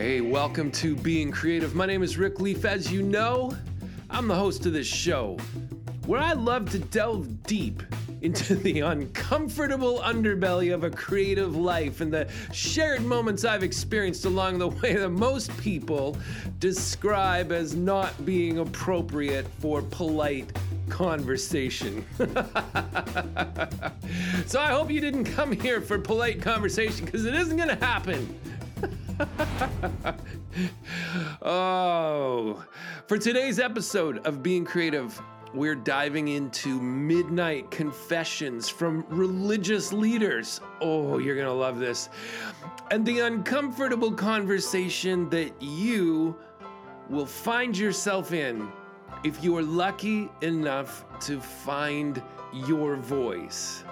Hey, 0.00 0.22
welcome 0.22 0.70
to 0.72 0.96
Being 0.96 1.30
Creative. 1.30 1.74
My 1.74 1.84
name 1.84 2.02
is 2.02 2.16
Rick 2.16 2.40
Leaf. 2.40 2.64
As 2.64 2.90
you 2.90 3.02
know, 3.02 3.54
I'm 4.08 4.28
the 4.28 4.34
host 4.34 4.64
of 4.64 4.72
this 4.72 4.86
show 4.86 5.36
where 6.06 6.22
I 6.22 6.32
love 6.32 6.70
to 6.70 6.78
delve 6.78 7.42
deep 7.42 7.82
into 8.22 8.54
the 8.64 8.80
uncomfortable 8.80 9.98
underbelly 9.98 10.72
of 10.72 10.84
a 10.84 10.90
creative 10.90 11.54
life 11.54 12.00
and 12.00 12.10
the 12.10 12.26
shared 12.50 13.02
moments 13.02 13.44
I've 13.44 13.62
experienced 13.62 14.24
along 14.24 14.58
the 14.58 14.68
way 14.68 14.94
that 14.94 15.10
most 15.10 15.54
people 15.58 16.16
describe 16.60 17.52
as 17.52 17.74
not 17.74 18.24
being 18.24 18.60
appropriate 18.60 19.46
for 19.58 19.82
polite 19.82 20.50
conversation. 20.88 22.06
so 24.46 24.60
I 24.60 24.68
hope 24.68 24.90
you 24.90 25.02
didn't 25.02 25.24
come 25.24 25.52
here 25.52 25.82
for 25.82 25.98
polite 25.98 26.40
conversation 26.40 27.04
because 27.04 27.26
it 27.26 27.34
isn't 27.34 27.58
going 27.58 27.68
to 27.68 27.84
happen. 27.84 28.34
oh, 31.42 32.64
for 33.06 33.18
today's 33.18 33.58
episode 33.58 34.24
of 34.26 34.42
Being 34.42 34.64
Creative, 34.64 35.20
we're 35.52 35.74
diving 35.74 36.28
into 36.28 36.80
midnight 36.80 37.70
confessions 37.70 38.68
from 38.68 39.04
religious 39.08 39.92
leaders. 39.92 40.60
Oh, 40.80 41.18
you're 41.18 41.34
going 41.34 41.48
to 41.48 41.52
love 41.52 41.78
this. 41.78 42.08
And 42.90 43.04
the 43.04 43.20
uncomfortable 43.20 44.12
conversation 44.12 45.28
that 45.30 45.60
you 45.60 46.36
will 47.10 47.26
find 47.26 47.76
yourself 47.76 48.32
in 48.32 48.70
if 49.24 49.42
you 49.44 49.56
are 49.56 49.62
lucky 49.62 50.30
enough 50.40 51.04
to 51.20 51.40
find 51.40 52.22
your 52.52 52.96
voice. 52.96 53.84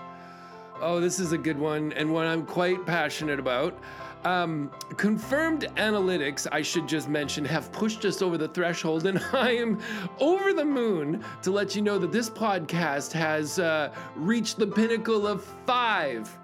Oh, 0.81 1.01
this 1.01 1.19
is 1.19 1.33
a 1.33 1.39
good 1.39 1.59
one 1.59 1.93
and 1.93 2.13
one 2.13 2.27
I'm 2.27 2.47
quite 2.47 2.87
passionate 2.87 3.41
about. 3.41 3.77
Um, 4.25 4.71
confirmed 4.97 5.69
analytics, 5.77 6.47
I 6.51 6.63
should 6.63 6.89
just 6.89 7.09
mention, 7.09 7.45
have 7.45 7.71
pushed 7.73 8.05
us 8.05 8.21
over 8.21 8.37
the 8.37 8.49
threshold, 8.49 9.07
and 9.07 9.19
I 9.33 9.53
am 9.53 9.81
over 10.19 10.53
the 10.53 10.65
moon 10.65 11.25
to 11.43 11.51
let 11.51 11.77
you 11.77 11.83
know 11.83 11.99
that 11.99 12.13
this 12.13 12.29
podcast 12.29 13.13
has 13.13 13.59
uh, 13.59 13.93
reached 14.17 14.59
the 14.59 14.67
pinnacle 14.67 15.27
of 15.27 15.45
five. 15.67 16.37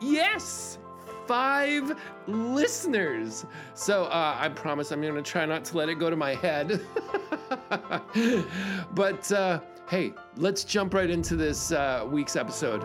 Yes! 0.00 0.78
Five 1.26 1.96
listeners. 2.26 3.46
So 3.74 4.06
uh, 4.06 4.36
I 4.36 4.48
promise 4.48 4.90
I'm 4.90 5.00
going 5.00 5.14
to 5.14 5.22
try 5.22 5.46
not 5.46 5.64
to 5.66 5.76
let 5.76 5.88
it 5.88 5.94
go 5.94 6.10
to 6.10 6.16
my 6.16 6.34
head. 6.34 6.80
but 8.94 9.30
uh, 9.30 9.60
hey, 9.88 10.12
let's 10.36 10.64
jump 10.64 10.92
right 10.92 11.08
into 11.08 11.36
this 11.36 11.70
uh, 11.70 12.04
week's 12.10 12.34
episode. 12.34 12.82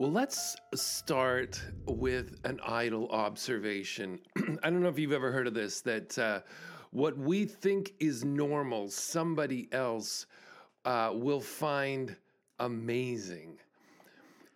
Well, 0.00 0.10
let's 0.10 0.56
start 0.74 1.62
with 1.86 2.34
an 2.42 2.58
idle 2.66 3.08
observation. 3.10 4.18
I 4.64 4.68
don't 4.68 4.82
know 4.82 4.88
if 4.88 4.98
you've 4.98 5.12
ever 5.12 5.30
heard 5.30 5.46
of 5.46 5.54
this 5.54 5.82
that 5.82 6.18
uh, 6.18 6.40
what 6.90 7.16
we 7.16 7.44
think 7.44 7.94
is 8.00 8.24
normal, 8.24 8.90
somebody 8.90 9.68
else 9.70 10.26
uh, 10.84 11.12
will 11.14 11.40
find 11.40 12.16
amazing. 12.58 13.56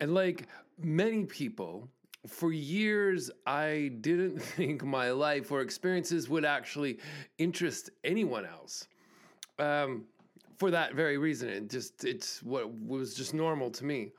And 0.00 0.12
like 0.12 0.48
many 0.76 1.24
people, 1.24 1.88
for 2.26 2.52
years, 2.52 3.30
I 3.46 3.92
didn't 4.00 4.40
think 4.56 4.82
my 4.82 5.12
life 5.12 5.52
or 5.52 5.60
experiences 5.60 6.28
would 6.28 6.44
actually 6.44 6.98
interest 7.38 7.90
anyone 8.02 8.44
else. 8.44 8.88
Um, 9.60 10.06
for 10.58 10.72
that 10.72 10.94
very 10.94 11.16
reason, 11.16 11.48
it 11.48 11.70
just 11.70 12.04
it's 12.04 12.42
what 12.42 12.74
was 12.74 13.14
just 13.14 13.34
normal 13.34 13.70
to 13.70 13.84
me. 13.84 14.10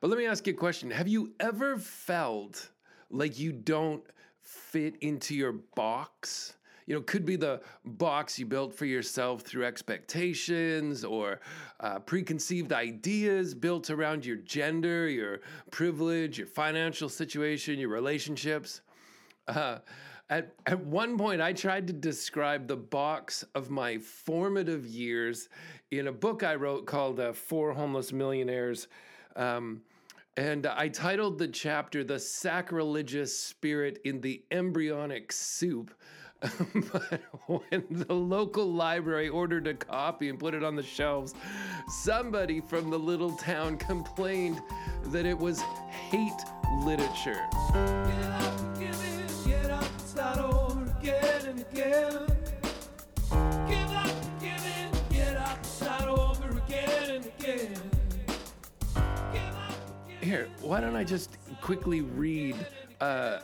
But 0.00 0.10
let 0.10 0.18
me 0.18 0.26
ask 0.26 0.46
you 0.46 0.52
a 0.52 0.56
question: 0.56 0.90
Have 0.90 1.08
you 1.08 1.32
ever 1.40 1.78
felt 1.78 2.70
like 3.10 3.38
you 3.38 3.52
don't 3.52 4.04
fit 4.42 4.96
into 5.00 5.34
your 5.34 5.52
box? 5.52 6.56
you 6.86 6.94
know, 6.94 7.00
could 7.02 7.26
be 7.26 7.36
the 7.36 7.60
box 7.84 8.38
you 8.38 8.46
built 8.46 8.72
for 8.72 8.84
yourself 8.84 9.42
through 9.42 9.64
expectations 9.64 11.04
or 11.04 11.40
uh, 11.80 11.98
preconceived 11.98 12.72
ideas 12.72 13.54
built 13.54 13.90
around 13.90 14.24
your 14.24 14.36
gender, 14.36 15.08
your 15.08 15.40
privilege, 15.72 16.38
your 16.38 16.46
financial 16.46 17.08
situation, 17.08 17.78
your 17.78 17.88
relationships. 17.88 18.82
Uh, 19.48 19.78
at, 20.30 20.54
at 20.66 20.78
one 20.84 21.18
point, 21.18 21.40
I 21.40 21.52
tried 21.52 21.86
to 21.88 21.92
describe 21.92 22.68
the 22.68 22.76
box 22.76 23.44
of 23.54 23.68
my 23.70 23.98
formative 23.98 24.86
years 24.86 25.48
in 25.90 26.08
a 26.08 26.12
book 26.12 26.42
I 26.42 26.54
wrote 26.54 26.86
called 26.86 27.18
uh, 27.18 27.32
Four 27.32 27.72
Homeless 27.72 28.12
Millionaires. 28.12 28.86
Um, 29.36 29.82
and 30.36 30.66
I 30.66 30.88
titled 30.88 31.38
the 31.38 31.48
chapter 31.48 32.04
The 32.04 32.18
Sacrilegious 32.18 33.38
Spirit 33.38 34.00
in 34.04 34.20
the 34.20 34.42
Embryonic 34.50 35.32
Soup 35.32 35.94
but 36.92 37.22
when 37.46 37.84
the 37.90 38.12
local 38.12 38.70
library 38.72 39.28
ordered 39.28 39.66
a 39.66 39.74
copy 39.74 40.28
and 40.28 40.38
put 40.38 40.54
it 40.54 40.62
on 40.62 40.76
the 40.76 40.82
shelves, 40.82 41.34
somebody 41.88 42.60
from 42.60 42.90
the 42.90 42.98
little 42.98 43.32
town 43.36 43.78
complained 43.78 44.60
that 45.06 45.24
it 45.24 45.38
was 45.38 45.60
hate 45.60 46.32
literature. 46.84 47.40
Get 51.72 52.10
up, 52.10 52.35
Here, 60.26 60.48
why 60.60 60.80
don't 60.80 60.96
I 60.96 61.04
just 61.04 61.38
quickly 61.60 62.00
read 62.00 62.56
uh, 63.00 63.42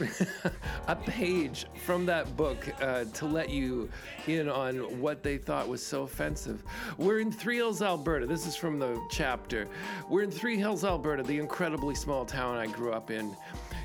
a 0.86 0.96
page 0.96 1.66
from 1.84 2.06
that 2.06 2.36
book 2.36 2.68
uh, 2.80 3.04
to 3.14 3.26
let 3.26 3.50
you 3.50 3.88
in 4.26 4.48
on 4.48 4.76
what 5.00 5.22
they 5.22 5.38
thought 5.38 5.68
was 5.68 5.84
so 5.84 6.02
offensive. 6.02 6.62
We're 6.96 7.20
in 7.20 7.32
Three 7.32 7.56
Hills, 7.56 7.82
Alberta. 7.82 8.26
This 8.26 8.46
is 8.46 8.56
from 8.56 8.78
the 8.78 9.00
chapter. 9.10 9.66
We're 10.08 10.22
in 10.22 10.30
Three 10.30 10.56
Hills, 10.56 10.84
Alberta, 10.84 11.22
the 11.22 11.38
incredibly 11.38 11.94
small 11.94 12.24
town 12.24 12.56
I 12.56 12.66
grew 12.66 12.92
up 12.92 13.10
in. 13.10 13.34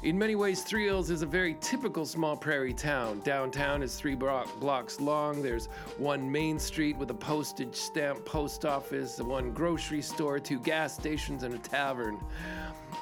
In 0.03 0.18
many 0.18 0.35
ways, 0.35 0.63
Three 0.63 0.84
Hills 0.84 1.09
is 1.09 1.22
a 1.22 1.25
very 1.25 1.56
typical 1.62 2.06
small 2.06 2.35
prairie 2.35 2.74
town. 2.74 3.22
Downtown 3.22 3.81
is 3.81 3.95
three 3.95 4.16
blocks 4.16 5.00
long. 5.00 5.41
There's 5.41 5.68
one 5.97 6.30
main 6.30 6.59
street 6.59 6.97
with 6.97 7.09
a 7.09 7.13
postage 7.13 7.75
stamp 7.75 8.25
post 8.25 8.66
office, 8.66 9.19
one 9.19 9.51
grocery 9.51 10.01
store, 10.01 10.40
two 10.40 10.59
gas 10.59 10.94
stations, 10.94 11.44
and 11.44 11.53
a 11.56 11.59
tavern. 11.59 12.19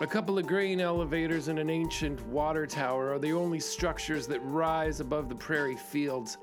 A 0.01 0.07
couple 0.07 0.39
of 0.39 0.47
grain 0.47 0.81
elevators 0.81 1.47
and 1.47 1.59
an 1.59 1.69
ancient 1.69 2.25
water 2.25 2.65
tower 2.65 3.13
are 3.13 3.19
the 3.19 3.33
only 3.33 3.59
structures 3.59 4.25
that 4.25 4.39
rise 4.39 4.99
above 4.99 5.29
the 5.29 5.35
prairie 5.35 5.75
fields. 5.75 6.39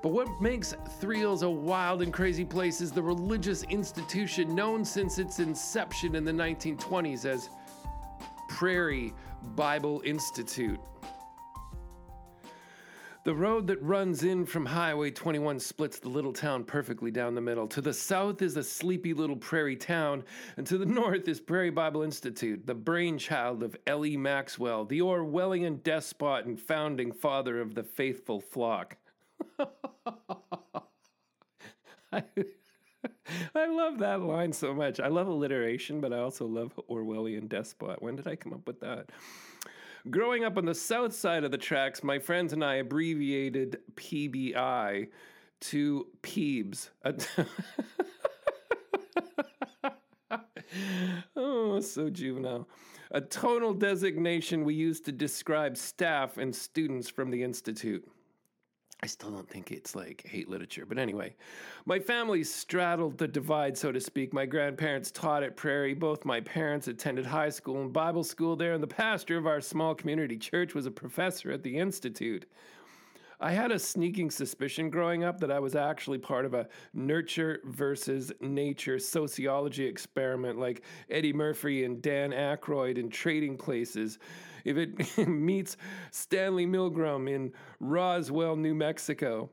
But 0.00 0.10
what 0.10 0.28
makes 0.40 0.76
Three 1.00 1.22
a 1.22 1.50
wild 1.50 2.02
and 2.02 2.12
crazy 2.12 2.44
place 2.44 2.80
is 2.80 2.92
the 2.92 3.02
religious 3.02 3.64
institution 3.64 4.54
known 4.54 4.84
since 4.84 5.18
its 5.18 5.40
inception 5.40 6.14
in 6.14 6.24
the 6.24 6.30
1920s 6.30 7.24
as 7.24 7.50
Prairie 8.48 9.12
Bible 9.56 10.00
Institute. 10.04 10.78
The 13.28 13.34
road 13.34 13.66
that 13.66 13.82
runs 13.82 14.24
in 14.24 14.46
from 14.46 14.64
Highway 14.64 15.10
21 15.10 15.60
splits 15.60 15.98
the 15.98 16.08
little 16.08 16.32
town 16.32 16.64
perfectly 16.64 17.10
down 17.10 17.34
the 17.34 17.42
middle. 17.42 17.68
To 17.68 17.82
the 17.82 17.92
south 17.92 18.40
is 18.40 18.56
a 18.56 18.64
sleepy 18.64 19.12
little 19.12 19.36
prairie 19.36 19.76
town, 19.76 20.24
and 20.56 20.66
to 20.66 20.78
the 20.78 20.86
north 21.00 21.28
is 21.28 21.38
Prairie 21.38 21.68
Bible 21.68 22.00
Institute, 22.00 22.66
the 22.66 22.74
brainchild 22.74 23.62
of 23.62 23.76
L.E. 23.86 24.16
Maxwell, 24.16 24.86
the 24.86 25.02
Orwellian 25.02 25.82
despot 25.82 26.46
and 26.46 26.58
founding 26.58 27.12
father 27.12 27.60
of 27.60 27.74
the 27.74 27.82
faithful 27.82 28.40
flock. 28.40 28.96
I, 32.10 32.22
I 33.54 33.66
love 33.66 33.98
that 33.98 34.22
line 34.22 34.54
so 34.54 34.72
much. 34.72 35.00
I 35.00 35.08
love 35.08 35.28
alliteration, 35.28 36.00
but 36.00 36.14
I 36.14 36.20
also 36.20 36.46
love 36.46 36.80
Orwellian 36.88 37.46
despot. 37.46 38.00
When 38.00 38.16
did 38.16 38.26
I 38.26 38.36
come 38.36 38.54
up 38.54 38.66
with 38.66 38.80
that? 38.80 39.10
Growing 40.10 40.44
up 40.44 40.56
on 40.56 40.64
the 40.64 40.74
south 40.74 41.12
side 41.12 41.44
of 41.44 41.50
the 41.50 41.58
tracks, 41.58 42.02
my 42.04 42.18
friends 42.18 42.52
and 42.52 42.64
I 42.64 42.76
abbreviated 42.76 43.78
PBI 43.94 45.08
to 45.60 46.06
Peebs. 46.22 46.90
oh, 51.36 51.80
so 51.80 52.08
juvenile. 52.08 52.68
A 53.10 53.20
tonal 53.20 53.74
designation 53.74 54.64
we 54.64 54.74
used 54.74 55.04
to 55.06 55.12
describe 55.12 55.76
staff 55.76 56.38
and 56.38 56.54
students 56.54 57.08
from 57.08 57.30
the 57.30 57.42
Institute. 57.42 58.08
I 59.00 59.06
still 59.06 59.30
don't 59.30 59.48
think 59.48 59.70
it's 59.70 59.94
like 59.94 60.26
hate 60.26 60.48
literature, 60.48 60.84
but 60.84 60.98
anyway, 60.98 61.36
my 61.86 62.00
family 62.00 62.42
straddled 62.42 63.16
the 63.16 63.28
divide, 63.28 63.78
so 63.78 63.92
to 63.92 64.00
speak. 64.00 64.32
My 64.32 64.44
grandparents 64.44 65.12
taught 65.12 65.44
at 65.44 65.56
Prairie. 65.56 65.94
Both 65.94 66.24
my 66.24 66.40
parents 66.40 66.88
attended 66.88 67.24
high 67.24 67.50
school 67.50 67.80
and 67.80 67.92
Bible 67.92 68.24
school 68.24 68.56
there, 68.56 68.72
and 68.72 68.82
the 68.82 68.88
pastor 68.88 69.38
of 69.38 69.46
our 69.46 69.60
small 69.60 69.94
community 69.94 70.36
church 70.36 70.74
was 70.74 70.86
a 70.86 70.90
professor 70.90 71.52
at 71.52 71.62
the 71.62 71.78
Institute. 71.78 72.46
I 73.40 73.52
had 73.52 73.70
a 73.70 73.78
sneaking 73.78 74.30
suspicion 74.30 74.90
growing 74.90 75.22
up 75.22 75.38
that 75.40 75.52
I 75.52 75.60
was 75.60 75.76
actually 75.76 76.18
part 76.18 76.44
of 76.44 76.54
a 76.54 76.66
nurture 76.92 77.60
versus 77.64 78.32
nature 78.40 78.98
sociology 78.98 79.86
experiment 79.86 80.58
like 80.58 80.82
Eddie 81.08 81.32
Murphy 81.32 81.84
and 81.84 82.02
Dan 82.02 82.32
Aykroyd 82.32 82.98
in 82.98 83.10
Trading 83.10 83.56
Places. 83.56 84.18
If 84.64 84.76
it 84.76 85.28
meets 85.28 85.76
Stanley 86.10 86.66
Milgram 86.66 87.30
in 87.32 87.52
Roswell, 87.78 88.56
New 88.56 88.74
Mexico. 88.74 89.50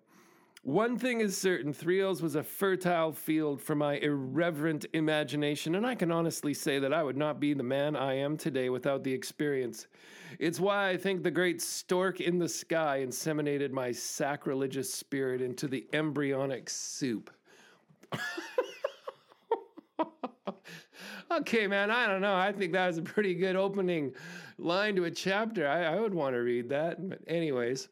One 0.66 0.98
thing 0.98 1.22
is 1.22 1.38
certain 1.38 1.72
Three 1.74 2.04
was 2.04 2.34
a 2.34 2.42
fertile 2.42 3.12
field 3.12 3.62
for 3.62 3.76
my 3.76 3.98
irreverent 3.98 4.88
imagination, 4.94 5.76
and 5.76 5.86
I 5.86 5.94
can 5.94 6.12
honestly 6.12 6.56
say 6.56 6.80
that 6.80 6.92
I 6.92 7.04
would 7.04 7.18
not 7.18 7.40
be 7.40 7.54
the 7.54 7.62
man 7.62 7.96
I 7.96 8.16
am 8.16 8.36
today 8.36 8.72
without 8.72 9.04
the 9.04 9.14
experience. 9.14 9.86
It's 10.40 10.60
why 10.60 10.90
I 10.90 10.98
think 10.98 11.22
the 11.22 11.30
great 11.30 11.62
stork 11.62 12.20
in 12.20 12.40
the 12.40 12.50
sky 12.50 13.06
inseminated 13.06 13.70
my 13.70 13.92
sacrilegious 13.92 14.92
spirit 14.92 15.40
into 15.40 15.68
the 15.68 15.86
embryonic 15.94 16.68
soup. 16.68 17.30
okay, 21.32 21.68
man, 21.68 21.92
I 21.92 22.08
don't 22.08 22.22
know. 22.22 22.36
I 22.36 22.52
think 22.52 22.74
that 22.74 22.88
was 22.88 22.98
a 22.98 23.04
pretty 23.04 23.36
good 23.36 23.56
opening 23.56 24.16
line 24.58 24.96
to 24.96 25.04
a 25.04 25.12
chapter. 25.12 25.68
I, 25.68 25.84
I 25.84 26.00
would 26.00 26.16
want 26.16 26.34
to 26.34 26.40
read 26.40 26.70
that. 26.70 27.08
But, 27.08 27.20
anyways 27.28 27.88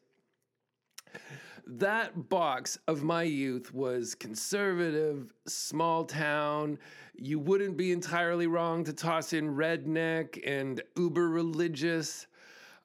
that 1.66 2.28
box 2.28 2.78
of 2.88 3.02
my 3.02 3.22
youth 3.22 3.72
was 3.72 4.14
conservative, 4.14 5.32
small 5.46 6.04
town. 6.04 6.78
You 7.14 7.38
wouldn't 7.38 7.76
be 7.76 7.92
entirely 7.92 8.46
wrong 8.46 8.84
to 8.84 8.92
toss 8.92 9.32
in 9.32 9.54
redneck 9.54 10.40
and 10.46 10.82
uber 10.96 11.28
religious. 11.28 12.26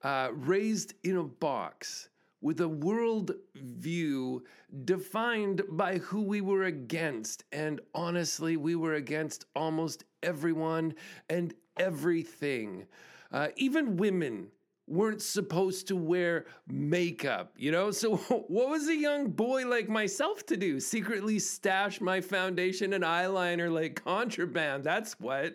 Uh, 0.01 0.29
raised 0.31 0.93
in 1.03 1.17
a 1.17 1.23
box 1.23 2.07
with 2.41 2.61
a 2.61 2.67
world 2.67 3.31
view 3.55 4.43
defined 4.85 5.61
by 5.71 5.97
who 5.97 6.21
we 6.21 6.39
were 6.39 6.63
against. 6.63 7.43
And 7.51 7.81
honestly, 7.93 8.55
we 8.55 8.75
were 8.75 8.93
against 8.93 9.45
almost 9.55 10.05
everyone 10.23 10.93
and 11.29 11.53
everything. 11.77 12.85
Uh, 13.31 13.49
even 13.57 13.97
women 13.97 14.47
weren't 14.89 15.21
supposed 15.21 15.87
to 15.87 15.95
wear 15.95 16.45
makeup, 16.67 17.53
you 17.57 17.71
know? 17.71 17.91
So, 17.91 18.15
what 18.47 18.69
was 18.69 18.87
a 18.87 18.95
young 18.95 19.29
boy 19.29 19.67
like 19.67 19.87
myself 19.89 20.45
to 20.47 20.57
do? 20.57 20.79
Secretly 20.79 21.39
stash 21.39 22.01
my 22.01 22.21
foundation 22.21 22.93
and 22.93 23.03
eyeliner 23.03 23.71
like 23.71 24.03
contraband. 24.03 24.83
That's 24.83 25.19
what. 25.19 25.53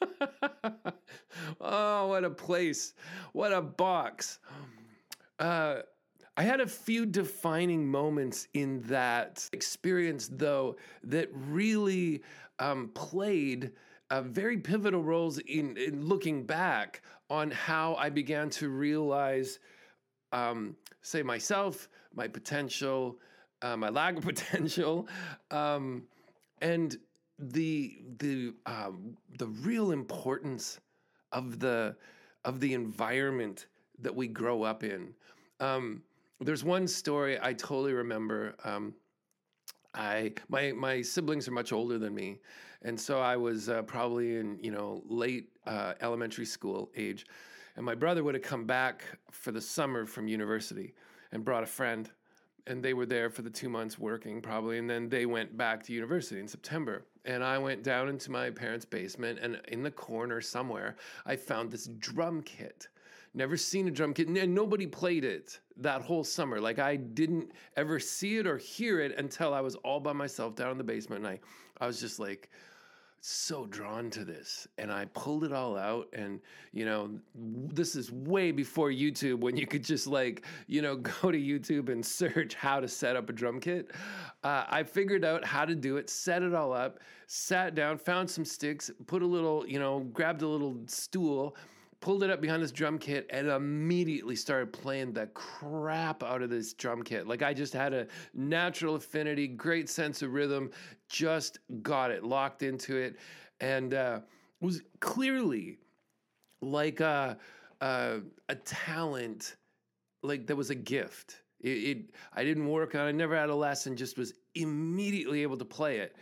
oh, 1.60 2.08
what 2.08 2.24
a 2.24 2.30
place. 2.30 2.94
What 3.32 3.52
a 3.52 3.62
box. 3.62 4.38
Uh, 5.38 5.76
I 6.36 6.42
had 6.42 6.60
a 6.60 6.66
few 6.66 7.06
defining 7.06 7.86
moments 7.86 8.48
in 8.52 8.82
that 8.82 9.48
experience, 9.52 10.28
though, 10.30 10.76
that 11.04 11.30
really 11.32 12.22
um, 12.58 12.90
played 12.94 13.72
uh, 14.10 14.22
very 14.22 14.58
pivotal 14.58 15.02
roles 15.02 15.38
in, 15.38 15.76
in 15.76 16.04
looking 16.04 16.44
back 16.44 17.02
on 17.30 17.50
how 17.50 17.94
I 17.94 18.10
began 18.10 18.50
to 18.50 18.68
realize, 18.68 19.58
um, 20.32 20.76
say, 21.02 21.22
myself, 21.22 21.88
my 22.14 22.28
potential, 22.28 23.18
uh, 23.62 23.76
my 23.76 23.88
lack 23.88 24.16
of 24.16 24.24
potential, 24.34 25.08
um, 25.50 26.04
and 26.60 26.96
the 27.38 27.98
the 28.18 28.54
um, 28.64 29.16
the 29.38 29.46
real 29.46 29.92
importance 29.92 30.80
of 31.32 31.58
the 31.58 31.96
of 32.44 32.60
the 32.60 32.72
environment 32.74 33.66
that 33.98 34.14
we 34.14 34.28
grow 34.28 34.62
up 34.62 34.84
in. 34.84 35.12
Um, 35.60 36.02
there's 36.40 36.64
one 36.64 36.86
story 36.86 37.38
I 37.40 37.52
totally 37.52 37.92
remember. 37.92 38.54
I 39.96 40.32
my 40.48 40.72
my 40.72 41.02
siblings 41.02 41.48
are 41.48 41.52
much 41.52 41.72
older 41.72 41.98
than 41.98 42.14
me, 42.14 42.38
and 42.82 43.00
so 43.00 43.20
I 43.20 43.36
was 43.36 43.68
uh, 43.68 43.82
probably 43.82 44.36
in 44.36 44.58
you 44.62 44.70
know 44.70 45.02
late 45.08 45.48
uh, 45.66 45.94
elementary 46.00 46.44
school 46.44 46.90
age, 46.96 47.26
and 47.76 47.84
my 47.84 47.94
brother 47.94 48.22
would 48.22 48.34
have 48.34 48.44
come 48.44 48.66
back 48.66 49.04
for 49.30 49.52
the 49.52 49.60
summer 49.60 50.04
from 50.04 50.28
university 50.28 50.94
and 51.32 51.44
brought 51.44 51.62
a 51.62 51.66
friend, 51.66 52.10
and 52.66 52.82
they 52.82 52.94
were 52.94 53.06
there 53.06 53.30
for 53.30 53.42
the 53.42 53.50
two 53.50 53.68
months 53.68 53.98
working 53.98 54.42
probably, 54.42 54.78
and 54.78 54.88
then 54.88 55.08
they 55.08 55.24
went 55.24 55.56
back 55.56 55.82
to 55.84 55.92
university 55.92 56.40
in 56.40 56.46
September, 56.46 57.04
and 57.24 57.42
I 57.42 57.56
went 57.56 57.82
down 57.82 58.08
into 58.08 58.30
my 58.30 58.50
parents' 58.50 58.84
basement, 58.84 59.38
and 59.40 59.60
in 59.68 59.82
the 59.82 59.90
corner 59.90 60.42
somewhere 60.42 60.96
I 61.24 61.36
found 61.36 61.70
this 61.70 61.88
drum 61.98 62.42
kit 62.42 62.88
never 63.36 63.56
seen 63.56 63.86
a 63.86 63.90
drum 63.90 64.14
kit, 64.14 64.28
and 64.28 64.54
nobody 64.54 64.86
played 64.86 65.24
it 65.24 65.60
that 65.76 66.02
whole 66.02 66.24
summer. 66.24 66.60
Like 66.60 66.78
I 66.78 66.96
didn't 66.96 67.52
ever 67.76 68.00
see 68.00 68.38
it 68.38 68.46
or 68.46 68.56
hear 68.56 69.00
it 69.00 69.16
until 69.18 69.54
I 69.54 69.60
was 69.60 69.76
all 69.76 70.00
by 70.00 70.12
myself 70.12 70.56
down 70.56 70.72
in 70.72 70.78
the 70.78 70.84
basement, 70.84 71.24
and 71.24 71.34
I, 71.34 71.84
I 71.84 71.86
was 71.86 72.00
just 72.00 72.18
like 72.18 72.50
so 73.28 73.66
drawn 73.66 74.08
to 74.08 74.24
this 74.24 74.68
and 74.78 74.92
i 74.92 75.04
pulled 75.06 75.42
it 75.42 75.52
all 75.52 75.76
out 75.76 76.06
and 76.12 76.38
you 76.72 76.84
know 76.84 77.10
this 77.34 77.96
is 77.96 78.12
way 78.12 78.52
before 78.52 78.90
youtube 78.90 79.40
when 79.40 79.56
you 79.56 79.66
could 79.66 79.82
just 79.82 80.06
like 80.06 80.44
you 80.68 80.80
know 80.80 80.94
go 81.22 81.32
to 81.32 81.36
youtube 81.36 81.88
and 81.88 82.06
search 82.06 82.54
how 82.54 82.78
to 82.78 82.86
set 82.86 83.16
up 83.16 83.28
a 83.28 83.32
drum 83.32 83.58
kit 83.58 83.90
uh, 84.44 84.64
i 84.68 84.80
figured 84.80 85.24
out 85.24 85.44
how 85.44 85.64
to 85.64 85.74
do 85.74 85.96
it 85.96 86.08
set 86.08 86.40
it 86.40 86.54
all 86.54 86.72
up 86.72 87.00
sat 87.26 87.74
down 87.74 87.98
found 87.98 88.30
some 88.30 88.44
sticks 88.44 88.92
put 89.08 89.22
a 89.22 89.26
little 89.26 89.66
you 89.66 89.80
know 89.80 90.00
grabbed 90.12 90.42
a 90.42 90.46
little 90.46 90.76
stool 90.86 91.56
pulled 92.06 92.22
it 92.22 92.30
up 92.30 92.40
behind 92.40 92.62
this 92.62 92.70
drum 92.70 93.00
kit 93.00 93.26
and 93.30 93.48
immediately 93.48 94.36
started 94.36 94.72
playing 94.72 95.12
the 95.12 95.26
crap 95.34 96.22
out 96.22 96.40
of 96.40 96.48
this 96.48 96.72
drum 96.72 97.02
kit. 97.02 97.26
Like 97.26 97.42
I 97.42 97.52
just 97.52 97.72
had 97.72 97.92
a 97.92 98.06
natural 98.32 98.94
affinity, 98.94 99.48
great 99.48 99.88
sense 99.88 100.22
of 100.22 100.32
rhythm, 100.32 100.70
just 101.08 101.58
got 101.82 102.12
it, 102.12 102.22
locked 102.22 102.62
into 102.62 102.96
it, 102.96 103.16
and 103.58 103.92
uh, 103.92 104.20
was 104.60 104.82
clearly 105.00 105.78
like 106.62 107.00
a, 107.00 107.38
a, 107.80 108.20
a 108.48 108.54
talent, 108.54 109.56
like 110.22 110.46
there 110.46 110.54
was 110.54 110.70
a 110.70 110.76
gift. 110.76 111.42
It, 111.60 111.70
it, 111.70 111.98
I 112.32 112.44
didn't 112.44 112.68
work 112.68 112.94
on 112.94 113.00
I 113.00 113.10
never 113.10 113.36
had 113.36 113.50
a 113.50 113.54
lesson, 113.56 113.96
just 113.96 114.16
was 114.16 114.32
immediately 114.54 115.42
able 115.42 115.56
to 115.56 115.64
play 115.64 115.98
it 115.98 116.14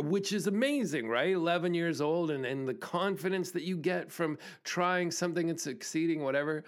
which 0.00 0.32
is 0.32 0.46
amazing, 0.46 1.08
right? 1.08 1.30
11 1.30 1.74
years 1.74 2.00
old 2.00 2.30
and, 2.30 2.44
and 2.44 2.66
the 2.66 2.74
confidence 2.74 3.50
that 3.52 3.62
you 3.62 3.76
get 3.76 4.10
from 4.10 4.38
trying 4.64 5.10
something 5.10 5.50
and 5.50 5.60
succeeding, 5.60 6.22
whatever. 6.22 6.64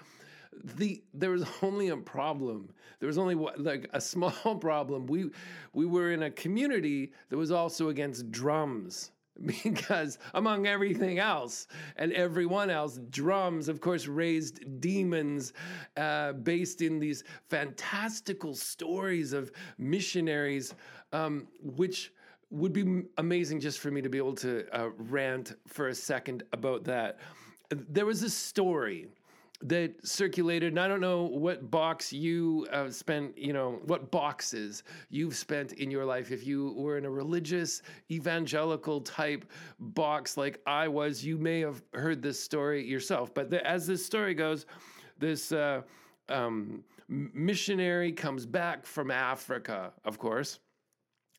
The 0.77 1.03
there 1.15 1.31
was 1.31 1.45
only 1.63 1.89
a 1.89 1.97
problem. 1.97 2.73
There 3.01 3.07
was 3.07 3.19
only 3.19 3.35
like 3.35 3.89
a 3.93 4.01
small 4.13 4.57
problem. 4.57 5.07
We 5.07 5.31
we 5.73 5.87
were 5.87 6.13
in 6.13 6.25
a 6.25 6.31
community 6.31 7.13
that 7.31 7.37
was 7.37 7.51
also 7.51 7.89
against 7.89 8.31
drums 8.31 9.13
because 9.65 10.19
among 10.35 10.67
everything 10.67 11.19
else 11.19 11.67
and 11.97 12.13
everyone 12.13 12.71
else 12.71 13.01
drums 13.11 13.69
of 13.69 13.81
course 13.81 14.07
raised 14.07 14.81
demons 14.81 15.53
uh, 15.97 16.33
based 16.33 16.83
in 16.83 16.99
these 16.99 17.25
fantastical 17.49 18.55
stories 18.55 19.33
of 19.33 19.51
missionaries 19.79 20.75
um, 21.13 21.49
which 21.63 22.13
would 22.53 22.73
be 22.75 23.05
amazing 23.17 23.59
just 23.59 23.79
for 23.79 23.91
me 23.91 24.03
to 24.03 24.11
be 24.11 24.19
able 24.19 24.35
to 24.35 24.65
uh, 24.73 24.91
rant 24.99 25.55
for 25.67 25.89
a 25.89 25.95
second 25.95 26.43
about 26.53 26.85
that. 26.85 27.19
There 27.71 28.05
was 28.05 28.23
a 28.23 28.29
story 28.29 29.09
that 29.63 30.07
circulated, 30.07 30.73
and 30.73 30.81
I 30.81 30.87
don't 30.87 31.01
know 31.01 31.23
what 31.23 31.71
box 31.71 32.13
you 32.13 32.67
uh, 32.71 32.91
spent, 32.91 33.39
you 33.39 33.55
know, 33.55 33.81
what 33.87 34.11
boxes 34.11 34.83
you've 35.09 35.35
spent 35.35 35.73
in 35.75 35.91
your 35.91 36.05
life. 36.05 36.31
If 36.31 36.47
you 36.47 36.75
were 36.77 36.99
in 36.99 37.07
a 37.07 37.11
religious, 37.11 37.81
evangelical 38.11 39.01
type 39.01 39.51
box 39.79 40.37
like 40.37 40.61
I 40.67 40.89
was, 40.89 41.25
you 41.25 41.39
may 41.39 41.61
have 41.61 41.83
heard 41.95 42.21
this 42.21 42.39
story 42.39 42.87
yourself. 42.87 43.33
But 43.33 43.49
the, 43.49 43.67
as 43.67 43.87
this 43.87 44.05
story 44.05 44.35
goes, 44.35 44.67
this 45.19 45.53
uh, 45.53 45.83
um, 46.29 46.85
missionary 47.09 48.13
comes 48.13 48.45
back 48.45 48.85
from 48.85 49.11
Africa, 49.11 49.93
of 50.05 50.19
course 50.19 50.59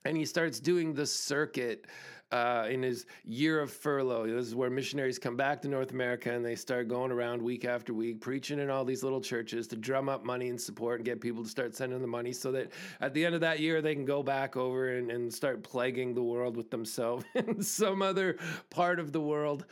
and 0.06 0.18
he 0.18 0.26
starts 0.26 0.60
doing 0.60 0.94
the 0.94 1.06
circuit 1.06 1.88
uh, 2.34 2.66
in 2.68 2.82
his 2.82 3.06
year 3.24 3.62
of 3.62 3.72
furlough. 3.72 4.26
This 4.26 4.48
is 4.48 4.56
where 4.56 4.72
missionaries 4.72 5.20
come 5.20 5.38
back 5.38 5.62
to 5.62 5.68
North 5.68 5.92
America 5.92 6.34
and 6.34 6.44
they 6.44 6.56
start 6.56 6.88
going 6.88 7.12
around 7.12 7.40
week 7.40 7.64
after 7.64 7.94
week 7.94 8.22
preaching 8.22 8.58
in 8.58 8.72
all 8.72 8.84
these 8.84 9.04
little 9.04 9.22
churches 9.22 9.68
to 9.68 9.76
drum 9.76 10.10
up 10.10 10.26
money 10.26 10.50
and 10.50 10.60
support 10.60 10.98
and 10.98 11.06
get 11.06 11.22
people 11.22 11.44
to 11.44 11.50
start 11.50 11.76
sending 11.76 12.02
the 12.02 12.08
money 12.08 12.34
so 12.34 12.52
that 12.52 12.72
at 13.02 13.14
the 13.14 13.24
end 13.24 13.36
of 13.36 13.42
that 13.42 13.60
year 13.60 13.84
they 13.84 13.94
can 13.94 14.04
go 14.04 14.24
back 14.24 14.58
over 14.58 14.98
and, 14.98 15.12
and 15.12 15.32
start 15.32 15.62
plaguing 15.62 16.16
the 16.16 16.24
world 16.24 16.58
with 16.58 16.72
themselves 16.72 17.24
in 17.36 17.62
some 17.62 18.02
other 18.02 18.40
part 18.72 19.00
of 19.00 19.12
the 19.12 19.22
world. 19.22 19.66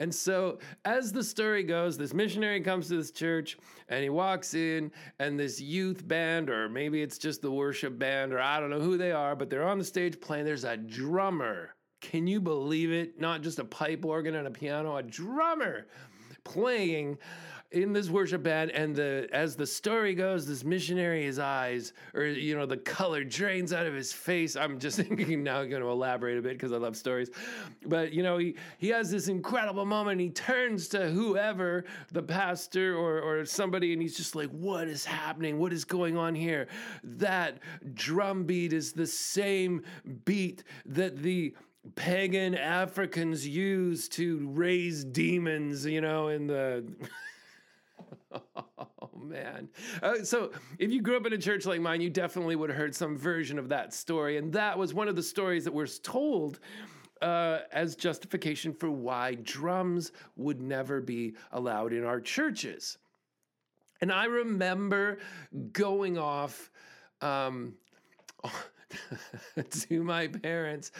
And 0.00 0.14
so, 0.14 0.58
as 0.84 1.12
the 1.12 1.24
story 1.24 1.62
goes, 1.62 1.96
this 1.96 2.12
missionary 2.12 2.60
comes 2.60 2.88
to 2.88 2.96
this 2.96 3.10
church 3.10 3.56
and 3.88 4.02
he 4.02 4.10
walks 4.10 4.52
in, 4.52 4.90
and 5.18 5.40
this 5.40 5.58
youth 5.58 6.06
band, 6.06 6.50
or 6.50 6.68
maybe 6.68 7.00
it's 7.00 7.16
just 7.16 7.40
the 7.40 7.50
worship 7.50 7.98
band, 7.98 8.34
or 8.34 8.40
I 8.40 8.60
don't 8.60 8.68
know 8.68 8.80
who 8.80 8.98
they 8.98 9.12
are, 9.12 9.34
but 9.34 9.48
they're 9.48 9.66
on 9.66 9.78
the 9.78 9.84
stage 9.84 10.20
playing. 10.20 10.44
There's 10.44 10.64
a 10.64 10.76
drummer. 10.76 11.75
Can 12.10 12.28
you 12.28 12.40
believe 12.40 12.92
it? 12.92 13.20
Not 13.20 13.42
just 13.42 13.58
a 13.58 13.64
pipe 13.64 14.04
organ 14.04 14.36
and 14.36 14.46
a 14.46 14.50
piano, 14.50 14.96
a 14.96 15.02
drummer 15.02 15.86
playing 16.44 17.18
in 17.72 17.92
this 17.92 18.08
worship 18.08 18.44
band. 18.44 18.70
And 18.70 18.94
the 18.94 19.28
as 19.32 19.56
the 19.56 19.66
story 19.66 20.14
goes 20.14 20.46
this 20.46 20.62
missionary 20.62 21.24
his 21.24 21.40
eyes 21.40 21.92
or 22.14 22.22
you 22.22 22.56
know 22.56 22.64
the 22.64 22.76
color 22.76 23.24
drains 23.24 23.72
out 23.72 23.86
of 23.86 23.94
his 23.94 24.12
face. 24.12 24.54
I'm 24.54 24.78
just 24.78 24.98
thinking 25.00 25.42
now 25.42 25.64
going 25.64 25.82
to 25.82 25.88
elaborate 25.88 26.38
a 26.38 26.42
bit 26.42 26.52
because 26.52 26.72
i 26.72 26.76
love 26.76 26.96
stories. 26.96 27.28
But 27.84 28.12
you 28.12 28.22
know 28.22 28.38
he 28.38 28.54
he 28.78 28.88
has 28.90 29.10
this 29.10 29.26
incredible 29.26 29.84
moment. 29.84 30.20
He 30.20 30.30
turns 30.30 30.86
to 30.88 31.08
whoever 31.10 31.86
the 32.12 32.22
pastor 32.22 32.96
or 32.96 33.20
or 33.20 33.44
somebody 33.44 33.92
and 33.92 34.00
he's 34.00 34.16
just 34.16 34.36
like 34.36 34.50
what 34.50 34.86
is 34.86 35.04
happening? 35.04 35.58
What 35.58 35.72
is 35.72 35.84
going 35.84 36.16
on 36.16 36.36
here? 36.36 36.68
That 37.02 37.58
drum 37.94 38.44
beat 38.44 38.72
is 38.72 38.92
the 38.92 39.08
same 39.08 39.82
beat 40.24 40.62
that 40.84 41.18
the 41.18 41.56
pagan 41.94 42.54
africans 42.54 43.46
use 43.46 44.08
to 44.08 44.48
raise 44.52 45.04
demons 45.04 45.86
you 45.86 46.00
know 46.00 46.28
in 46.28 46.46
the 46.46 46.84
Oh 48.78 49.10
man! 49.18 49.68
Uh, 50.02 50.22
so, 50.22 50.50
if 50.78 50.90
you 50.90 51.00
grew 51.00 51.16
up 51.16 51.26
in 51.26 51.32
a 51.32 51.38
church 51.38 51.66
like 51.66 51.80
mine, 51.80 52.00
you 52.00 52.10
definitely 52.10 52.56
would 52.56 52.70
have 52.70 52.78
heard 52.78 52.94
some 52.94 53.16
version 53.16 53.58
of 53.58 53.68
that 53.70 53.94
story, 53.94 54.36
and 54.36 54.52
that 54.52 54.78
was 54.78 54.94
one 54.94 55.08
of 55.08 55.16
the 55.16 55.22
stories 55.22 55.64
that 55.64 55.72
was 55.72 55.98
told 55.98 56.60
uh, 57.22 57.60
as 57.72 57.96
justification 57.96 58.72
for 58.72 58.90
why 58.90 59.34
drums 59.36 60.12
would 60.36 60.60
never 60.60 61.00
be 61.00 61.34
allowed 61.52 61.92
in 61.92 62.04
our 62.04 62.20
churches. 62.20 62.98
And 64.00 64.12
I 64.12 64.26
remember 64.26 65.18
going 65.72 66.18
off. 66.18 66.70
Um, 67.22 67.74
to 69.70 70.02
my 70.02 70.28
parents. 70.28 70.92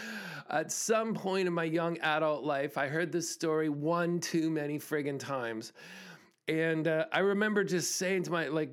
At 0.50 0.72
some 0.72 1.14
point 1.14 1.46
in 1.46 1.52
my 1.52 1.64
young 1.64 1.98
adult 1.98 2.44
life, 2.44 2.78
I 2.78 2.88
heard 2.88 3.12
this 3.12 3.28
story 3.28 3.68
one 3.68 4.20
too 4.20 4.50
many 4.50 4.78
friggin' 4.78 5.18
times. 5.18 5.72
And 6.48 6.86
uh, 6.86 7.06
I 7.12 7.20
remember 7.20 7.64
just 7.64 7.96
saying 7.96 8.24
to 8.24 8.30
my, 8.30 8.48
like, 8.48 8.70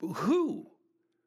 who? 0.00 0.66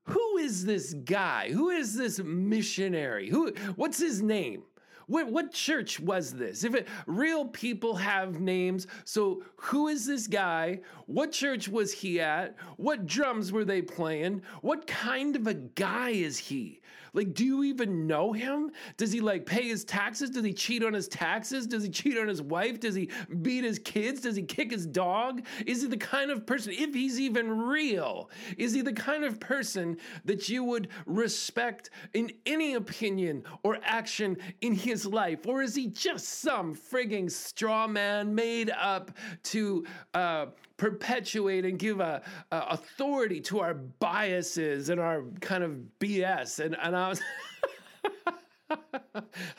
Who 0.03 0.37
is 0.37 0.65
this 0.65 0.93
guy? 0.93 1.49
Who 1.51 1.69
is 1.71 1.95
this 1.95 2.19
missionary? 2.19 3.29
Who? 3.29 3.51
What's 3.75 3.97
his 3.97 4.21
name? 4.21 4.63
What, 5.07 5.27
what 5.31 5.51
church 5.51 5.99
was 5.99 6.33
this? 6.33 6.63
If 6.63 6.75
it, 6.75 6.87
real 7.05 7.45
people 7.45 7.95
have 7.95 8.39
names, 8.39 8.87
so 9.03 9.43
who 9.57 9.87
is 9.87 10.05
this 10.05 10.27
guy? 10.27 10.79
What 11.05 11.31
church 11.31 11.67
was 11.67 11.91
he 11.91 12.19
at? 12.19 12.55
What 12.77 13.05
drums 13.05 13.51
were 13.51 13.65
they 13.65 13.81
playing? 13.81 14.41
What 14.61 14.87
kind 14.87 15.35
of 15.35 15.47
a 15.47 15.53
guy 15.53 16.09
is 16.09 16.37
he? 16.37 16.81
Like, 17.15 17.33
do 17.33 17.45
you 17.45 17.63
even 17.63 18.05
know 18.05 18.33
him? 18.33 18.71
Does 18.97 19.11
he 19.11 19.21
like 19.21 19.45
pay 19.45 19.63
his 19.63 19.85
taxes? 19.85 20.29
Does 20.29 20.43
he 20.43 20.53
cheat 20.53 20.83
on 20.83 20.93
his 20.93 21.07
taxes? 21.07 21.65
Does 21.65 21.83
he 21.83 21.89
cheat 21.89 22.17
on 22.17 22.27
his 22.27 22.41
wife? 22.41 22.79
Does 22.79 22.93
he 22.93 23.09
beat 23.41 23.63
his 23.63 23.79
kids? 23.79 24.21
Does 24.21 24.35
he 24.35 24.43
kick 24.43 24.71
his 24.71 24.85
dog? 24.85 25.45
Is 25.65 25.81
he 25.81 25.87
the 25.87 25.97
kind 25.97 26.29
of 26.29 26.45
person, 26.45 26.73
if 26.75 26.93
he's 26.93 27.19
even 27.19 27.49
real, 27.49 28.29
is 28.57 28.73
he 28.73 28.81
the 28.81 28.93
kind 28.93 29.23
of 29.23 29.39
person 29.39 29.97
that 30.25 30.49
you 30.49 30.63
would 30.63 30.89
respect 31.05 31.89
in 32.13 32.31
any 32.45 32.73
opinion 32.73 33.43
or 33.63 33.79
action 33.83 34.37
in 34.61 34.73
his 34.73 35.05
life? 35.05 35.47
Or 35.47 35.61
is 35.61 35.73
he 35.73 35.87
just 35.87 36.25
some 36.25 36.75
frigging 36.75 37.31
straw 37.31 37.87
man 37.87 38.35
made 38.35 38.71
up 38.71 39.11
to 39.43 39.85
uh, 40.13 40.47
perpetuate 40.77 41.65
and 41.65 41.79
give 41.79 41.99
a, 41.99 42.21
a, 42.51 42.59
authority 42.69 43.39
to 43.41 43.59
our 43.59 43.73
biases 43.73 44.89
and 44.89 44.99
our 44.99 45.23
kind 45.41 45.63
of 45.63 45.77
BS. 45.99 46.59
And, 46.63 46.75
and 46.81 46.95
I 46.95 47.09
was. 47.09 47.21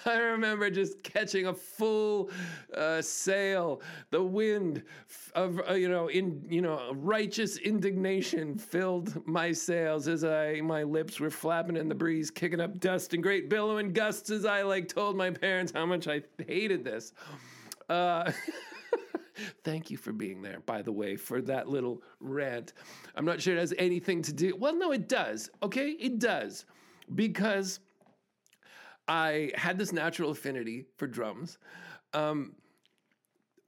I 0.04 0.16
remember 0.16 0.68
just 0.68 1.02
catching 1.02 1.46
a 1.46 1.54
full 1.54 2.30
uh, 2.75 3.00
sail. 3.00 3.80
The 4.11 4.23
wind 4.23 4.82
of 5.35 5.61
uh, 5.68 5.75
you 5.75 5.88
know 5.88 6.08
in 6.08 6.44
you 6.49 6.61
know 6.61 6.92
righteous 6.94 7.56
indignation 7.58 8.58
filled 8.58 9.25
my 9.26 9.52
sails 9.52 10.08
as 10.08 10.25
I 10.25 10.61
my 10.61 10.82
lips 10.82 11.20
were 11.20 11.30
flapping 11.30 11.76
in 11.76 11.88
the 11.88 11.94
breeze, 11.94 12.30
kicking 12.30 12.61
up 12.61 12.80
dust 12.80 13.14
and 13.14 13.23
great 13.23 13.49
billowing 13.49 13.92
gusts 13.92 14.30
as 14.30 14.44
I 14.44 14.62
like 14.62 14.88
told 14.88 15.16
my 15.16 15.30
parents 15.30 15.73
how 15.73 15.87
much 15.87 16.08
I 16.08 16.23
hated 16.46 16.85
this. 16.85 17.12
Uh, 17.88 18.32
Thank 19.64 19.90
you 19.90 19.97
for 19.97 20.12
being 20.12 20.43
there, 20.43 20.61
by 20.66 20.83
the 20.83 20.93
way, 20.93 21.16
for 21.16 21.40
that 21.43 21.69
little 21.69 22.02
rant. 22.21 22.73
I'm 23.14 23.25
not 23.25 23.40
sure 23.40 23.55
it 23.55 23.61
has 23.61 23.75
anything 23.78 24.23
to 24.23 24.33
do. 24.33 24.57
Well, 24.57 24.76
no, 24.76 24.93
it 24.93 25.09
does. 25.09 25.50
Okay, 25.62 25.90
it 25.90 26.19
does. 26.19 26.64
Because 27.14 27.81
I 29.09 29.52
had 29.55 29.78
this 29.78 29.93
natural 29.93 30.31
affinity 30.31 30.87
for 30.97 31.07
drums. 31.07 31.59
Um, 32.14 32.55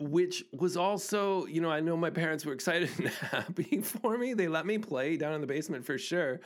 which 0.00 0.44
was 0.52 0.76
also, 0.76 1.46
you 1.46 1.60
know, 1.60 1.70
I 1.70 1.80
know 1.80 1.96
my 1.96 2.10
parents 2.10 2.46
were 2.46 2.52
excited 2.52 2.90
and 2.98 3.08
happy 3.32 3.80
for 3.80 4.16
me. 4.16 4.32
They 4.32 4.46
let 4.46 4.64
me 4.64 4.78
play 4.78 5.16
down 5.16 5.34
in 5.34 5.40
the 5.40 5.46
basement 5.46 5.84
for 5.84 5.98
sure. 5.98 6.40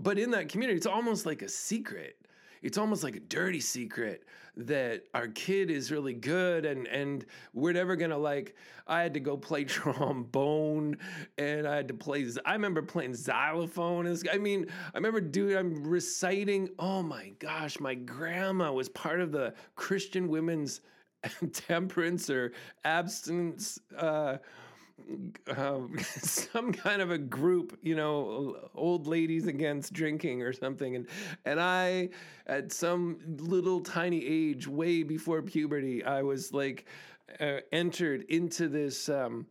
But 0.00 0.18
in 0.18 0.32
that 0.32 0.48
community, 0.48 0.76
it's 0.76 0.86
almost 0.86 1.24
like 1.24 1.42
a 1.42 1.48
secret 1.48 2.16
it's 2.62 2.78
almost 2.78 3.02
like 3.02 3.16
a 3.16 3.20
dirty 3.20 3.60
secret 3.60 4.24
that 4.56 5.04
our 5.14 5.28
kid 5.28 5.70
is 5.70 5.92
really 5.92 6.12
good 6.12 6.64
and 6.64 6.86
and 6.88 7.24
we're 7.54 7.72
never 7.72 7.94
gonna 7.94 8.18
like 8.18 8.56
i 8.88 9.00
had 9.00 9.14
to 9.14 9.20
go 9.20 9.36
play 9.36 9.64
trombone 9.64 10.96
and 11.38 11.66
i 11.66 11.76
had 11.76 11.88
to 11.88 11.94
play 11.94 12.26
i 12.44 12.52
remember 12.52 12.82
playing 12.82 13.14
xylophone 13.14 14.06
and 14.06 14.28
i 14.32 14.36
mean 14.36 14.66
i 14.94 14.96
remember 14.96 15.20
doing 15.20 15.56
i'm 15.56 15.86
reciting 15.86 16.68
oh 16.78 17.02
my 17.02 17.32
gosh 17.38 17.78
my 17.78 17.94
grandma 17.94 18.72
was 18.72 18.88
part 18.88 19.20
of 19.20 19.30
the 19.30 19.54
christian 19.76 20.28
women's 20.28 20.80
temperance 21.52 22.30
or 22.30 22.52
abstinence 22.84 23.78
uh, 23.96 24.36
um, 25.56 25.98
some 26.20 26.72
kind 26.72 27.02
of 27.02 27.10
a 27.10 27.18
group, 27.18 27.78
you 27.82 27.96
know, 27.96 28.56
old 28.74 29.06
ladies 29.06 29.46
against 29.46 29.92
drinking 29.92 30.42
or 30.42 30.52
something, 30.52 30.96
and 30.96 31.06
and 31.44 31.60
I, 31.60 32.10
at 32.46 32.72
some 32.72 33.18
little 33.38 33.80
tiny 33.80 34.24
age, 34.24 34.66
way 34.66 35.02
before 35.02 35.42
puberty, 35.42 36.04
I 36.04 36.22
was 36.22 36.52
like 36.52 36.86
uh, 37.40 37.58
entered 37.72 38.22
into 38.28 38.68
this. 38.68 39.08
Um, 39.08 39.46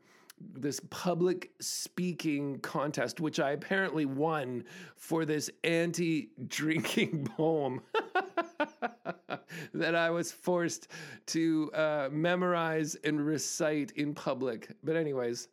this 0.54 0.80
public 0.92 1.52
speaking 1.60 2.60
contest, 2.60 3.20
which 3.20 3.40
I 3.40 3.52
apparently 3.52 4.06
won 4.06 4.66
for 4.96 5.26
this 5.26 5.50
anti 5.64 6.30
drinking 6.48 7.26
poem 7.38 7.82
that 9.74 9.96
I 9.96 10.10
was 10.10 10.32
forced 10.32 10.88
to 11.28 11.72
uh, 11.74 12.10
memorize 12.12 12.96
and 13.04 13.26
recite 13.26 13.92
in 13.92 14.14
public. 14.14 14.70
But, 14.84 14.96
anyways, 14.96 15.50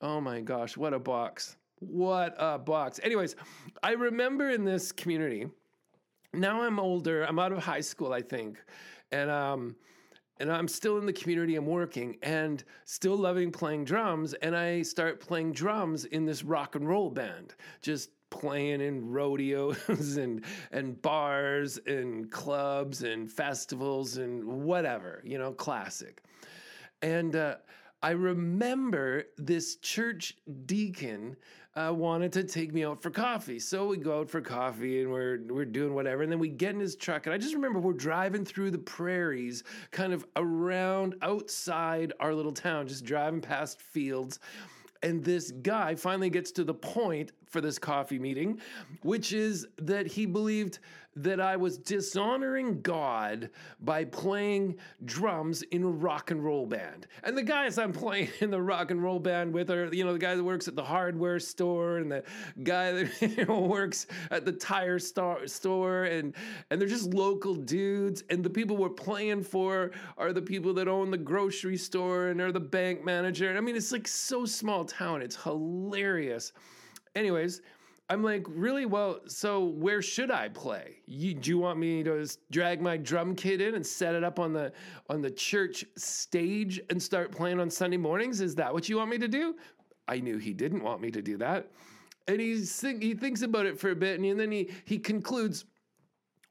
oh 0.00 0.20
my 0.20 0.40
gosh, 0.40 0.76
what 0.76 0.92
a 0.92 0.98
box. 0.98 1.56
What 1.80 2.34
a 2.38 2.58
box. 2.58 3.00
Anyways, 3.02 3.36
I 3.82 3.92
remember 3.92 4.50
in 4.50 4.64
this 4.64 4.92
community, 4.92 5.46
now 6.32 6.62
I'm 6.62 6.78
older, 6.78 7.24
I'm 7.24 7.38
out 7.38 7.52
of 7.52 7.58
high 7.58 7.80
school, 7.80 8.12
I 8.12 8.22
think. 8.22 8.62
And, 9.12 9.30
um, 9.30 9.76
and 10.38 10.52
I'm 10.52 10.68
still 10.68 10.98
in 10.98 11.06
the 11.06 11.12
community, 11.12 11.56
I'm 11.56 11.66
working 11.66 12.16
and 12.22 12.62
still 12.84 13.16
loving 13.16 13.50
playing 13.50 13.84
drums. 13.84 14.34
And 14.34 14.56
I 14.56 14.82
start 14.82 15.20
playing 15.20 15.52
drums 15.52 16.04
in 16.06 16.26
this 16.26 16.42
rock 16.42 16.74
and 16.76 16.86
roll 16.86 17.10
band, 17.10 17.54
just 17.80 18.10
playing 18.30 18.80
in 18.80 19.10
rodeos 19.10 20.16
and 20.16 20.44
and 20.72 21.00
bars 21.02 21.78
and 21.86 22.30
clubs 22.30 23.02
and 23.02 23.30
festivals 23.30 24.16
and 24.16 24.44
whatever, 24.44 25.22
you 25.24 25.38
know, 25.38 25.52
classic. 25.52 26.22
And 27.02 27.36
uh, 27.36 27.56
I 28.02 28.10
remember 28.10 29.24
this 29.36 29.76
church 29.76 30.36
deacon 30.66 31.36
uh, 31.76 31.92
wanted 31.92 32.32
to 32.32 32.42
take 32.42 32.72
me 32.72 32.84
out 32.84 33.02
for 33.02 33.10
coffee. 33.10 33.58
So 33.58 33.86
we 33.86 33.98
go 33.98 34.20
out 34.20 34.30
for 34.30 34.40
coffee 34.40 35.02
and 35.02 35.10
we're 35.10 35.40
we're 35.48 35.66
doing 35.66 35.94
whatever. 35.94 36.22
And 36.22 36.32
then 36.32 36.38
we 36.38 36.48
get 36.48 36.74
in 36.74 36.80
his 36.80 36.96
truck. 36.96 37.26
And 37.26 37.34
I 37.34 37.38
just 37.38 37.54
remember 37.54 37.78
we're 37.78 37.92
driving 37.92 38.44
through 38.44 38.70
the 38.70 38.78
prairies, 38.78 39.62
kind 39.90 40.12
of 40.12 40.26
around 40.36 41.16
outside 41.20 42.14
our 42.18 42.34
little 42.34 42.52
town, 42.52 42.88
just 42.88 43.04
driving 43.04 43.42
past 43.42 43.80
fields. 43.80 44.38
And 45.06 45.22
this 45.22 45.52
guy 45.52 45.94
finally 45.94 46.30
gets 46.30 46.50
to 46.52 46.64
the 46.64 46.74
point 46.74 47.30
for 47.46 47.60
this 47.60 47.78
coffee 47.78 48.18
meeting, 48.18 48.60
which 49.02 49.32
is 49.32 49.64
that 49.78 50.08
he 50.08 50.26
believed 50.26 50.80
that 51.16 51.40
I 51.40 51.56
was 51.56 51.78
dishonoring 51.78 52.82
God 52.82 53.50
by 53.80 54.04
playing 54.04 54.76
drums 55.04 55.62
in 55.62 55.82
a 55.82 55.88
rock 55.88 56.30
and 56.30 56.44
roll 56.44 56.66
band. 56.66 57.06
And 57.24 57.36
the 57.36 57.42
guys 57.42 57.78
I'm 57.78 57.92
playing 57.92 58.28
in 58.40 58.50
the 58.50 58.60
rock 58.60 58.90
and 58.90 59.02
roll 59.02 59.18
band 59.18 59.52
with 59.52 59.70
are, 59.70 59.92
you 59.94 60.04
know, 60.04 60.12
the 60.12 60.18
guy 60.18 60.34
that 60.34 60.44
works 60.44 60.68
at 60.68 60.76
the 60.76 60.84
hardware 60.84 61.40
store 61.40 61.98
and 61.98 62.12
the 62.12 62.22
guy 62.62 62.92
that 62.92 63.22
you 63.36 63.46
know, 63.46 63.60
works 63.60 64.06
at 64.30 64.44
the 64.44 64.52
tire 64.52 64.98
star- 64.98 65.46
store 65.46 66.04
and 66.04 66.34
and 66.70 66.80
they're 66.80 66.88
just 66.88 67.14
local 67.14 67.54
dudes 67.54 68.22
and 68.28 68.44
the 68.44 68.50
people 68.50 68.76
we're 68.76 68.88
playing 68.90 69.42
for 69.42 69.90
are 70.18 70.32
the 70.32 70.42
people 70.42 70.74
that 70.74 70.86
own 70.86 71.10
the 71.10 71.16
grocery 71.16 71.76
store 71.76 72.28
and 72.28 72.40
are 72.40 72.52
the 72.52 72.60
bank 72.60 73.04
manager. 73.04 73.48
And 73.48 73.56
I 73.56 73.60
mean, 73.62 73.76
it's 73.76 73.92
like 73.92 74.06
so 74.06 74.44
small 74.44 74.84
town. 74.84 75.22
It's 75.22 75.36
hilarious. 75.36 76.52
Anyways, 77.14 77.62
I'm 78.08 78.22
like, 78.22 78.46
really? 78.48 78.86
Well, 78.86 79.20
so 79.26 79.64
where 79.64 80.00
should 80.00 80.30
I 80.30 80.48
play? 80.48 80.98
You, 81.06 81.34
do 81.34 81.50
you 81.50 81.58
want 81.58 81.78
me 81.78 82.04
to 82.04 82.26
drag 82.52 82.80
my 82.80 82.96
drum 82.96 83.34
kit 83.34 83.60
in 83.60 83.74
and 83.74 83.84
set 83.84 84.14
it 84.14 84.22
up 84.22 84.38
on 84.38 84.52
the 84.52 84.72
on 85.08 85.20
the 85.22 85.30
church 85.30 85.84
stage 85.96 86.80
and 86.88 87.02
start 87.02 87.32
playing 87.32 87.58
on 87.58 87.68
Sunday 87.68 87.96
mornings? 87.96 88.40
Is 88.40 88.54
that 88.56 88.72
what 88.72 88.88
you 88.88 88.96
want 88.98 89.10
me 89.10 89.18
to 89.18 89.28
do? 89.28 89.56
I 90.06 90.20
knew 90.20 90.38
he 90.38 90.52
didn't 90.52 90.84
want 90.84 91.00
me 91.00 91.10
to 91.10 91.20
do 91.20 91.36
that, 91.38 91.68
and 92.28 92.40
he's 92.40 92.80
he 92.80 93.14
thinks 93.14 93.42
about 93.42 93.66
it 93.66 93.78
for 93.78 93.90
a 93.90 93.96
bit, 93.96 94.20
and 94.20 94.38
then 94.38 94.52
he 94.52 94.70
he 94.84 94.98
concludes, 94.98 95.64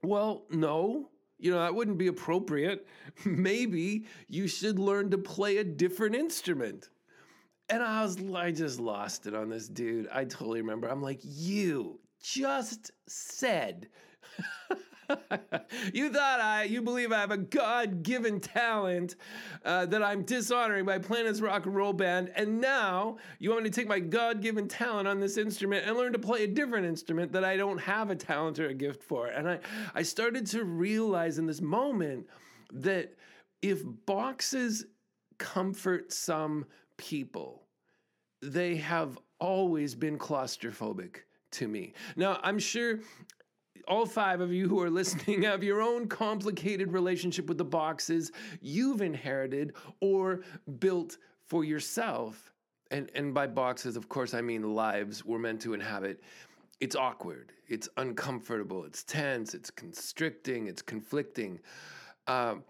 well, 0.03 0.45
no. 0.49 1.09
You 1.37 1.51
know, 1.51 1.59
that 1.59 1.75
wouldn't 1.75 1.97
be 1.97 2.07
appropriate. 2.07 2.87
Maybe 3.25 4.05
you 4.29 4.47
should 4.47 4.79
learn 4.79 5.11
to 5.11 5.17
play 5.17 5.57
a 5.57 5.65
different 5.65 6.15
instrument. 6.15 6.89
And 7.69 7.81
I 7.81 8.03
was, 8.03 8.17
I 8.33 8.51
just 8.51 8.79
lost 8.79 9.25
it 9.25 9.33
on 9.33 9.49
this 9.49 9.67
dude. 9.67 10.07
I 10.11 10.25
totally 10.25 10.61
remember. 10.61 10.87
I'm 10.87 11.01
like, 11.01 11.19
you 11.23 11.99
just 12.21 12.91
said. 13.07 13.87
you 15.93 16.11
thought 16.11 16.39
I, 16.39 16.63
you 16.63 16.81
believe 16.81 17.11
I 17.11 17.19
have 17.19 17.31
a 17.31 17.37
God 17.37 18.03
given 18.03 18.39
talent 18.39 19.15
uh, 19.63 19.85
that 19.87 20.03
I'm 20.03 20.23
dishonoring 20.23 20.85
by 20.85 20.99
playing 20.99 21.25
this 21.25 21.41
rock 21.41 21.65
and 21.65 21.75
roll 21.75 21.93
band. 21.93 22.31
And 22.35 22.61
now 22.61 23.17
you 23.39 23.49
want 23.49 23.63
me 23.63 23.69
to 23.69 23.75
take 23.75 23.87
my 23.87 23.99
God 23.99 24.41
given 24.41 24.67
talent 24.67 25.07
on 25.07 25.19
this 25.19 25.37
instrument 25.37 25.85
and 25.87 25.97
learn 25.97 26.13
to 26.13 26.19
play 26.19 26.43
a 26.43 26.47
different 26.47 26.85
instrument 26.85 27.31
that 27.33 27.43
I 27.43 27.57
don't 27.57 27.79
have 27.79 28.09
a 28.09 28.15
talent 28.15 28.59
or 28.59 28.67
a 28.67 28.73
gift 28.73 29.03
for. 29.03 29.27
And 29.27 29.49
I, 29.49 29.59
I 29.93 30.01
started 30.03 30.45
to 30.47 30.63
realize 30.63 31.37
in 31.37 31.45
this 31.45 31.61
moment 31.61 32.27
that 32.73 33.15
if 33.61 33.81
boxes 34.05 34.85
comfort 35.37 36.11
some 36.11 36.65
people. 36.97 37.63
They 38.41 38.75
have 38.77 39.17
always 39.39 39.95
been 39.95 40.17
claustrophobic 40.17 41.17
to 41.51 41.67
me. 41.67 41.93
Now, 42.15 42.39
I'm 42.43 42.59
sure 42.59 42.99
all 43.87 44.05
five 44.05 44.41
of 44.41 44.51
you 44.51 44.67
who 44.67 44.81
are 44.81 44.89
listening 45.01 45.43
have 45.43 45.63
your 45.63 45.81
own 45.81 46.07
complicated 46.07 46.91
relationship 46.91 47.47
with 47.47 47.57
the 47.57 47.65
boxes 47.65 48.31
you've 48.61 49.01
inherited 49.01 49.73
or 50.01 50.41
built 50.79 51.17
for 51.45 51.63
yourself. 51.63 52.51
And, 52.91 53.09
and 53.15 53.33
by 53.33 53.47
boxes, 53.47 53.97
of 53.97 54.09
course, 54.09 54.33
I 54.33 54.41
mean 54.41 54.75
lives 54.75 55.25
we're 55.25 55.39
meant 55.39 55.61
to 55.61 55.73
inhabit. 55.73 56.21
It's 56.79 56.95
awkward, 56.95 57.53
it's 57.67 57.87
uncomfortable, 57.97 58.83
it's 58.83 59.03
tense, 59.03 59.53
it's 59.53 59.71
constricting, 59.71 60.67
it's 60.67 60.81
conflicting. 60.81 61.59
Because 62.25 62.61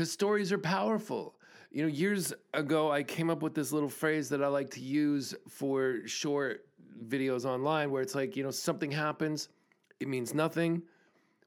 uh, 0.00 0.04
stories 0.04 0.52
are 0.52 0.58
powerful. 0.58 1.34
You 1.72 1.80
know, 1.80 1.88
years 1.88 2.34
ago, 2.52 2.92
I 2.92 3.02
came 3.02 3.30
up 3.30 3.40
with 3.40 3.54
this 3.54 3.72
little 3.72 3.88
phrase 3.88 4.28
that 4.28 4.44
I 4.44 4.48
like 4.48 4.68
to 4.72 4.80
use 4.80 5.34
for 5.48 6.06
short 6.06 6.66
videos 7.08 7.46
online 7.46 7.90
where 7.90 8.02
it's 8.02 8.14
like, 8.14 8.36
you 8.36 8.42
know, 8.42 8.50
something 8.50 8.90
happens, 8.90 9.48
it 9.98 10.06
means 10.06 10.34
nothing. 10.34 10.82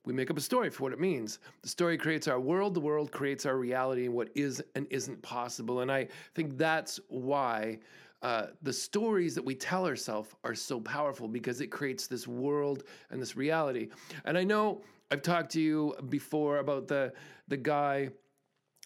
We 0.03 0.13
make 0.13 0.31
up 0.31 0.37
a 0.37 0.41
story 0.41 0.71
for 0.71 0.81
what 0.81 0.93
it 0.93 0.99
means. 0.99 1.37
The 1.61 1.69
story 1.69 1.95
creates 1.95 2.27
our 2.27 2.39
world, 2.39 2.73
the 2.73 2.79
world 2.79 3.11
creates 3.11 3.45
our 3.45 3.55
reality 3.55 4.05
and 4.05 4.15
what 4.15 4.29
is 4.33 4.63
and 4.73 4.87
isn't 4.89 5.21
possible. 5.21 5.81
And 5.81 5.91
I 5.91 6.07
think 6.33 6.57
that's 6.57 6.99
why 7.07 7.77
uh, 8.23 8.47
the 8.63 8.73
stories 8.73 9.35
that 9.35 9.45
we 9.45 9.53
tell 9.53 9.85
ourselves 9.85 10.29
are 10.43 10.55
so 10.55 10.79
powerful 10.79 11.27
because 11.27 11.61
it 11.61 11.67
creates 11.67 12.07
this 12.07 12.27
world 12.27 12.83
and 13.11 13.21
this 13.21 13.35
reality. 13.35 13.89
And 14.25 14.39
I 14.39 14.43
know 14.43 14.81
I've 15.11 15.21
talked 15.21 15.51
to 15.51 15.61
you 15.61 15.93
before 16.09 16.57
about 16.57 16.87
the 16.87 17.13
the 17.47 17.57
guy 17.57 18.09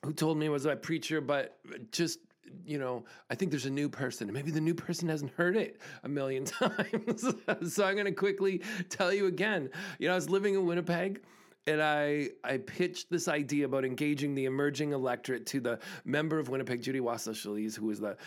who 0.03 0.13
told 0.13 0.38
me 0.38 0.50
was 0.50 0.65
a 0.65 0.75
preacher, 0.75 1.22
but 1.22 1.60
just 1.91 2.20
you 2.65 2.79
know, 2.79 3.06
I 3.29 3.36
think 3.36 3.51
there's 3.51 3.68
a 3.68 3.72
new 3.72 3.89
person, 3.89 4.27
and 4.27 4.36
maybe 4.36 4.50
the 4.51 4.62
new 4.62 4.74
person 4.74 5.08
hasn't 5.08 5.32
heard 5.34 5.56
it 5.56 5.79
a 6.03 6.10
million 6.10 6.46
times. 6.46 7.22
so 7.74 7.86
I'm 7.86 7.94
going 7.94 8.06
to 8.06 8.12
quickly 8.12 8.62
tell 8.89 9.13
you 9.13 9.27
again. 9.27 9.70
You 10.00 10.08
know, 10.08 10.13
I 10.13 10.15
was 10.15 10.29
living 10.29 10.56
in 10.56 10.65
Winnipeg 10.65 11.22
and 11.68 11.82
I 11.82 12.29
I 12.44 12.58
pitched 12.58 13.10
this 13.10 13.27
idea 13.27 13.65
about 13.65 13.86
engaging 13.86 14.34
the 14.36 14.46
emerging 14.46 14.91
electorate 14.94 15.46
to 15.48 15.60
the 15.60 15.79
member 16.06 16.39
of 16.39 16.50
Winnipeg, 16.50 16.82
Judy 16.82 17.00
Wassaw 17.00 17.75
who 17.75 17.86
was 17.86 18.00
the 18.00 18.18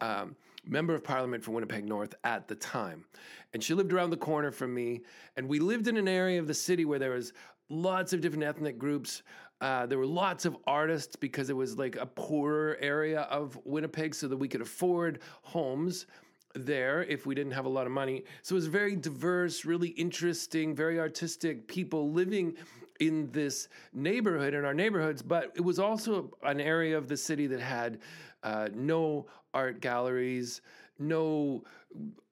um, 0.00 0.36
member 0.64 0.94
of 0.94 1.02
Parliament 1.02 1.42
for 1.42 1.50
Winnipeg 1.50 1.84
North 1.84 2.14
at 2.24 2.46
the 2.48 2.54
time, 2.54 3.04
and 3.52 3.62
she 3.62 3.74
lived 3.74 3.92
around 3.92 4.10
the 4.10 4.16
corner 4.16 4.50
from 4.50 4.72
me, 4.72 5.02
and 5.36 5.48
we 5.48 5.58
lived 5.58 5.88
in 5.88 5.96
an 5.96 6.08
area 6.08 6.38
of 6.38 6.46
the 6.46 6.54
city 6.54 6.84
where 6.84 6.98
there 6.98 7.10
was 7.10 7.32
lots 7.68 8.12
of 8.12 8.20
different 8.20 8.44
ethnic 8.44 8.78
groups. 8.78 9.22
Uh, 9.60 9.86
there 9.86 9.98
were 9.98 10.06
lots 10.06 10.44
of 10.44 10.56
artists 10.66 11.16
because 11.16 11.48
it 11.48 11.56
was 11.56 11.78
like 11.78 11.96
a 11.96 12.06
poorer 12.06 12.76
area 12.80 13.22
of 13.22 13.58
Winnipeg, 13.64 14.14
so 14.14 14.28
that 14.28 14.36
we 14.36 14.48
could 14.48 14.60
afford 14.60 15.20
homes 15.42 16.06
there 16.54 17.02
if 17.04 17.26
we 17.26 17.34
didn't 17.34 17.52
have 17.52 17.64
a 17.64 17.68
lot 17.68 17.86
of 17.86 17.92
money. 17.92 18.24
So 18.42 18.54
it 18.54 18.56
was 18.56 18.66
very 18.66 18.94
diverse, 18.94 19.64
really 19.64 19.88
interesting, 19.88 20.74
very 20.74 21.00
artistic 21.00 21.66
people 21.66 22.12
living 22.12 22.54
in 23.00 23.30
this 23.32 23.68
neighborhood, 23.92 24.54
in 24.54 24.64
our 24.64 24.74
neighborhoods. 24.74 25.22
But 25.22 25.52
it 25.54 25.62
was 25.62 25.78
also 25.78 26.30
an 26.42 26.60
area 26.60 26.96
of 26.96 27.08
the 27.08 27.16
city 27.16 27.46
that 27.48 27.60
had 27.60 27.98
uh, 28.42 28.68
no 28.74 29.26
art 29.52 29.80
galleries, 29.80 30.60
no 30.98 31.64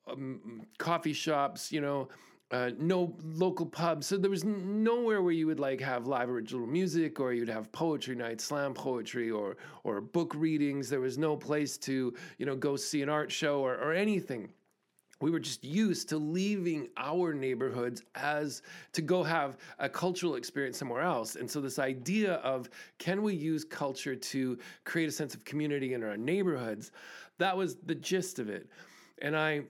um, 0.06 0.62
coffee 0.78 1.12
shops, 1.12 1.72
you 1.72 1.80
know 1.80 2.08
uh, 2.52 2.70
no 2.78 3.16
local 3.24 3.64
pubs. 3.64 4.06
So 4.06 4.18
there 4.18 4.30
was 4.30 4.44
nowhere 4.44 5.22
where 5.22 5.32
you 5.32 5.46
would 5.46 5.58
like 5.58 5.80
have 5.80 6.06
live 6.06 6.28
original 6.28 6.66
music 6.66 7.18
or 7.18 7.32
you'd 7.32 7.48
have 7.48 7.72
poetry 7.72 8.14
night, 8.14 8.42
slam 8.42 8.74
poetry 8.74 9.30
or 9.30 9.56
or 9.84 10.02
book 10.02 10.34
readings. 10.36 10.90
There 10.90 11.00
was 11.00 11.16
no 11.16 11.34
place 11.34 11.78
to, 11.78 12.14
you 12.36 12.46
know, 12.46 12.54
go 12.54 12.76
see 12.76 13.00
an 13.00 13.08
art 13.08 13.32
show 13.32 13.60
or, 13.60 13.74
or 13.76 13.94
anything. 13.94 14.52
We 15.22 15.30
were 15.30 15.40
just 15.40 15.64
used 15.64 16.08
to 16.10 16.18
leaving 16.18 16.88
our 16.96 17.32
neighborhoods 17.32 18.02
as 18.16 18.60
to 18.92 19.00
go 19.00 19.22
have 19.22 19.56
a 19.78 19.88
cultural 19.88 20.34
experience 20.34 20.76
somewhere 20.76 21.02
else. 21.02 21.36
And 21.36 21.48
so 21.48 21.60
this 21.60 21.78
idea 21.78 22.34
of 22.34 22.68
can 22.98 23.22
we 23.22 23.34
use 23.34 23.64
culture 23.64 24.16
to 24.16 24.58
create 24.84 25.08
a 25.08 25.12
sense 25.12 25.34
of 25.34 25.44
community 25.44 25.94
in 25.94 26.02
our 26.02 26.16
neighborhoods, 26.16 26.90
that 27.38 27.56
was 27.56 27.76
the 27.86 27.94
gist 27.94 28.40
of 28.40 28.50
it. 28.50 28.68
And 29.22 29.36
I 29.36 29.62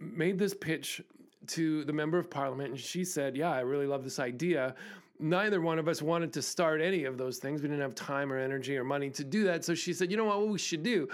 made 0.00 0.38
this 0.38 0.54
pitch 0.54 1.02
to 1.48 1.84
the 1.84 1.92
member 1.92 2.18
of 2.18 2.30
parliament, 2.30 2.70
and 2.70 2.78
she 2.78 3.04
said, 3.04 3.36
Yeah, 3.36 3.50
I 3.50 3.60
really 3.60 3.86
love 3.86 4.04
this 4.04 4.18
idea. 4.18 4.74
Neither 5.18 5.62
one 5.62 5.78
of 5.78 5.88
us 5.88 6.02
wanted 6.02 6.32
to 6.34 6.42
start 6.42 6.82
any 6.82 7.04
of 7.04 7.16
those 7.16 7.38
things. 7.38 7.62
We 7.62 7.68
didn't 7.68 7.80
have 7.80 7.94
time 7.94 8.30
or 8.32 8.38
energy 8.38 8.76
or 8.76 8.84
money 8.84 9.08
to 9.10 9.24
do 9.24 9.44
that. 9.44 9.64
So 9.64 9.74
she 9.74 9.92
said, 9.92 10.10
You 10.10 10.16
know 10.16 10.24
what, 10.24 10.40
what 10.40 10.48
we 10.48 10.58
should 10.58 10.82
do? 10.82 11.08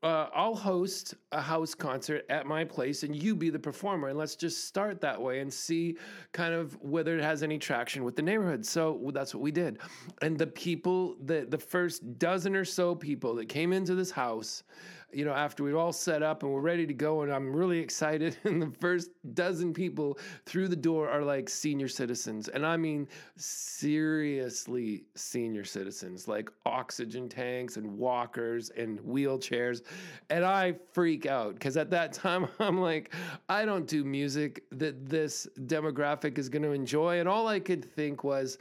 Uh, 0.00 0.28
I'll 0.32 0.54
host 0.54 1.14
a 1.32 1.40
house 1.40 1.74
concert 1.74 2.24
at 2.30 2.46
my 2.46 2.64
place 2.64 3.02
and 3.02 3.20
you 3.20 3.34
be 3.34 3.50
the 3.50 3.58
performer. 3.58 4.08
And 4.08 4.18
let's 4.18 4.36
just 4.36 4.64
start 4.64 5.00
that 5.00 5.20
way 5.20 5.40
and 5.40 5.52
see 5.52 5.96
kind 6.30 6.54
of 6.54 6.80
whether 6.80 7.18
it 7.18 7.24
has 7.24 7.42
any 7.42 7.58
traction 7.58 8.04
with 8.04 8.14
the 8.14 8.22
neighborhood. 8.22 8.64
So 8.64 9.10
that's 9.12 9.34
what 9.34 9.42
we 9.42 9.50
did. 9.50 9.78
And 10.22 10.38
the 10.38 10.46
people, 10.46 11.16
the, 11.24 11.46
the 11.48 11.58
first 11.58 12.16
dozen 12.20 12.54
or 12.54 12.64
so 12.64 12.94
people 12.94 13.34
that 13.36 13.48
came 13.48 13.72
into 13.72 13.96
this 13.96 14.12
house, 14.12 14.62
you 15.12 15.24
know, 15.24 15.32
after 15.32 15.64
we'd 15.64 15.74
all 15.74 15.92
set 15.92 16.22
up 16.22 16.42
and 16.42 16.52
we're 16.52 16.60
ready 16.60 16.86
to 16.86 16.94
go, 16.94 17.22
and 17.22 17.32
I'm 17.32 17.54
really 17.54 17.78
excited. 17.78 18.36
And 18.48 18.62
the 18.62 18.72
first 18.80 19.10
dozen 19.34 19.74
people 19.74 20.18
through 20.46 20.68
the 20.68 20.76
door 20.76 21.08
are 21.08 21.22
like 21.22 21.48
senior 21.48 21.88
citizens. 21.88 22.48
And 22.48 22.64
I 22.64 22.76
mean, 22.76 23.06
seriously 23.36 25.04
senior 25.14 25.64
citizens, 25.64 26.28
like 26.28 26.50
oxygen 26.64 27.28
tanks 27.28 27.76
and 27.76 27.98
walkers 27.98 28.70
and 28.70 28.98
wheelchairs. 29.00 29.82
And 30.30 30.44
I 30.44 30.76
freak 30.92 31.26
out 31.26 31.54
because 31.54 31.76
at 31.76 31.90
that 31.90 32.12
time, 32.24 32.48
I'm 32.58 32.80
like, 32.80 33.14
I 33.48 33.64
don't 33.64 33.86
do 33.86 34.04
music 34.04 34.64
that 34.72 35.08
this 35.08 35.46
demographic 35.66 36.38
is 36.38 36.48
going 36.48 36.62
to 36.62 36.72
enjoy. 36.72 37.20
And 37.20 37.28
all 37.28 37.48
I 37.48 37.60
could 37.60 37.84
think 37.84 38.24
was, 38.24 38.58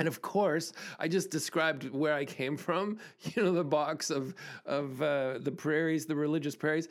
and 0.00 0.08
of 0.08 0.22
course, 0.22 0.72
I 0.98 1.08
just 1.08 1.30
described 1.30 1.90
where 1.90 2.14
I 2.14 2.24
came 2.24 2.56
from. 2.56 2.98
You 3.36 3.44
know, 3.44 3.52
the 3.52 3.62
box 3.62 4.10
of 4.10 4.34
of 4.64 5.00
uh, 5.02 5.38
the 5.38 5.52
prairies, 5.52 6.06
the 6.06 6.16
religious 6.16 6.56
prairies 6.56 6.88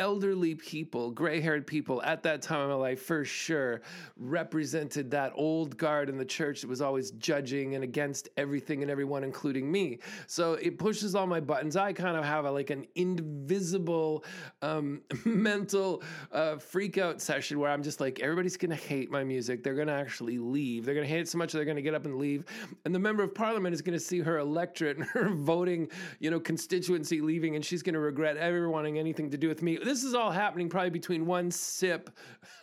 elderly 0.00 0.54
people, 0.54 1.10
gray 1.10 1.42
haired 1.42 1.66
people 1.66 2.02
at 2.02 2.22
that 2.22 2.40
time 2.40 2.60
of 2.60 2.70
my 2.70 2.74
life, 2.74 3.02
for 3.02 3.22
sure, 3.22 3.82
represented 4.16 5.10
that 5.10 5.30
old 5.34 5.76
guard 5.76 6.08
in 6.08 6.16
the 6.16 6.24
church 6.24 6.62
that 6.62 6.68
was 6.68 6.80
always 6.80 7.10
judging 7.12 7.74
and 7.74 7.84
against 7.84 8.30
everything 8.38 8.80
and 8.80 8.90
everyone, 8.90 9.22
including 9.22 9.70
me. 9.70 9.98
So 10.26 10.54
it 10.54 10.78
pushes 10.78 11.14
all 11.14 11.26
my 11.26 11.38
buttons. 11.38 11.76
I 11.76 11.92
kind 11.92 12.16
of 12.16 12.24
have 12.24 12.46
a, 12.46 12.50
like 12.50 12.70
an 12.70 12.86
invisible 12.94 14.24
um, 14.62 15.02
mental 15.26 16.02
uh, 16.32 16.56
freak 16.56 16.96
out 16.96 17.20
session 17.20 17.58
where 17.58 17.70
I'm 17.70 17.82
just 17.82 18.00
like, 18.00 18.20
everybody's 18.20 18.56
going 18.56 18.70
to 18.70 18.82
hate 18.82 19.10
my 19.10 19.22
music. 19.22 19.62
They're 19.62 19.74
going 19.74 19.88
to 19.88 19.92
actually 19.92 20.38
leave. 20.38 20.86
They're 20.86 20.94
going 20.94 21.06
to 21.06 21.12
hate 21.12 21.20
it 21.20 21.28
so 21.28 21.36
much 21.36 21.52
they're 21.52 21.66
going 21.66 21.76
to 21.76 21.82
get 21.82 21.94
up 21.94 22.06
and 22.06 22.16
leave. 22.16 22.46
And 22.86 22.94
the 22.94 22.98
member 22.98 23.22
of 23.22 23.34
parliament 23.34 23.74
is 23.74 23.82
going 23.82 23.98
to 23.98 24.04
see 24.04 24.20
her 24.20 24.38
electorate 24.38 24.96
and 24.96 25.04
her 25.12 25.28
voting, 25.28 25.90
you 26.20 26.30
know, 26.30 26.40
constituency 26.40 27.20
leaving, 27.20 27.54
and 27.54 27.62
she's 27.62 27.82
going 27.82 27.92
to 27.92 28.00
regret 28.00 28.38
ever 28.38 28.70
wanting 28.70 28.98
anything 28.98 29.28
to 29.30 29.36
do 29.36 29.46
with 29.46 29.62
me 29.62 29.76
this 29.90 30.04
is 30.04 30.14
all 30.14 30.30
happening 30.30 30.68
probably 30.68 30.90
between 30.90 31.26
one 31.26 31.50
sip 31.50 32.10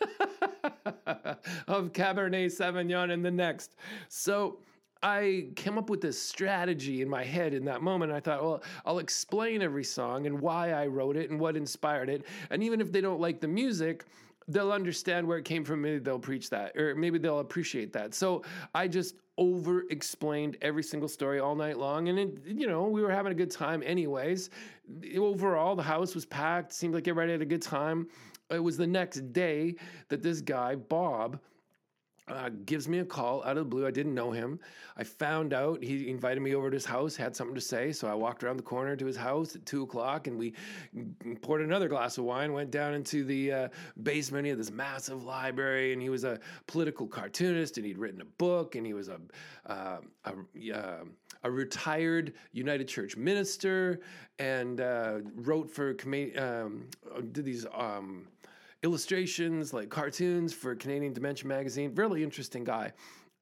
of 1.68 1.92
Cabernet 1.92 2.46
Sauvignon 2.46 3.12
and 3.12 3.22
the 3.22 3.30
next. 3.30 3.76
So 4.08 4.60
I 5.02 5.48
came 5.54 5.76
up 5.76 5.90
with 5.90 6.00
this 6.00 6.20
strategy 6.20 7.02
in 7.02 7.08
my 7.08 7.22
head 7.22 7.52
in 7.52 7.66
that 7.66 7.82
moment. 7.82 8.12
I 8.12 8.20
thought, 8.20 8.42
well, 8.42 8.62
I'll 8.86 8.98
explain 8.98 9.60
every 9.60 9.84
song 9.84 10.26
and 10.26 10.40
why 10.40 10.72
I 10.72 10.86
wrote 10.86 11.18
it 11.18 11.28
and 11.28 11.38
what 11.38 11.54
inspired 11.54 12.08
it. 12.08 12.24
And 12.48 12.62
even 12.62 12.80
if 12.80 12.90
they 12.92 13.02
don't 13.02 13.20
like 13.20 13.40
the 13.42 13.48
music, 13.48 14.06
they'll 14.48 14.72
understand 14.72 15.26
where 15.26 15.36
it 15.36 15.44
came 15.44 15.66
from. 15.66 15.82
Maybe 15.82 15.98
they'll 15.98 16.18
preach 16.18 16.48
that, 16.48 16.74
or 16.78 16.94
maybe 16.94 17.18
they'll 17.18 17.40
appreciate 17.40 17.92
that. 17.92 18.14
So 18.14 18.42
I 18.74 18.88
just 18.88 19.16
over 19.38 19.84
explained 19.88 20.58
every 20.60 20.82
single 20.82 21.08
story 21.08 21.40
all 21.40 21.54
night 21.54 21.78
long. 21.78 22.08
And, 22.08 22.18
it, 22.18 22.38
you 22.44 22.66
know, 22.66 22.84
we 22.84 23.00
were 23.00 23.10
having 23.10 23.32
a 23.32 23.34
good 23.34 23.50
time 23.50 23.82
anyways. 23.86 24.50
Overall, 25.16 25.76
the 25.76 25.82
house 25.82 26.14
was 26.14 26.26
packed, 26.26 26.72
seemed 26.72 26.92
like 26.92 27.08
everybody 27.08 27.32
had 27.32 27.40
a 27.40 27.46
good 27.46 27.62
time. 27.62 28.08
It 28.50 28.62
was 28.62 28.76
the 28.76 28.86
next 28.86 29.32
day 29.32 29.76
that 30.08 30.22
this 30.22 30.40
guy, 30.40 30.74
Bob, 30.74 31.38
uh, 32.30 32.50
gives 32.66 32.88
me 32.88 32.98
a 32.98 33.04
call 33.04 33.42
out 33.44 33.56
of 33.56 33.64
the 33.64 33.64
blue. 33.64 33.86
I 33.86 33.90
didn't 33.90 34.14
know 34.14 34.30
him. 34.30 34.60
I 34.96 35.04
found 35.04 35.52
out 35.52 35.82
he 35.82 36.08
invited 36.08 36.40
me 36.40 36.54
over 36.54 36.70
to 36.70 36.74
his 36.74 36.84
house, 36.84 37.16
had 37.16 37.34
something 37.34 37.54
to 37.54 37.60
say. 37.60 37.92
So 37.92 38.08
I 38.08 38.14
walked 38.14 38.42
around 38.42 38.56
the 38.56 38.62
corner 38.62 38.96
to 38.96 39.06
his 39.06 39.16
house 39.16 39.54
at 39.54 39.64
two 39.64 39.82
o'clock 39.82 40.26
and 40.26 40.38
we 40.38 40.54
poured 41.40 41.60
another 41.60 41.88
glass 41.88 42.18
of 42.18 42.24
wine, 42.24 42.52
went 42.52 42.70
down 42.70 42.94
into 42.94 43.24
the 43.24 43.52
uh, 43.52 43.68
basement 44.02 44.48
of 44.48 44.58
this 44.58 44.70
massive 44.70 45.24
library. 45.24 45.92
And 45.92 46.02
he 46.02 46.08
was 46.08 46.24
a 46.24 46.38
political 46.66 47.06
cartoonist 47.06 47.76
and 47.76 47.86
he'd 47.86 47.98
written 47.98 48.20
a 48.20 48.26
book 48.26 48.74
and 48.74 48.84
he 48.84 48.94
was 48.94 49.08
a, 49.08 49.20
uh, 49.66 49.98
a, 50.24 50.72
uh, 50.72 51.04
a, 51.44 51.50
retired 51.50 52.34
United 52.52 52.88
Church 52.88 53.16
minister 53.16 54.00
and 54.38 54.80
uh, 54.80 55.18
wrote 55.36 55.70
for, 55.70 55.96
um, 56.36 56.88
did 57.32 57.44
these. 57.44 57.66
Um, 57.74 58.26
illustrations, 58.82 59.72
like 59.72 59.88
cartoons 59.88 60.52
for 60.52 60.74
Canadian 60.74 61.12
Dimension 61.12 61.48
magazine. 61.48 61.94
Really 61.94 62.22
interesting 62.22 62.64
guy. 62.64 62.92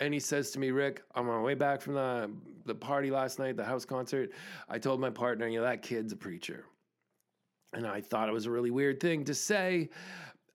And 0.01 0.13
he 0.13 0.21
says 0.21 0.51
to 0.53 0.59
me, 0.59 0.71
Rick, 0.71 1.03
on 1.15 1.27
my 1.27 1.41
way 1.41 1.55
back 1.55 1.81
from 1.81 1.95
the, 1.95 2.31
the 2.67 2.75
party 2.75 3.11
last 3.11 3.39
night, 3.39 3.57
the 3.57 3.65
house 3.65 3.85
concert, 3.85 4.31
I 4.69 4.79
told 4.79 5.01
my 5.01 5.11
partner, 5.11 5.47
you 5.49 5.59
know, 5.59 5.65
that 5.65 5.83
kid's 5.83 6.13
a 6.13 6.17
preacher. 6.17 6.67
And 7.73 7.87
I 7.87 8.01
thought 8.01 8.29
it 8.29 8.33
was 8.33 8.47
a 8.47 8.51
really 8.51 8.71
weird 8.71 9.01
thing 9.01 9.25
to 9.25 9.35
say. 9.35 9.91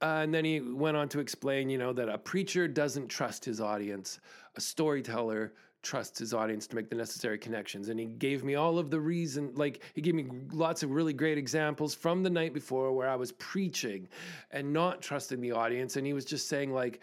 Uh, 0.02 0.22
and 0.24 0.34
then 0.34 0.46
he 0.46 0.60
went 0.60 0.98
on 0.98 1.10
to 1.10 1.20
explain, 1.20 1.70
you 1.70 1.78
know, 1.78 1.94
that 1.94 2.10
a 2.10 2.17
preacher 2.17 2.67
doesn't 2.67 3.08
trust 3.08 3.46
his 3.46 3.62
audience, 3.62 4.20
a 4.56 4.62
storyteller 4.62 5.54
trusts 5.82 6.20
his 6.20 6.34
audience 6.34 6.67
to 6.67 6.76
make 6.76 6.89
the 6.89 6.96
necessary 6.96 7.38
connections. 7.38 7.89
And 7.89 8.00
he 8.00 8.06
gave 8.06 8.44
me 8.44 8.56
all 8.56 8.78
of 8.78 8.89
the 8.89 9.00
reason, 9.00 9.52
like 9.56 9.82
he 9.94 10.02
gave 10.02 10.15
me 10.15 10.28
lots 10.52 10.84
of 10.84 10.91
really 10.91 11.13
great 11.13 11.38
examples 11.38 11.96
from 11.96 12.24
the 12.24 12.30
night 12.30 12.54
before 12.54 12.91
where 12.94 13.10
I 13.10 13.15
was 13.15 13.32
preaching 13.34 14.08
and 14.52 14.72
not 14.72 15.02
trusting 15.02 15.41
the 15.41 15.52
audience. 15.52 15.96
And 15.96 16.06
he 16.06 16.13
was 16.13 16.26
just 16.26 16.48
saying, 16.48 16.72
like, 16.72 17.02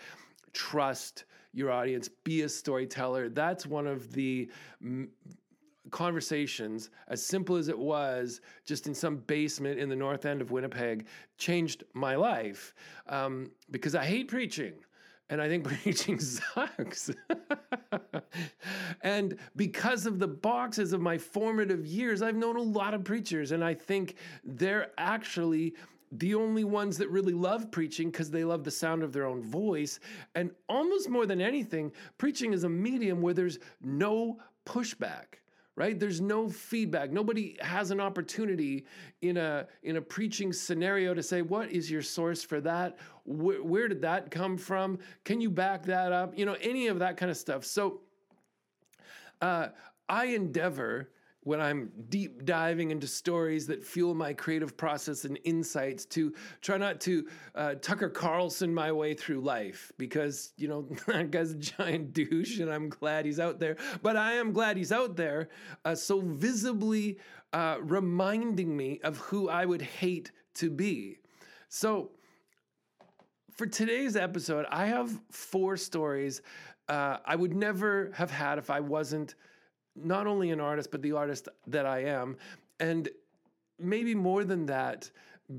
trust 0.53 1.25
your 1.53 1.71
audience, 1.71 2.09
be 2.25 2.43
a 2.43 2.49
storyteller. 2.49 3.29
That's 3.29 3.67
one 3.67 3.87
of 3.87 4.13
the 4.13 4.49
m- 4.81 5.09
conversations, 5.91 6.91
as 7.09 7.25
simple 7.25 7.57
as 7.57 7.69
it 7.69 7.79
was, 7.79 8.41
just 8.65 8.87
in 8.87 8.95
some 8.95 9.17
basement 9.17 9.81
in 9.81 9.89
the 9.89 9.97
north 9.97 10.27
end 10.27 10.41
of 10.41 10.51
Winnipeg, 10.51 11.07
changed 11.39 11.85
my 11.95 12.15
life 12.15 12.75
um, 13.09 13.51
because 13.71 13.95
I 13.95 14.05
hate 14.05 14.29
preaching 14.29 14.75
and 15.31 15.41
I 15.41 15.49
think 15.49 15.65
preaching 15.83 16.19
sucks. 16.19 17.11
and 19.03 19.37
because 19.57 20.07
of 20.07 20.19
the 20.19 20.29
boxes 20.29 20.93
of 20.93 21.01
my 21.01 21.19
formative 21.19 21.87
years, 21.87 22.23
I've 22.23 22.37
known 22.37 22.57
a 22.57 22.63
lot 22.63 22.95
of 22.95 23.05
preachers, 23.05 23.53
and 23.53 23.65
I 23.65 23.75
think 23.75 24.17
they're 24.45 24.91
actually 24.99 25.75
the 26.13 26.35
only 26.35 26.65
ones 26.65 26.97
that 26.99 27.11
really 27.11 27.35
love 27.35 27.71
preaching 27.71 28.11
because 28.11 28.31
they 28.31 28.45
love 28.45 28.65
the 28.65 28.71
sound 28.71 29.03
of 29.03 29.13
their 29.13 29.27
own 29.27 29.43
voice. 29.43 30.01
And 30.35 30.51
almost 30.69 31.11
more 31.11 31.27
than 31.27 31.41
anything, 31.41 31.93
preaching 32.17 32.55
is 32.55 32.65
a 32.65 32.69
medium 32.69 33.21
where 33.21 33.35
there's 33.35 33.59
no 33.83 34.39
pushback 34.65 35.41
right? 35.79 35.99
There's 35.99 36.21
no 36.21 36.49
feedback. 36.49 37.13
Nobody 37.13 37.57
has 37.61 37.93
an 37.93 38.01
opportunity 38.01 38.85
in 39.23 39.37
a 39.37 39.69
in 39.85 39.97
a 39.97 40.01
preaching 40.01 40.53
scenario 40.53 41.15
to 41.15 41.23
say 41.23 41.41
what 41.41 41.71
is 41.71 41.89
your 41.89 42.03
source 42.03 42.43
for 42.43 42.61
that? 42.63 42.99
Where, 43.25 43.63
where 43.63 43.87
did 43.87 44.03
that 44.03 44.33
come 44.33 44.59
from? 44.59 44.99
Can 45.25 45.41
you 45.41 45.51
back 45.51 45.85
that 45.85 46.11
up? 46.11 46.37
You 46.37 46.47
know 46.47 46.57
any 46.61 46.89
of 46.89 46.99
that 46.99 47.17
kind 47.17 47.31
of 47.31 47.37
stuff. 47.37 47.65
So 47.65 48.01
uh, 49.41 49.69
i 50.09 50.27
endeavor 50.27 51.11
when 51.49 51.63
I'm 51.63 51.91
deep 52.11 52.45
diving 52.45 52.91
into 52.91 53.07
stories 53.07 53.67
that 53.69 53.83
fuel 53.83 54.15
my 54.15 54.35
creative 54.35 54.77
process 54.77 55.25
and 55.25 55.39
insights 55.45 56.05
to 56.05 56.35
try 56.61 56.77
not 56.77 57.01
to 57.01 57.27
uh, 57.55 57.75
Tucker 57.77 58.11
Carlson 58.11 58.75
my 58.75 58.93
way 58.93 59.15
through 59.15 59.41
life 59.41 59.91
because, 59.97 60.53
you 60.59 60.69
know, 60.69 60.87
that 61.07 61.31
guy's 61.31 61.53
a 61.53 61.55
giant 61.55 62.13
douche 62.13 62.59
and 62.59 62.71
I'm 62.71 62.91
glad 62.91 63.25
he's 63.25 63.41
out 63.41 63.59
there. 63.59 63.79
But 64.03 64.15
I 64.15 64.35
am 64.35 64.53
glad 64.53 64.77
he's 64.77 64.93
out 64.93 65.17
there 65.17 65.49
uh, 65.87 65.95
so 65.95 66.21
visibly 66.21 67.17
uh, 67.55 67.79
reminding 67.81 68.77
me 68.77 69.01
of 69.03 69.17
who 69.17 69.49
I 69.49 69.65
would 69.65 69.81
hate 69.81 70.31
to 70.57 70.69
be. 70.69 71.17
So, 71.71 72.11
for 73.53 73.67
today's 73.67 74.17
episode, 74.17 74.67
I 74.71 74.85
have 74.85 75.19
four 75.31 75.79
stories 75.79 76.43
uh, 76.91 77.19
I 77.25 77.37
would 77.37 77.55
never 77.55 78.11
have 78.15 78.31
had 78.31 78.59
if 78.59 78.69
I 78.69 78.81
wasn't 78.81 79.35
not 80.05 80.27
only 80.27 80.51
an 80.51 80.61
artist, 80.61 80.91
but 80.91 81.03
the 81.03 81.13
artist 81.13 81.49
that 81.67 81.87
I 81.87 82.05
am. 82.05 82.37
And 82.81 83.09
maybe 83.79 84.15
more 84.15 84.45
than 84.45 84.67
that, 84.67 85.11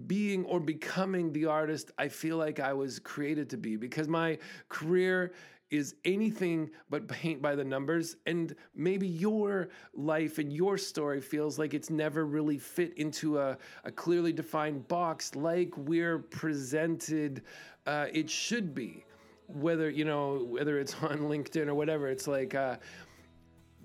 being 0.06 0.46
or 0.46 0.60
becoming 0.60 1.34
the 1.34 1.46
artist 1.46 1.92
I 1.98 2.10
feel 2.10 2.38
like 2.38 2.60
I 2.60 2.74
was 2.74 3.00
created 3.00 3.50
to 3.50 3.58
be 3.58 3.76
because 3.76 4.08
my 4.08 4.38
career 4.70 5.34
is 5.72 5.96
anything 6.04 6.70
but 6.90 7.08
paint 7.08 7.42
by 7.42 7.56
the 7.56 7.64
numbers. 7.64 8.16
And 8.26 8.56
maybe 8.76 9.08
your 9.08 9.70
life 9.94 10.40
and 10.40 10.52
your 10.52 10.78
story 10.78 11.22
feels 11.22 11.60
like 11.60 11.74
it's 11.74 11.90
never 11.90 12.26
really 12.26 12.58
fit 12.58 12.98
into 12.98 13.40
a, 13.40 13.58
a 13.84 13.92
clearly 13.92 14.34
defined 14.34 14.88
box 14.88 15.36
like 15.36 15.76
we're 15.78 16.20
presented 16.20 17.44
uh, 17.86 18.08
it 18.12 18.30
should 18.30 18.74
be. 18.74 19.06
Whether, 19.48 19.90
you 19.90 20.06
know, 20.06 20.46
whether 20.48 20.80
it's 20.80 20.96
on 21.02 21.20
LinkedIn 21.20 21.68
or 21.68 21.76
whatever, 21.76 22.08
it's 22.08 22.28
like, 22.28 22.56
uh, 22.56 22.78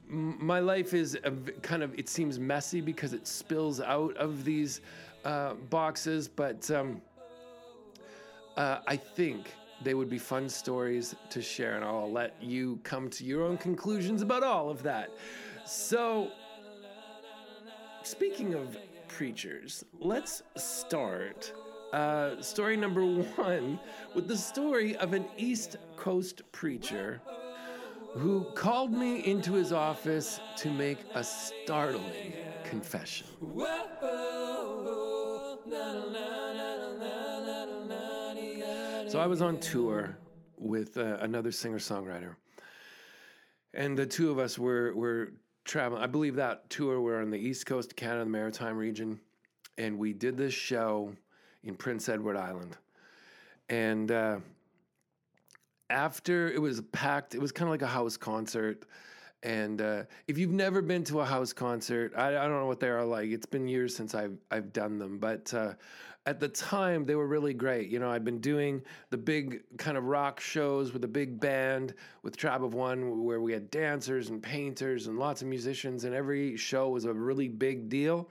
my 0.09 0.61
life 0.61 0.93
is 0.95 1.19
kind 1.63 1.83
of 1.83 1.99
it 1.99 2.09
seems 2.09 2.39
messy 2.39 2.81
because 2.81 3.13
it 3.13 3.27
spills 3.27 3.81
out 3.81 4.17
of 4.17 4.45
these 4.45 4.81
uh, 5.25 5.55
boxes 5.71 6.29
but 6.29 6.71
um, 6.71 7.01
uh, 8.57 8.79
i 8.87 8.97
think 8.97 9.55
they 9.83 9.95
would 9.95 10.09
be 10.09 10.19
fun 10.19 10.49
stories 10.49 11.15
to 11.31 11.41
share 11.41 11.77
and 11.77 11.85
i'll 11.85 12.11
let 12.11 12.35
you 12.43 12.79
come 12.83 13.09
to 13.09 13.25
your 13.25 13.43
own 13.43 13.57
conclusions 13.57 14.23
about 14.23 14.43
all 14.43 14.71
of 14.71 14.83
that. 14.83 15.11
So 15.67 16.31
speaking 18.03 18.55
of 18.55 18.77
preachers 19.09 19.85
let's 19.99 20.43
start 20.57 21.53
uh, 21.93 22.41
story 22.43 22.77
number 22.77 23.03
one 23.37 23.79
with 24.15 24.27
the 24.29 24.37
story 24.37 24.97
of 24.97 25.15
an 25.15 25.25
east 25.39 25.77
coast 25.97 26.43
preacher 26.53 27.21
who 28.15 28.45
called 28.55 28.93
me 28.93 29.25
into 29.25 29.55
his 29.55 29.73
office 29.73 30.41
to 30.57 30.71
make 30.71 30.99
a 31.15 31.25
startling 31.25 32.33
confession. 32.63 33.27
So 39.09 39.21
I 39.21 39.27
was 39.27 39.43
on 39.43 39.59
tour 39.59 40.17
with 40.57 40.97
uh, 40.97 41.19
another 41.21 41.51
singer 41.51 41.79
songwriter, 41.79 42.37
and 43.73 43.99
the 43.99 44.07
two 44.07 44.31
of 44.31 44.39
us 44.39 44.59
were 44.59 44.95
were 44.95 45.33
traveling. 45.65 46.03
I 46.03 46.07
believe 46.07 46.37
that 46.37 46.71
tour 46.71 47.01
we're 47.01 47.21
on 47.21 47.31
the 47.31 47.39
east 47.39 47.67
coast 47.67 47.93
of 47.93 47.97
Canada, 47.97 48.25
the 48.25 48.31
Maritime 48.31 48.77
region, 48.77 49.21
and 49.77 49.99
we 49.99 50.13
did 50.13 50.37
this 50.37 50.55
show 50.55 51.13
in 51.65 51.75
Prince 51.75 52.09
Edward 52.09 52.37
Island, 52.37 52.77
and. 53.69 54.11
Uh, 54.13 54.39
after 55.95 56.51
it 56.51 56.61
was 56.61 56.81
packed, 56.93 57.35
it 57.35 57.41
was 57.41 57.53
kind 57.53 57.69
of 57.69 57.71
like 57.71 57.83
a 57.83 57.87
house 57.87 58.17
concert. 58.17 58.85
And 59.45 59.81
uh, 59.81 60.03
if 60.27 60.37
you've 60.37 60.51
never 60.51 60.83
been 60.83 61.05
to 61.05 61.21
a 61.21 61.25
house 61.25 61.53
concert, 61.53 62.13
I, 62.17 62.29
I, 62.29 62.49
don't 62.49 62.59
know 62.59 62.67
what 62.67 62.81
they 62.81 62.89
are 62.89 63.05
like. 63.05 63.31
It's 63.31 63.47
been 63.47 63.69
years 63.69 63.95
since 63.95 64.15
I've 64.15 64.37
I've 64.51 64.73
done 64.73 64.99
them, 64.99 65.19
but 65.19 65.53
uh, 65.55 65.75
at 66.27 66.41
the 66.41 66.49
time 66.49 67.05
they 67.05 67.15
were 67.15 67.27
really 67.27 67.55
great. 67.55 67.91
You 67.91 67.99
know, 68.01 68.11
I'd 68.11 68.25
been 68.25 68.41
doing 68.41 68.83
the 69.11 69.19
big 69.19 69.63
kind 69.77 69.97
of 69.97 70.07
rock 70.07 70.41
shows 70.41 70.93
with 70.93 71.05
a 71.05 71.09
big 71.09 71.39
band 71.39 71.95
with 72.23 72.37
Tribe 72.37 72.65
of 72.65 72.75
One, 72.75 73.23
where 73.23 73.41
we 73.41 73.53
had 73.53 73.71
dancers 73.71 74.31
and 74.31 74.43
painters 74.43 75.07
and 75.07 75.19
lots 75.19 75.43
of 75.43 75.49
musicians, 75.49 76.05
and 76.05 76.15
every 76.15 76.57
show 76.57 76.89
was 76.89 77.05
a 77.05 77.13
really 77.13 77.49
big 77.49 77.89
deal. 77.89 78.29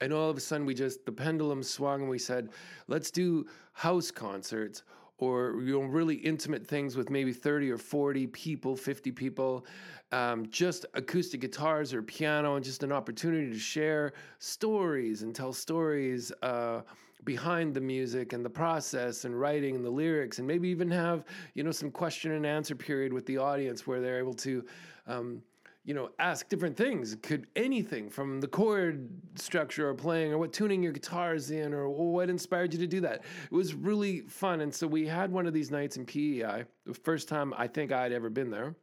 And 0.00 0.12
all 0.12 0.28
of 0.28 0.36
a 0.36 0.40
sudden, 0.40 0.66
we 0.66 0.74
just 0.74 1.06
the 1.06 1.12
pendulum 1.12 1.62
swung, 1.62 2.02
and 2.02 2.10
we 2.10 2.18
said, 2.18 2.50
"Let's 2.86 3.10
do 3.10 3.46
house 3.72 4.10
concerts." 4.10 4.82
Or 5.18 5.60
you 5.62 5.80
know 5.80 5.86
really 5.86 6.14
intimate 6.14 6.66
things 6.66 6.96
with 6.96 7.10
maybe 7.10 7.32
30 7.32 7.70
or 7.70 7.78
40 7.78 8.26
people 8.28 8.76
50 8.76 9.12
people 9.12 9.66
um, 10.10 10.48
just 10.50 10.86
acoustic 10.94 11.40
guitars 11.40 11.92
or 11.92 12.02
piano 12.02 12.56
and 12.56 12.64
just 12.64 12.82
an 12.82 12.92
opportunity 12.92 13.50
to 13.52 13.58
share 13.58 14.12
stories 14.38 15.22
and 15.22 15.34
tell 15.34 15.52
stories 15.52 16.32
uh, 16.42 16.80
behind 17.24 17.74
the 17.74 17.80
music 17.80 18.32
and 18.32 18.44
the 18.44 18.50
process 18.50 19.24
and 19.24 19.38
writing 19.38 19.76
and 19.76 19.84
the 19.84 19.90
lyrics 19.90 20.38
and 20.38 20.46
maybe 20.46 20.68
even 20.68 20.90
have 20.90 21.24
you 21.54 21.62
know 21.62 21.72
some 21.72 21.90
question 21.90 22.32
and 22.32 22.46
answer 22.46 22.74
period 22.74 23.12
with 23.12 23.26
the 23.26 23.36
audience 23.36 23.86
where 23.86 24.00
they're 24.00 24.18
able 24.18 24.34
to 24.34 24.64
um, 25.06 25.42
you 25.84 25.94
know, 25.94 26.10
ask 26.18 26.48
different 26.48 26.76
things. 26.76 27.16
Could 27.22 27.46
anything 27.56 28.10
from 28.10 28.40
the 28.40 28.48
chord 28.48 29.08
structure 29.36 29.88
or 29.88 29.94
playing 29.94 30.32
or 30.32 30.38
what 30.38 30.52
tuning 30.52 30.82
your 30.82 30.92
guitar 30.92 31.34
is 31.34 31.50
in 31.50 31.72
or 31.72 31.88
what 31.88 32.28
inspired 32.28 32.72
you 32.72 32.78
to 32.80 32.86
do 32.86 33.00
that. 33.00 33.24
It 33.50 33.54
was 33.54 33.74
really 33.74 34.20
fun. 34.22 34.60
And 34.60 34.74
so 34.74 34.86
we 34.86 35.06
had 35.06 35.32
one 35.32 35.46
of 35.46 35.54
these 35.54 35.70
nights 35.70 35.96
in 35.96 36.04
PEI, 36.04 36.64
the 36.84 36.94
first 36.94 37.28
time 37.28 37.54
I 37.56 37.66
think 37.66 37.92
I'd 37.92 38.12
ever 38.12 38.30
been 38.30 38.50
there. 38.50 38.74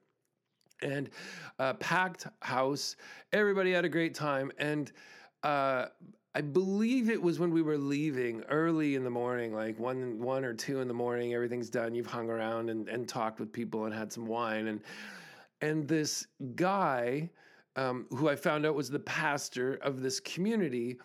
And 0.82 1.10
uh, 1.60 1.74
packed 1.76 2.28
house, 2.42 2.96
everybody 3.32 3.72
had 3.72 3.86
a 3.86 3.90
great 3.90 4.14
time. 4.14 4.52
And 4.58 4.92
uh, 5.44 5.88
I 6.34 6.42
believe 6.42 7.10
it 7.10 7.22
was 7.22 7.40
when 7.40 7.52
we 7.52 7.62
were 7.62 7.78
leaving 7.78 8.42
early 8.50 8.96
in 8.96 9.06
the 9.06 9.10
morning, 9.10 9.54
like 9.54 9.80
one 9.80 10.20
one 10.20 10.44
or 10.44 10.54
two 10.54 10.82
in 10.82 10.90
the 10.90 10.94
morning. 10.94 11.34
Everything's 11.34 11.70
done. 11.70 11.96
You've 11.96 12.08
hung 12.08 12.30
around 12.30 12.70
and, 12.70 12.90
and 12.90 13.08
talked 13.08 13.40
with 13.40 13.54
people 13.54 13.86
and 13.86 13.94
had 13.94 14.12
some 14.12 14.26
wine, 14.26 14.68
and 14.68 14.82
and 15.66 15.88
this 15.88 16.28
guy, 16.56 17.30
um, 17.76 18.06
who 18.12 18.30
I 18.30 18.36
found 18.36 18.66
out 18.66 18.76
was 18.76 18.90
the 18.90 19.00
pastor 19.00 19.76
of 19.82 20.02
this 20.02 20.20
community, 20.20 20.98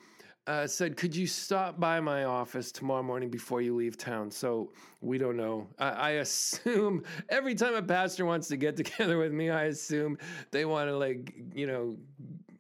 uh, 0.47 0.67
said, 0.67 0.97
"Could 0.97 1.15
you 1.15 1.27
stop 1.27 1.81
by 1.81 2.01
my 2.01 2.25
office 2.25 2.71
tomorrow 2.73 3.03
morning 3.03 3.31
before 3.31 3.63
you 3.63 3.75
leave 3.75 3.97
town?" 3.97 4.31
So 4.31 4.73
we 5.01 5.17
don't 5.19 5.37
know. 5.37 5.67
I, 5.79 5.89
I 5.89 6.11
assume 6.25 7.05
every 7.29 7.55
time 7.55 7.75
a 7.75 7.83
pastor 7.83 8.25
wants 8.25 8.49
to 8.49 8.57
get 8.57 8.77
together 8.83 9.19
with 9.19 9.33
me, 9.33 9.51
I 9.51 9.65
assume 9.65 10.19
they 10.51 10.65
want 10.65 10.89
to 10.89 10.97
like 10.97 11.35
you 11.55 11.67
know 11.67 11.97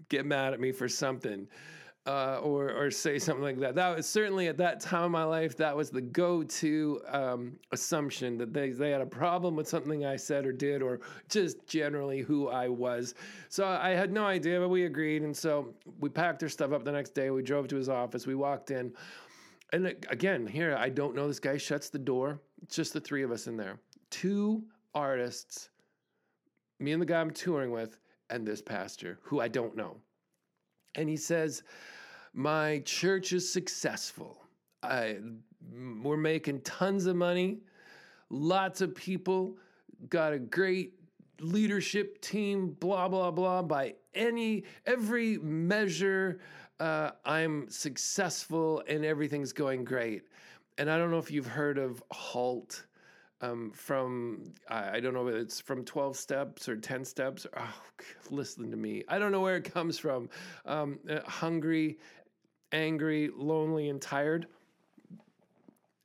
get 0.08 0.24
mad 0.24 0.54
at 0.54 0.60
me 0.60 0.72
for 0.72 0.88
something 0.88 1.46
uh, 2.10 2.40
or 2.42 2.72
or 2.72 2.90
say 2.90 3.20
something 3.20 3.44
like 3.44 3.60
that. 3.60 3.76
That 3.76 3.96
was 3.96 4.08
certainly 4.08 4.48
at 4.48 4.56
that 4.56 4.80
time 4.80 5.04
of 5.04 5.10
my 5.12 5.22
life 5.22 5.56
that 5.58 5.76
was 5.76 5.90
the 5.90 6.00
go-to 6.00 7.00
um, 7.06 7.52
assumption 7.70 8.36
that 8.38 8.52
they 8.52 8.70
they 8.70 8.90
had 8.90 9.00
a 9.00 9.06
problem 9.06 9.54
with 9.54 9.68
something 9.68 10.04
I 10.04 10.16
said 10.16 10.44
or 10.44 10.52
did, 10.52 10.82
or 10.82 11.00
just 11.28 11.64
generally 11.68 12.20
who 12.20 12.48
I 12.48 12.66
was. 12.66 13.14
So 13.48 13.64
I 13.64 13.90
had 13.90 14.12
no 14.12 14.24
idea, 14.24 14.58
but 14.58 14.70
we 14.70 14.86
agreed, 14.86 15.22
and 15.22 15.36
so 15.36 15.72
we 16.00 16.08
packed 16.08 16.42
our 16.42 16.48
stuff 16.48 16.72
up 16.72 16.84
the 16.84 16.90
next 16.90 17.10
day. 17.10 17.30
We 17.30 17.42
drove 17.42 17.68
to 17.68 17.76
his 17.76 17.88
office. 17.88 18.26
We 18.26 18.34
walked 18.34 18.72
in, 18.72 18.92
and 19.72 19.86
again 20.08 20.48
here 20.48 20.74
I 20.76 20.88
don't 20.88 21.14
know 21.14 21.28
this 21.28 21.38
guy. 21.38 21.58
Shuts 21.58 21.90
the 21.90 21.98
door. 21.98 22.40
It's 22.62 22.74
just 22.74 22.92
the 22.92 23.00
three 23.00 23.22
of 23.22 23.30
us 23.30 23.46
in 23.46 23.56
there. 23.56 23.78
Two 24.10 24.64
artists, 24.94 25.70
me 26.80 26.90
and 26.90 27.00
the 27.00 27.06
guy 27.06 27.20
I'm 27.20 27.30
touring 27.30 27.70
with, 27.70 27.98
and 28.30 28.44
this 28.44 28.60
pastor 28.60 29.20
who 29.22 29.40
I 29.40 29.46
don't 29.46 29.76
know. 29.76 29.96
And 30.96 31.08
he 31.08 31.16
says, 31.16 31.62
My 32.32 32.80
church 32.84 33.32
is 33.32 33.50
successful. 33.52 34.40
I, 34.82 35.18
we're 36.02 36.16
making 36.16 36.60
tons 36.60 37.06
of 37.06 37.16
money. 37.16 37.58
Lots 38.30 38.80
of 38.80 38.94
people 38.94 39.56
got 40.08 40.32
a 40.32 40.38
great 40.38 40.94
leadership 41.40 42.20
team, 42.20 42.76
blah, 42.78 43.08
blah, 43.08 43.30
blah. 43.30 43.62
By 43.62 43.94
any, 44.14 44.64
every 44.86 45.38
measure, 45.38 46.38
uh, 46.78 47.10
I'm 47.24 47.68
successful 47.68 48.82
and 48.86 49.04
everything's 49.04 49.52
going 49.52 49.84
great. 49.84 50.22
And 50.78 50.90
I 50.90 50.98
don't 50.98 51.10
know 51.10 51.18
if 51.18 51.30
you've 51.30 51.46
heard 51.46 51.78
of 51.78 52.02
HALT 52.12 52.84
um, 53.42 53.70
from 53.74 54.52
I 54.68 55.00
don't 55.00 55.14
know 55.14 55.24
whether 55.24 55.38
it's 55.38 55.60
from 55.60 55.84
12 55.84 56.16
steps 56.16 56.68
or 56.68 56.76
10 56.76 57.04
steps. 57.04 57.46
Oh, 57.56 57.74
listen 58.30 58.70
to 58.70 58.76
me. 58.76 59.02
I 59.08 59.18
don't 59.18 59.32
know 59.32 59.40
where 59.40 59.56
it 59.56 59.72
comes 59.72 59.98
from. 59.98 60.28
Um, 60.66 60.98
uh, 61.08 61.20
hungry, 61.26 61.98
angry, 62.72 63.30
lonely, 63.34 63.88
and 63.88 64.00
tired. 64.00 64.46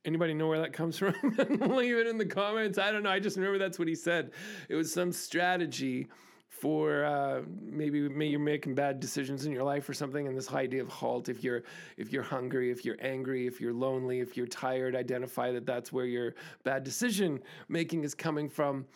Anybody 0.04 0.34
know 0.34 0.48
where 0.48 0.60
that 0.60 0.72
comes 0.72 0.98
from? 0.98 1.14
Leave 1.22 1.96
it 1.96 2.06
in 2.06 2.18
the 2.18 2.26
comments. 2.26 2.78
I 2.78 2.92
don't 2.92 3.02
know. 3.02 3.10
I 3.10 3.20
just 3.20 3.36
remember 3.36 3.58
that's 3.58 3.78
what 3.78 3.88
he 3.88 3.94
said. 3.94 4.30
It 4.68 4.74
was 4.74 4.92
some 4.92 5.12
strategy 5.12 6.08
for 6.48 7.04
uh, 7.04 7.42
maybe, 7.60 8.08
maybe 8.08 8.28
you're 8.28 8.40
making 8.40 8.74
bad 8.74 8.98
decisions 8.98 9.44
in 9.44 9.52
your 9.52 9.62
life 9.62 9.88
or 9.88 9.94
something 9.94 10.26
and 10.26 10.36
this 10.36 10.52
idea 10.52 10.80
of 10.80 10.88
halt 10.88 11.28
if 11.28 11.44
you're 11.44 11.64
if 11.96 12.12
you're 12.12 12.22
hungry 12.22 12.70
if 12.70 12.84
you're 12.84 12.96
angry 13.00 13.46
if 13.46 13.60
you're 13.60 13.74
lonely 13.74 14.20
if 14.20 14.36
you're 14.36 14.46
tired 14.46 14.96
identify 14.96 15.52
that 15.52 15.66
that's 15.66 15.92
where 15.92 16.06
your 16.06 16.34
bad 16.64 16.82
decision 16.82 17.40
making 17.68 18.04
is 18.04 18.14
coming 18.14 18.48
from 18.48 18.86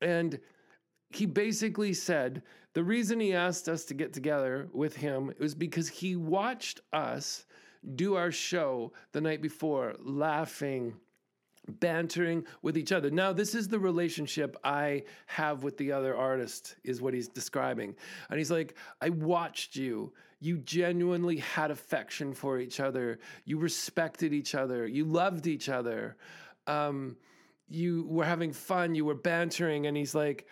and 0.00 0.38
he 1.10 1.26
basically 1.26 1.92
said 1.92 2.42
the 2.72 2.84
reason 2.84 3.20
he 3.20 3.34
asked 3.34 3.68
us 3.68 3.84
to 3.86 3.94
get 3.94 4.12
together 4.12 4.68
with 4.72 4.96
him 4.96 5.32
was 5.38 5.54
because 5.54 5.88
he 5.88 6.16
watched 6.16 6.80
us 6.92 7.44
do 7.94 8.14
our 8.14 8.30
show 8.30 8.92
the 9.12 9.20
night 9.20 9.42
before 9.42 9.96
laughing 10.00 10.94
bantering 11.78 12.44
with 12.62 12.76
each 12.76 12.92
other. 12.92 13.10
Now, 13.10 13.32
this 13.32 13.54
is 13.54 13.68
the 13.68 13.78
relationship 13.78 14.56
I 14.64 15.04
have 15.26 15.62
with 15.62 15.76
the 15.76 15.92
other 15.92 16.16
artist, 16.16 16.76
is 16.84 17.00
what 17.00 17.14
he's 17.14 17.28
describing. 17.28 17.94
And 18.28 18.38
he's 18.38 18.50
like, 18.50 18.74
I 19.00 19.10
watched 19.10 19.76
you. 19.76 20.12
You 20.40 20.58
genuinely 20.58 21.36
had 21.36 21.70
affection 21.70 22.32
for 22.32 22.58
each 22.58 22.80
other. 22.80 23.18
You 23.44 23.58
respected 23.58 24.32
each 24.32 24.54
other. 24.54 24.86
You 24.86 25.04
loved 25.04 25.46
each 25.46 25.68
other. 25.68 26.16
Um, 26.66 27.16
you 27.68 28.06
were 28.08 28.24
having 28.24 28.52
fun. 28.52 28.94
You 28.94 29.04
were 29.04 29.14
bantering. 29.14 29.86
And 29.86 29.96
he's 29.96 30.14
like, 30.14 30.46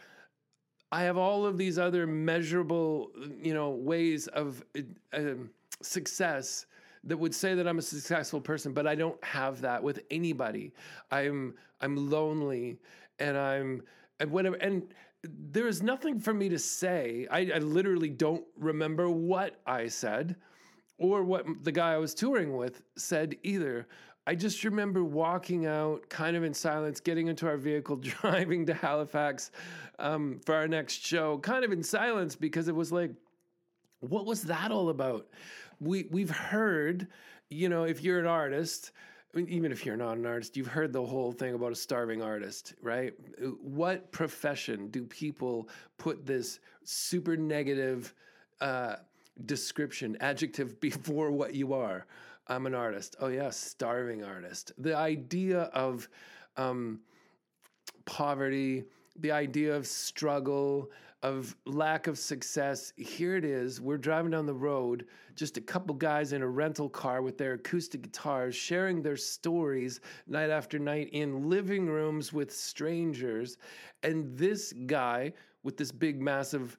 I 0.90 1.02
have 1.02 1.18
all 1.18 1.44
of 1.44 1.58
these 1.58 1.78
other 1.78 2.06
measurable, 2.06 3.10
you 3.42 3.52
know, 3.52 3.70
ways 3.70 4.26
of 4.28 4.64
uh, 5.12 5.20
success 5.82 6.66
that 7.04 7.16
would 7.16 7.34
say 7.34 7.54
that 7.54 7.68
I'm 7.68 7.78
a 7.78 7.82
successful 7.82 8.40
person, 8.40 8.72
but 8.72 8.86
I 8.86 8.94
don't 8.94 9.22
have 9.22 9.60
that 9.60 9.82
with 9.82 10.00
anybody. 10.10 10.72
I'm 11.10 11.54
I'm 11.80 12.10
lonely 12.10 12.78
and 13.18 13.36
I'm 13.36 13.82
and 14.20 14.30
whatever 14.30 14.56
and 14.56 14.82
there 15.22 15.66
is 15.66 15.82
nothing 15.82 16.20
for 16.20 16.32
me 16.32 16.48
to 16.48 16.58
say. 16.58 17.26
I, 17.30 17.50
I 17.54 17.58
literally 17.58 18.08
don't 18.08 18.44
remember 18.56 19.10
what 19.10 19.60
I 19.66 19.88
said 19.88 20.36
or 20.98 21.22
what 21.22 21.46
the 21.64 21.72
guy 21.72 21.92
I 21.92 21.98
was 21.98 22.14
touring 22.14 22.56
with 22.56 22.82
said 22.96 23.36
either. 23.42 23.86
I 24.28 24.34
just 24.34 24.62
remember 24.62 25.02
walking 25.02 25.64
out 25.64 26.06
kind 26.10 26.36
of 26.36 26.44
in 26.44 26.52
silence, 26.52 27.00
getting 27.00 27.28
into 27.28 27.46
our 27.46 27.56
vehicle, 27.56 27.96
driving 28.20 28.66
to 28.66 28.74
Halifax 28.74 29.50
um, 29.98 30.38
for 30.44 30.54
our 30.54 30.68
next 30.68 31.02
show, 31.02 31.38
kind 31.38 31.64
of 31.64 31.72
in 31.72 31.82
silence 31.82 32.36
because 32.36 32.68
it 32.68 32.74
was 32.74 32.92
like, 32.92 33.10
what 34.00 34.26
was 34.26 34.42
that 34.42 34.70
all 34.70 34.90
about? 34.90 35.26
we 35.80 36.06
we've 36.10 36.30
heard, 36.30 37.08
you 37.48 37.70
know, 37.70 37.84
if 37.84 38.02
you're 38.02 38.18
an 38.18 38.26
artist, 38.26 38.92
I 39.32 39.38
mean, 39.38 39.48
even 39.48 39.72
if 39.72 39.86
you're 39.86 39.96
not 39.96 40.18
an 40.18 40.26
artist, 40.26 40.56
you've 40.56 40.66
heard 40.66 40.92
the 40.92 41.04
whole 41.04 41.32
thing 41.32 41.54
about 41.54 41.72
a 41.72 41.76
starving 41.76 42.22
artist, 42.22 42.74
right? 42.82 43.14
What 43.60 44.10
profession 44.12 44.88
do 44.88 45.04
people 45.04 45.68
put 45.96 46.26
this 46.26 46.60
super 46.84 47.36
negative 47.36 48.14
uh, 48.60 48.96
description, 49.46 50.16
adjective 50.20 50.80
before 50.80 51.30
what 51.30 51.54
you 51.54 51.72
are? 51.72 52.06
I'm 52.48 52.66
an 52.66 52.74
artist. 52.74 53.16
Oh, 53.20 53.28
yeah, 53.28 53.50
starving 53.50 54.24
artist. 54.24 54.72
The 54.78 54.96
idea 54.96 55.62
of 55.74 56.08
um, 56.56 57.00
poverty, 58.06 58.84
the 59.18 59.30
idea 59.30 59.74
of 59.76 59.86
struggle, 59.86 60.90
of 61.22 61.56
lack 61.66 62.06
of 62.06 62.16
success. 62.16 62.92
Here 62.96 63.36
it 63.36 63.44
is. 63.44 63.80
We're 63.80 63.98
driving 63.98 64.30
down 64.30 64.46
the 64.46 64.54
road, 64.54 65.06
just 65.34 65.56
a 65.56 65.60
couple 65.60 65.94
guys 65.94 66.32
in 66.32 66.42
a 66.42 66.46
rental 66.46 66.88
car 66.88 67.22
with 67.22 67.36
their 67.36 67.54
acoustic 67.54 68.02
guitars, 68.02 68.54
sharing 68.54 69.02
their 69.02 69.16
stories 69.16 70.00
night 70.26 70.50
after 70.50 70.78
night 70.78 71.10
in 71.12 71.48
living 71.48 71.86
rooms 71.86 72.32
with 72.32 72.54
strangers. 72.54 73.58
And 74.02 74.36
this 74.38 74.72
guy 74.86 75.32
with 75.64 75.76
this 75.76 75.90
big, 75.90 76.20
massive, 76.20 76.78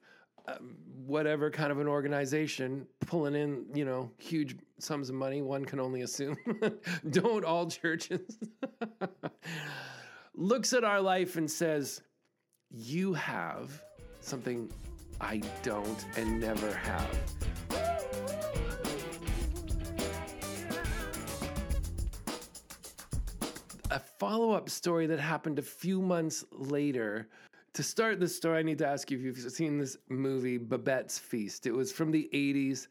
whatever 1.06 1.50
kind 1.50 1.72
of 1.72 1.80
an 1.80 1.88
organization 1.88 2.86
pulling 3.06 3.34
in, 3.34 3.64
you 3.74 3.84
know, 3.84 4.10
huge 4.18 4.56
sums 4.78 5.08
of 5.08 5.14
money, 5.14 5.42
one 5.42 5.64
can 5.64 5.80
only 5.80 6.02
assume. 6.02 6.36
Don't 7.10 7.44
all 7.44 7.68
churches. 7.68 8.38
Looks 10.34 10.72
at 10.72 10.84
our 10.84 11.00
life 11.00 11.36
and 11.36 11.50
says, 11.50 12.02
You 12.70 13.12
have 13.14 13.82
something 14.20 14.70
I 15.20 15.42
don't 15.62 16.06
and 16.16 16.40
never 16.40 16.72
have. 16.72 17.18
A 23.90 23.98
follow 23.98 24.52
up 24.52 24.70
story 24.70 25.06
that 25.08 25.18
happened 25.18 25.58
a 25.58 25.62
few 25.62 26.00
months 26.00 26.44
later. 26.52 27.28
To 27.74 27.84
start 27.84 28.18
this 28.18 28.34
story, 28.34 28.58
I 28.58 28.62
need 28.62 28.78
to 28.78 28.86
ask 28.86 29.12
you 29.12 29.18
if 29.18 29.24
you've 29.24 29.52
seen 29.52 29.78
this 29.78 29.96
movie, 30.08 30.58
Babette's 30.58 31.18
Feast. 31.18 31.66
It 31.66 31.72
was 31.72 31.92
from 31.92 32.10
the 32.10 32.28
80s. 32.34 32.88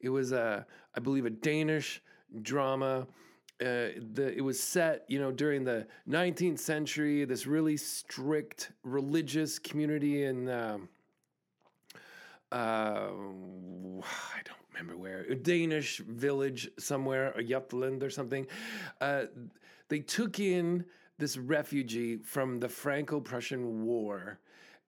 It 0.00 0.08
was, 0.08 0.32
a, 0.32 0.64
I 0.96 1.00
believe, 1.00 1.26
a 1.26 1.30
Danish 1.30 2.00
drama. 2.40 3.06
Uh, 3.60 3.92
the, 4.14 4.32
it 4.34 4.40
was 4.40 4.58
set, 4.58 5.04
you 5.06 5.20
know, 5.20 5.32
during 5.32 5.64
the 5.64 5.86
19th 6.08 6.58
century. 6.60 7.26
This 7.26 7.46
really 7.46 7.76
strict 7.76 8.72
religious 8.84 9.58
community 9.58 10.24
in, 10.24 10.48
um, 10.48 10.88
uh, 12.50 13.10
I 13.10 14.40
don't 14.44 14.56
remember 14.72 14.96
where, 14.96 15.26
a 15.28 15.34
Danish 15.34 15.98
village 15.98 16.70
somewhere, 16.78 17.32
a 17.32 17.44
Jutland 17.44 18.02
or 18.02 18.08
something. 18.08 18.46
Uh, 18.98 19.24
they 19.90 20.00
took 20.00 20.40
in 20.40 20.86
this 21.18 21.36
refugee 21.36 22.16
from 22.16 22.58
the 22.58 22.68
Franco-Prussian 22.68 23.84
War, 23.84 24.38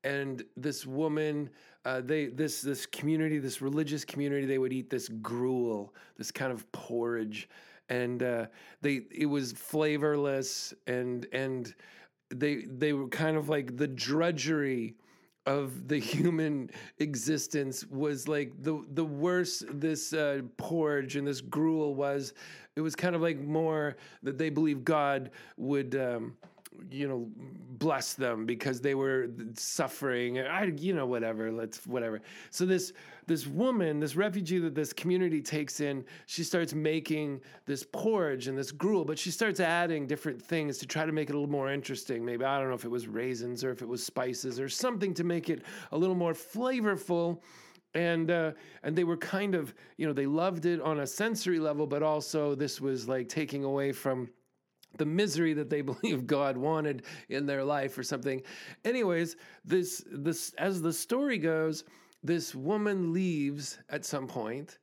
and 0.02 0.44
this 0.56 0.86
woman 0.86 1.50
uh, 1.84 2.00
they 2.00 2.26
this 2.26 2.60
this 2.62 2.86
community 2.86 3.38
this 3.38 3.60
religious 3.60 4.04
community 4.04 4.46
they 4.46 4.58
would 4.58 4.72
eat 4.72 4.88
this 4.90 5.08
gruel 5.08 5.94
this 6.16 6.30
kind 6.30 6.52
of 6.52 6.70
porridge. 6.72 7.48
And 7.90 8.22
uh, 8.22 8.46
they 8.80 9.02
it 9.10 9.26
was 9.26 9.52
flavorless 9.52 10.72
and 10.86 11.26
and 11.32 11.74
they 12.30 12.64
they 12.66 12.92
were 12.94 13.08
kind 13.08 13.36
of 13.36 13.48
like 13.48 13.76
the 13.76 13.86
drudgery 13.86 14.94
of 15.46 15.88
the 15.88 15.98
human 15.98 16.70
existence 16.98 17.86
was 17.86 18.28
like 18.28 18.52
the 18.62 18.82
the 18.94 19.04
worse 19.04 19.62
this 19.70 20.12
uh, 20.12 20.40
porridge 20.56 21.16
and 21.16 21.26
this 21.26 21.40
gruel 21.40 21.94
was 21.94 22.32
it 22.76 22.80
was 22.80 22.96
kind 22.96 23.14
of 23.14 23.22
like 23.22 23.38
more 23.38 23.96
that 24.22 24.38
they 24.38 24.50
believe 24.50 24.84
God 24.84 25.30
would 25.56 25.94
um, 25.96 26.36
you 26.90 27.08
know 27.08 27.28
bless 27.78 28.14
them 28.14 28.46
because 28.46 28.80
they 28.80 28.94
were 28.94 29.28
suffering 29.54 30.38
i 30.38 30.64
you 30.64 30.94
know 30.94 31.06
whatever 31.06 31.50
let's 31.52 31.86
whatever. 31.86 32.20
So 32.50 32.66
this 32.66 32.92
this 33.26 33.46
woman 33.46 34.00
this 34.00 34.16
refugee 34.16 34.58
that 34.58 34.74
this 34.74 34.92
community 34.92 35.40
takes 35.40 35.80
in 35.80 36.04
she 36.26 36.44
starts 36.44 36.74
making 36.74 37.40
this 37.66 37.84
porridge 37.84 38.48
and 38.48 38.56
this 38.56 38.70
gruel 38.70 39.04
but 39.04 39.18
she 39.18 39.30
starts 39.30 39.60
adding 39.60 40.06
different 40.06 40.40
things 40.40 40.78
to 40.78 40.86
try 40.86 41.06
to 41.06 41.12
make 41.12 41.30
it 41.30 41.34
a 41.34 41.38
little 41.38 41.50
more 41.50 41.72
interesting. 41.72 42.24
Maybe 42.24 42.44
i 42.44 42.58
don't 42.58 42.68
know 42.68 42.74
if 42.74 42.84
it 42.84 42.90
was 42.90 43.06
raisins 43.06 43.64
or 43.64 43.70
if 43.70 43.82
it 43.82 43.88
was 43.88 44.04
spices 44.04 44.60
or 44.60 44.68
something 44.68 45.14
to 45.14 45.24
make 45.24 45.48
it 45.48 45.62
a 45.92 45.98
little 45.98 46.16
more 46.16 46.32
flavorful. 46.32 47.40
And 47.96 48.28
uh, 48.32 48.52
and 48.82 48.96
they 48.96 49.04
were 49.04 49.16
kind 49.16 49.54
of 49.54 49.72
you 49.98 50.06
know 50.06 50.12
they 50.12 50.26
loved 50.26 50.66
it 50.66 50.80
on 50.80 51.00
a 51.00 51.06
sensory 51.06 51.60
level 51.60 51.86
but 51.86 52.02
also 52.02 52.56
this 52.56 52.80
was 52.80 53.08
like 53.08 53.28
taking 53.28 53.62
away 53.62 53.92
from 53.92 54.28
the 54.98 55.06
misery 55.06 55.54
that 55.54 55.70
they 55.70 55.82
believe 55.92 56.26
God 56.26 56.56
wanted 56.56 57.04
in 57.28 57.46
their 57.46 57.64
life 57.64 57.96
or 57.98 58.02
something. 58.02 58.42
Anyways, 58.84 59.36
this 59.64 60.04
this 60.10 60.52
as 60.58 60.82
the 60.82 60.92
story 60.92 61.38
goes, 61.38 61.84
this 62.22 62.54
woman 62.54 63.12
leaves 63.12 63.78
at 63.88 64.04
some 64.04 64.26
point, 64.26 64.78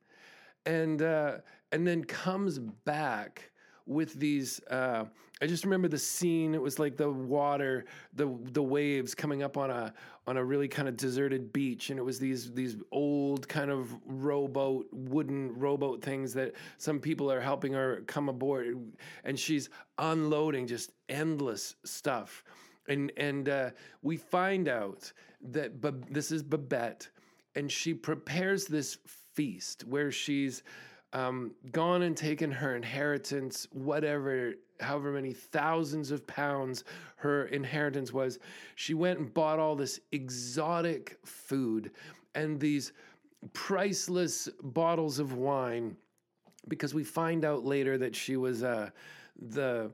and 0.66 1.02
uh, 1.02 1.38
and 1.72 1.86
then 1.86 2.04
comes 2.04 2.58
back 2.58 3.51
with 3.92 4.14
these. 4.14 4.60
Uh, 4.64 5.04
I 5.40 5.46
just 5.46 5.64
remember 5.64 5.88
the 5.88 5.98
scene. 5.98 6.54
It 6.54 6.62
was 6.62 6.78
like 6.78 6.96
the 6.96 7.10
water, 7.10 7.84
the 8.14 8.32
the 8.52 8.62
waves 8.62 9.14
coming 9.14 9.42
up 9.42 9.56
on 9.56 9.70
a 9.70 9.92
on 10.26 10.36
a 10.36 10.44
really 10.44 10.68
kind 10.68 10.88
of 10.88 10.96
deserted 10.96 11.52
beach, 11.52 11.90
and 11.90 11.98
it 11.98 12.02
was 12.02 12.18
these 12.18 12.52
these 12.52 12.76
old 12.92 13.48
kind 13.48 13.70
of 13.70 13.92
rowboat, 14.06 14.86
wooden 14.92 15.58
rowboat 15.58 16.02
things 16.02 16.32
that 16.34 16.54
some 16.78 17.00
people 17.00 17.30
are 17.30 17.40
helping 17.40 17.72
her 17.72 18.02
come 18.06 18.28
aboard, 18.28 18.76
and 19.24 19.38
she's 19.38 19.68
unloading 19.98 20.66
just 20.66 20.92
endless 21.08 21.74
stuff, 21.84 22.44
and 22.88 23.10
and 23.16 23.48
uh, 23.48 23.70
we 24.02 24.16
find 24.16 24.68
out 24.68 25.12
that 25.50 25.80
but 25.80 26.12
this 26.12 26.30
is 26.30 26.42
Babette, 26.42 27.08
and 27.56 27.70
she 27.70 27.94
prepares 27.94 28.66
this 28.66 28.98
feast 29.34 29.84
where 29.86 30.12
she's 30.12 30.62
um, 31.12 31.52
gone 31.72 32.02
and 32.02 32.16
taken 32.16 32.50
her 32.50 32.76
inheritance, 32.76 33.66
whatever, 33.72 34.54
however 34.80 35.12
many 35.12 35.32
thousands 35.32 36.10
of 36.10 36.26
pounds 36.26 36.84
her 37.16 37.46
inheritance 37.46 38.12
was. 38.12 38.38
She 38.74 38.94
went 38.94 39.18
and 39.18 39.32
bought 39.32 39.58
all 39.58 39.76
this 39.76 40.00
exotic 40.12 41.18
food 41.24 41.90
and 42.34 42.58
these 42.58 42.92
priceless 43.52 44.48
bottles 44.62 45.18
of 45.18 45.34
wine 45.34 45.96
because 46.68 46.94
we 46.94 47.04
find 47.04 47.44
out 47.44 47.64
later 47.64 47.98
that 47.98 48.14
she 48.14 48.36
was 48.36 48.62
uh, 48.62 48.90
the 49.50 49.90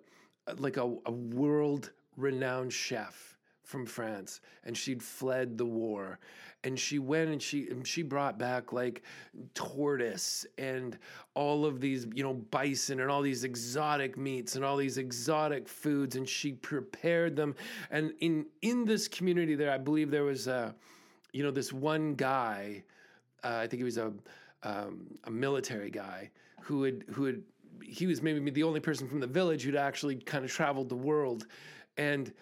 like 0.59 0.77
a, 0.77 0.97
a 1.07 1.13
world 1.13 1.93
renowned 2.17 2.73
chef 2.73 3.38
from 3.69 3.85
France 3.85 4.41
and 4.65 4.77
she'd 4.77 5.03
fled 5.03 5.59
the 5.59 5.67
war. 5.67 6.19
And 6.65 6.79
she 6.79 6.99
went 6.99 7.31
and 7.31 7.41
she 7.41 7.69
and 7.69 7.87
she 7.87 8.03
brought 8.03 8.39
back 8.39 8.73
like 8.73 9.03
tortoise 9.55 10.47
and 10.57 10.99
all 11.35 11.67
of 11.67 11.81
these 11.81 12.07
you 12.15 12.25
know 12.25 12.35
bison 12.35 13.01
and 13.01 13.11
all 13.11 13.23
these 13.23 13.45
exotic 13.45 14.17
meats 14.17 14.57
and 14.57 14.65
all 14.65 14.77
these 14.77 14.97
exotic 14.99 15.69
foods. 15.69 16.17
And 16.17 16.27
she 16.27 16.53
prepared 16.53 17.37
them. 17.37 17.55
And 17.91 18.13
in 18.21 18.47
in 18.63 18.87
this 18.87 19.07
community 19.07 19.55
there 19.55 19.71
I 19.71 19.79
believe 19.79 20.11
there 20.11 20.25
was 20.25 20.49
a 20.49 20.75
you 21.33 21.45
know 21.45 21.51
this 21.51 21.73
one 21.73 22.15
guy 22.15 22.83
uh, 23.45 23.59
I 23.63 23.67
think 23.67 23.79
he 23.81 23.85
was 23.85 23.99
a 23.99 24.13
um, 24.65 25.07
a 25.25 25.31
military 25.31 25.91
guy 25.91 26.31
who 26.63 26.83
had 26.83 27.05
who 27.13 27.27
had 27.27 27.43
he 27.83 28.07
was 28.07 28.23
maybe 28.23 28.51
the 28.51 28.63
only 28.63 28.81
person 28.81 29.09
from 29.09 29.21
the 29.21 29.27
village 29.27 29.63
who'd 29.63 29.77
actually 29.77 30.17
kind 30.17 30.45
of 30.45 30.51
traveled 30.51 30.89
the 30.89 30.97
world. 30.97 31.47
And 31.97 32.33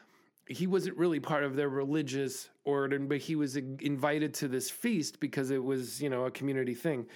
he 0.49 0.67
wasn't 0.67 0.97
really 0.97 1.21
part 1.21 1.45
of 1.45 1.57
their 1.57 1.69
religious 1.69 2.49
order, 2.65 2.99
but 2.99 3.19
he 3.19 3.35
was 3.35 3.57
invited 3.57 4.33
to 4.35 4.49
this 4.49 4.71
feast 4.71 5.19
because 5.19 5.51
it 5.51 5.63
was, 5.63 6.01
you 6.01 6.09
know, 6.09 6.27
a 6.27 6.31
community 6.31 6.75
thing. 6.75 7.07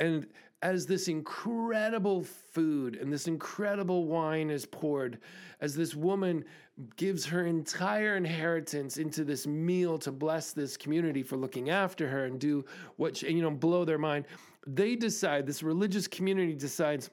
And 0.00 0.26
as 0.62 0.86
this 0.86 1.08
incredible 1.08 2.22
food 2.22 2.96
and 2.96 3.12
this 3.12 3.26
incredible 3.26 4.06
wine 4.06 4.50
is 4.50 4.64
poured, 4.64 5.18
as 5.60 5.74
this 5.74 5.94
woman 5.94 6.44
gives 6.96 7.24
her 7.26 7.46
entire 7.46 8.16
inheritance 8.16 8.96
into 8.96 9.24
this 9.24 9.46
meal 9.46 9.98
to 9.98 10.10
bless 10.10 10.52
this 10.52 10.76
community 10.76 11.22
for 11.22 11.36
looking 11.36 11.70
after 11.70 12.08
her 12.08 12.24
and 12.24 12.40
do 12.40 12.64
what, 12.96 13.16
she, 13.16 13.32
you 13.32 13.42
know, 13.42 13.50
blow 13.50 13.84
their 13.84 13.98
mind, 13.98 14.24
they 14.66 14.96
decide, 14.96 15.46
this 15.46 15.62
religious 15.62 16.06
community 16.08 16.54
decides 16.54 17.10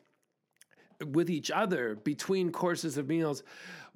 with 1.08 1.30
each 1.30 1.50
other 1.50 1.96
between 1.96 2.52
courses 2.52 2.98
of 2.98 3.08
meals 3.08 3.44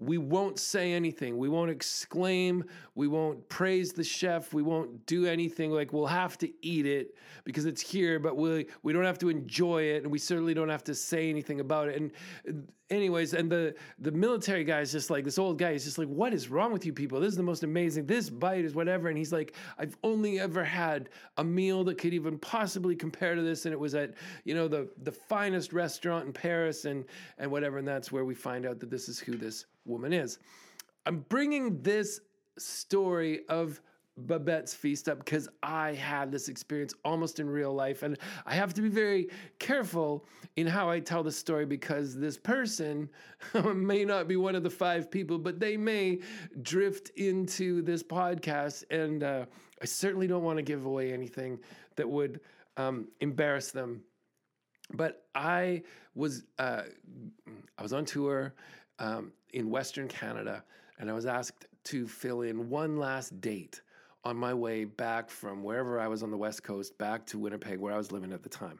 we 0.05 0.17
won't 0.17 0.59
say 0.59 0.93
anything. 0.93 1.37
We 1.37 1.49
won't 1.49 1.71
exclaim. 1.71 2.63
We 2.95 3.07
won't 3.07 3.47
praise 3.49 3.91
the 3.93 4.03
chef. 4.03 4.53
We 4.53 4.61
won't 4.61 5.05
do 5.05 5.25
anything. 5.25 5.71
Like 5.71 5.93
we'll 5.93 6.05
have 6.05 6.37
to 6.39 6.51
eat 6.65 6.85
it 6.85 7.15
because 7.43 7.65
it's 7.65 7.81
here, 7.81 8.19
but 8.19 8.37
we 8.37 8.67
we 8.83 8.93
don't 8.93 9.05
have 9.05 9.19
to 9.19 9.29
enjoy 9.29 9.83
it, 9.83 10.03
and 10.03 10.11
we 10.11 10.19
certainly 10.19 10.53
don't 10.53 10.69
have 10.69 10.83
to 10.85 10.95
say 10.95 11.29
anything 11.29 11.59
about 11.59 11.89
it. 11.89 12.11
And 12.47 12.67
anyways, 12.93 13.34
and 13.34 13.51
the 13.51 13.75
the 13.99 14.12
military 14.12 14.63
guy 14.63 14.82
is 14.82 14.91
just 14.91 15.10
like 15.10 15.23
this 15.23 15.38
old 15.38 15.58
guy. 15.58 15.71
is 15.71 15.84
just 15.84 15.97
like, 15.97 16.08
"What 16.08 16.34
is 16.34 16.49
wrong 16.49 16.71
with 16.71 16.86
you 16.86 16.93
people? 16.93 17.19
This 17.19 17.32
is 17.32 17.38
the 17.38 17.43
most 17.43 17.63
amazing. 17.63 18.06
This 18.06 18.29
bite 18.29 18.65
is 18.65 18.75
whatever." 18.75 19.10
And 19.10 19.17
he's 19.17 19.34
like, 19.34 19.56
"I've 19.77 19.97
only 20.03 20.39
ever 20.39 20.63
had 20.63 21.10
a 21.38 21.43
meal 21.43 21.84
that 21.86 21.97
could 21.97 22.13
even 22.13 22.38
possibly 22.39 22.95
compare 22.95 23.36
to 23.36 23.41
this, 23.41 23.65
and 23.65 23.73
it 23.73 23.79
was 23.79 23.95
at 23.95 24.13
you 24.45 24.53
know 24.53 24.67
the 24.67 24.89
the 25.03 25.12
finest 25.12 25.73
restaurant 25.73 26.27
in 26.27 26.34
Paris, 26.34 26.86
and 26.86 27.06
and 27.38 27.51
whatever." 27.51 27.77
And 27.77 27.88
that's 27.88 28.12
where 28.12 28.25
we 28.25 28.36
find 28.36 28.65
out 28.65 28.79
that 28.79 28.89
this 28.89 29.10
is 29.10 29.19
who 29.19 29.36
this 29.38 29.65
woman 29.86 30.13
is. 30.13 30.39
I'm 31.06 31.19
bringing 31.29 31.82
this 31.82 32.19
story 32.58 33.47
of 33.49 33.82
Babette's 34.17 34.73
feast 34.73 35.10
up 35.10 35.19
because 35.19 35.49
I 35.63 35.93
had 35.93 36.32
this 36.32 36.47
experience 36.47 36.93
almost 37.04 37.39
in 37.39 37.49
real 37.49 37.73
life. 37.73 38.04
And 38.04 38.17
I 38.45 38.54
have 38.54 38.73
to 38.76 38.82
be 38.82 38.89
very 38.89 39.30
careful 39.60 40.26
in 40.56 40.67
how 40.67 40.89
I 40.89 40.99
tell 40.99 41.23
the 41.23 41.32
story 41.32 41.65
because 41.65 42.15
this 42.15 42.38
person 42.38 43.10
may 43.73 44.06
not 44.06 44.28
be 44.28 44.36
one 44.36 44.56
of 44.56 44.63
the 44.63 44.69
five 44.69 45.10
people, 45.10 45.39
but 45.39 45.60
they 45.60 45.78
may 45.78 46.19
drift 46.62 47.10
into 47.15 47.82
this 47.82 48.04
podcast. 48.04 48.84
And 48.91 49.23
uh, 49.23 49.45
I 49.82 49.86
certainly 49.86 50.28
don't 50.28 50.43
want 50.43 50.58
to 50.58 50.63
give 50.63 50.86
away 50.86 51.12
anything 51.12 51.60
that 51.95 52.08
would 52.08 52.39
um, 52.78 53.08
embarrass 53.19 53.71
them. 53.71 54.02
But 54.93 55.26
I 55.34 55.82
was 56.13 56.43
uh, 56.60 56.84
I 57.78 57.82
was 57.82 57.93
on 57.93 58.06
tour 58.06 58.54
um, 58.99 59.32
in 59.54 59.71
Western 59.71 60.08
Canada, 60.08 60.63
and 60.99 61.10
I 61.10 61.13
was 61.13 61.26
asked 61.26 61.65
to 61.86 62.08
fill 62.08 62.41
in 62.41 62.69
one 62.69 62.97
last 62.97 63.41
date 63.41 63.82
on 64.23 64.38
my 64.38 64.53
way 64.53 64.86
back 64.86 65.29
from 65.29 65.63
wherever 65.63 65.99
I 65.99 66.07
was 66.07 66.23
on 66.23 66.31
the 66.31 66.38
West 66.38 66.63
Coast 66.63 66.97
back 66.97 67.25
to 67.27 67.39
Winnipeg, 67.39 67.79
where 67.79 67.93
I 67.93 67.97
was 67.97 68.12
living 68.12 68.31
at 68.31 68.43
the 68.43 68.49
time. 68.49 68.79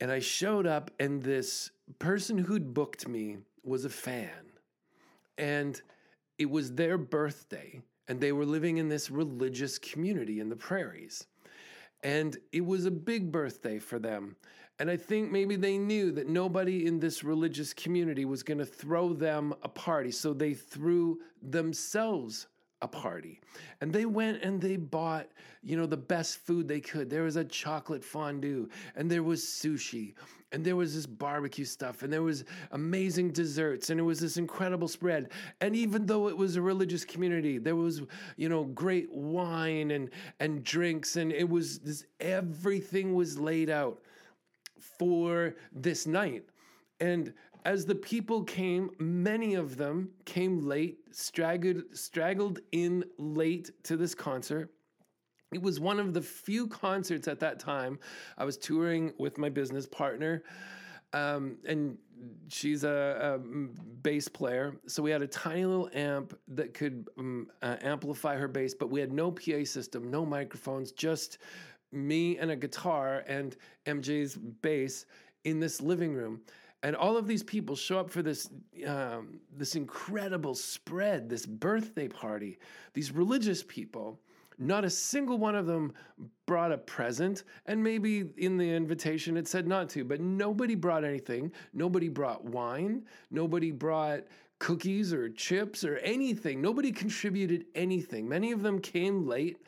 And 0.00 0.10
I 0.10 0.18
showed 0.18 0.66
up, 0.66 0.90
and 1.00 1.22
this 1.22 1.70
person 1.98 2.36
who'd 2.36 2.74
booked 2.74 3.08
me 3.08 3.38
was 3.64 3.84
a 3.84 3.90
fan. 3.90 4.52
And 5.38 5.80
it 6.38 6.50
was 6.50 6.72
their 6.72 6.98
birthday, 6.98 7.80
and 8.08 8.20
they 8.20 8.32
were 8.32 8.44
living 8.44 8.76
in 8.76 8.88
this 8.88 9.10
religious 9.10 9.78
community 9.78 10.40
in 10.40 10.50
the 10.50 10.56
prairies. 10.56 11.26
And 12.02 12.36
it 12.52 12.64
was 12.64 12.84
a 12.84 12.90
big 12.90 13.32
birthday 13.32 13.78
for 13.78 13.98
them. 13.98 14.36
And 14.78 14.90
I 14.90 14.98
think 14.98 15.32
maybe 15.32 15.56
they 15.56 15.78
knew 15.78 16.12
that 16.12 16.28
nobody 16.28 16.86
in 16.86 17.00
this 17.00 17.24
religious 17.24 17.72
community 17.72 18.26
was 18.26 18.42
going 18.42 18.58
to 18.58 18.66
throw 18.66 19.14
them 19.14 19.54
a 19.62 19.68
party. 19.68 20.10
So 20.10 20.34
they 20.34 20.52
threw 20.52 21.20
themselves 21.40 22.46
a 22.82 22.88
party. 22.88 23.40
And 23.80 23.92
they 23.92 24.04
went 24.04 24.42
and 24.42 24.60
they 24.60 24.76
bought, 24.76 25.28
you 25.62 25.76
know, 25.76 25.86
the 25.86 25.96
best 25.96 26.38
food 26.38 26.68
they 26.68 26.80
could. 26.80 27.08
There 27.08 27.22
was 27.22 27.36
a 27.36 27.44
chocolate 27.44 28.04
fondue 28.04 28.68
and 28.94 29.10
there 29.10 29.22
was 29.22 29.42
sushi 29.42 30.14
and 30.52 30.64
there 30.64 30.76
was 30.76 30.94
this 30.94 31.06
barbecue 31.06 31.64
stuff 31.64 32.02
and 32.02 32.12
there 32.12 32.22
was 32.22 32.44
amazing 32.72 33.30
desserts 33.30 33.90
and 33.90 33.98
it 33.98 34.02
was 34.02 34.20
this 34.20 34.36
incredible 34.36 34.88
spread. 34.88 35.30
And 35.60 35.74
even 35.74 36.04
though 36.06 36.28
it 36.28 36.36
was 36.36 36.56
a 36.56 36.62
religious 36.62 37.04
community, 37.04 37.58
there 37.58 37.76
was, 37.76 38.02
you 38.36 38.48
know, 38.48 38.64
great 38.64 39.10
wine 39.10 39.90
and 39.90 40.10
and 40.38 40.62
drinks 40.62 41.16
and 41.16 41.32
it 41.32 41.48
was 41.48 41.78
this 41.78 42.04
everything 42.20 43.14
was 43.14 43.38
laid 43.38 43.70
out 43.70 44.02
for 44.98 45.56
this 45.72 46.06
night. 46.06 46.44
And 47.00 47.34
as 47.66 47.84
the 47.84 47.96
people 47.96 48.44
came, 48.44 48.90
many 49.00 49.54
of 49.54 49.76
them 49.76 50.08
came 50.24 50.64
late, 50.64 50.98
straggled, 51.10 51.82
straggled 51.92 52.60
in 52.70 53.04
late 53.18 53.72
to 53.82 53.96
this 53.96 54.14
concert. 54.14 54.70
It 55.52 55.60
was 55.60 55.80
one 55.80 55.98
of 55.98 56.14
the 56.14 56.22
few 56.22 56.68
concerts 56.68 57.26
at 57.26 57.40
that 57.40 57.58
time. 57.58 57.98
I 58.38 58.44
was 58.44 58.56
touring 58.56 59.12
with 59.18 59.36
my 59.36 59.48
business 59.48 59.84
partner, 59.84 60.44
um, 61.12 61.56
and 61.66 61.98
she's 62.46 62.84
a, 62.84 63.34
a, 63.34 63.38
bass 63.38 64.28
player. 64.28 64.76
So 64.86 65.02
we 65.02 65.10
had 65.10 65.22
a 65.22 65.26
tiny 65.26 65.64
little 65.64 65.90
amp 65.92 66.38
that 66.46 66.72
could 66.72 67.08
um, 67.18 67.48
uh, 67.62 67.78
amplify 67.80 68.36
her 68.36 68.46
bass, 68.46 68.74
but 68.74 68.90
we 68.90 69.00
had 69.00 69.12
no 69.12 69.32
PA 69.32 69.64
system, 69.64 70.08
no 70.08 70.24
microphones, 70.24 70.92
just 70.92 71.38
me 71.90 72.38
and 72.38 72.52
a 72.52 72.56
guitar 72.56 73.24
and 73.26 73.56
MJ's 73.86 74.36
bass 74.36 75.06
in 75.42 75.58
this 75.58 75.80
living 75.80 76.14
room. 76.14 76.42
And 76.86 76.94
all 76.94 77.16
of 77.16 77.26
these 77.26 77.42
people 77.42 77.74
show 77.74 77.98
up 77.98 78.10
for 78.10 78.22
this 78.22 78.48
um, 78.86 79.40
this 79.56 79.74
incredible 79.74 80.54
spread, 80.54 81.28
this 81.28 81.44
birthday 81.44 82.06
party. 82.06 82.60
These 82.94 83.10
religious 83.10 83.64
people, 83.64 84.20
not 84.56 84.84
a 84.84 84.90
single 84.90 85.36
one 85.36 85.56
of 85.56 85.66
them 85.66 85.92
brought 86.46 86.70
a 86.70 86.78
present, 86.78 87.42
and 87.66 87.82
maybe 87.82 88.30
in 88.36 88.56
the 88.56 88.72
invitation 88.72 89.36
it 89.36 89.48
said 89.48 89.66
not 89.66 89.88
to, 89.90 90.04
but 90.04 90.20
nobody 90.20 90.76
brought 90.76 91.02
anything. 91.02 91.50
Nobody 91.72 92.08
brought 92.08 92.44
wine. 92.44 93.04
Nobody 93.32 93.72
brought 93.72 94.20
cookies 94.60 95.12
or 95.12 95.28
chips 95.30 95.82
or 95.82 95.96
anything. 95.96 96.62
Nobody 96.62 96.92
contributed 96.92 97.64
anything. 97.74 98.28
Many 98.28 98.52
of 98.52 98.62
them 98.62 98.78
came 98.78 99.26
late 99.26 99.58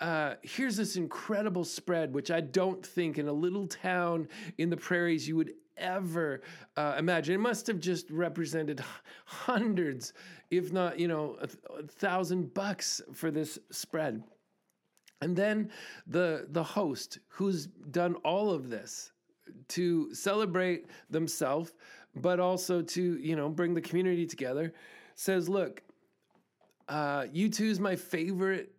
uh, 0.00 0.34
here's 0.42 0.76
this 0.76 0.96
incredible 0.96 1.64
spread, 1.64 2.14
which 2.14 2.30
I 2.30 2.40
don't 2.40 2.84
think 2.86 3.18
in 3.18 3.26
a 3.26 3.32
little 3.32 3.66
town 3.66 4.28
in 4.56 4.70
the 4.70 4.76
prairies 4.76 5.26
you 5.26 5.36
would 5.36 5.54
ever 5.78 6.42
uh, 6.76 6.96
imagine. 6.98 7.34
It 7.34 7.38
must 7.38 7.66
have 7.66 7.78
just 7.78 8.10
represented 8.10 8.82
hundreds, 9.24 10.12
if 10.50 10.72
not, 10.72 10.98
you 10.98 11.08
know, 11.08 11.36
a, 11.40 11.48
a 11.78 11.82
thousand 11.86 12.54
bucks 12.54 13.00
for 13.12 13.30
this 13.30 13.58
spread. 13.70 14.22
And 15.20 15.34
then 15.34 15.70
the 16.06 16.46
the 16.50 16.62
host, 16.62 17.18
who's 17.28 17.66
done 17.66 18.14
all 18.16 18.50
of 18.50 18.70
this 18.70 19.12
to 19.68 20.14
celebrate 20.14 20.86
themselves, 21.10 21.74
but 22.14 22.38
also 22.38 22.82
to 22.82 23.18
you 23.18 23.34
know 23.34 23.48
bring 23.48 23.74
the 23.74 23.80
community 23.80 24.26
together, 24.26 24.72
says, 25.16 25.48
"Look, 25.48 25.82
uh, 26.88 27.22
U2 27.22 27.60
is 27.62 27.80
my 27.80 27.96
favorite 27.96 28.72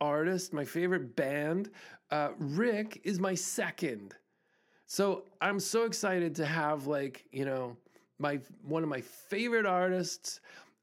artist, 0.00 0.52
my 0.52 0.64
favorite 0.64 1.16
band. 1.16 1.70
Uh, 2.10 2.30
Rick 2.38 3.00
is 3.04 3.18
my 3.18 3.34
second. 3.34 4.14
So 4.94 5.24
I'm 5.40 5.58
so 5.58 5.86
excited 5.86 6.36
to 6.36 6.46
have 6.46 6.86
like 6.86 7.24
you 7.32 7.44
know 7.44 7.76
my 8.20 8.38
one 8.62 8.84
of 8.84 8.88
my 8.88 9.00
favorite 9.00 9.66
artists 9.66 10.38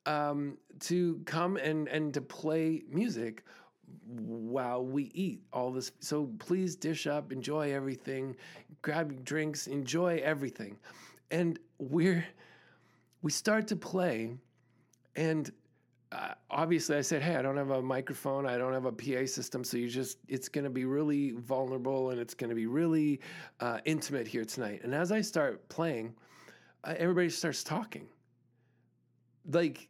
um, 0.05 0.57
to 0.82 1.22
come 1.24 1.55
and 1.55 1.88
and 1.88 2.14
to 2.16 2.20
play 2.20 2.84
music 2.89 3.45
while 4.09 4.84
we 4.86 5.03
eat 5.14 5.39
all 5.53 5.72
this. 5.72 5.93
So 6.01 6.30
please 6.39 6.76
dish 6.76 7.07
up, 7.07 7.32
enjoy 7.32 7.74
everything, 7.74 8.36
grab 8.82 9.24
drinks, 9.24 9.68
enjoy 9.68 10.20
everything, 10.22 10.76
and 11.32 11.57
we're 11.80 12.26
we 13.22 13.32
start 13.32 13.66
to 13.68 13.78
play, 13.78 14.36
and 15.16 15.49
uh, 16.12 16.34
obviously 16.49 16.97
I 16.97 17.01
said, 17.01 17.22
hey, 17.22 17.36
I 17.36 17.41
don't 17.41 17.55
have 17.57 17.70
a 17.70 17.82
microphone, 17.82 18.45
I 18.45 18.57
don't 18.57 18.74
have 18.74 18.86
a 18.86 18.91
PA 18.91 19.26
system, 19.26 19.64
so 19.64 19.78
you 19.78 19.88
just 19.88 20.18
it's 20.28 20.49
going 20.49 20.66
to 20.66 20.70
be 20.70 20.86
really 20.86 21.32
vulnerable 21.32 22.09
and 22.09 22.20
it's 22.20 22.34
going 22.34 22.49
to 22.49 22.55
be 22.55 22.66
really 22.66 23.22
uh, 23.62 23.80
intimate 23.86 24.28
here 24.28 24.43
tonight. 24.43 24.82
And 24.84 24.93
as 24.93 25.12
I 25.12 25.22
start 25.22 25.68
playing, 25.70 26.14
uh, 26.84 26.95
everybody 26.97 27.30
starts 27.30 27.64
talking, 27.64 28.07
like 29.49 29.88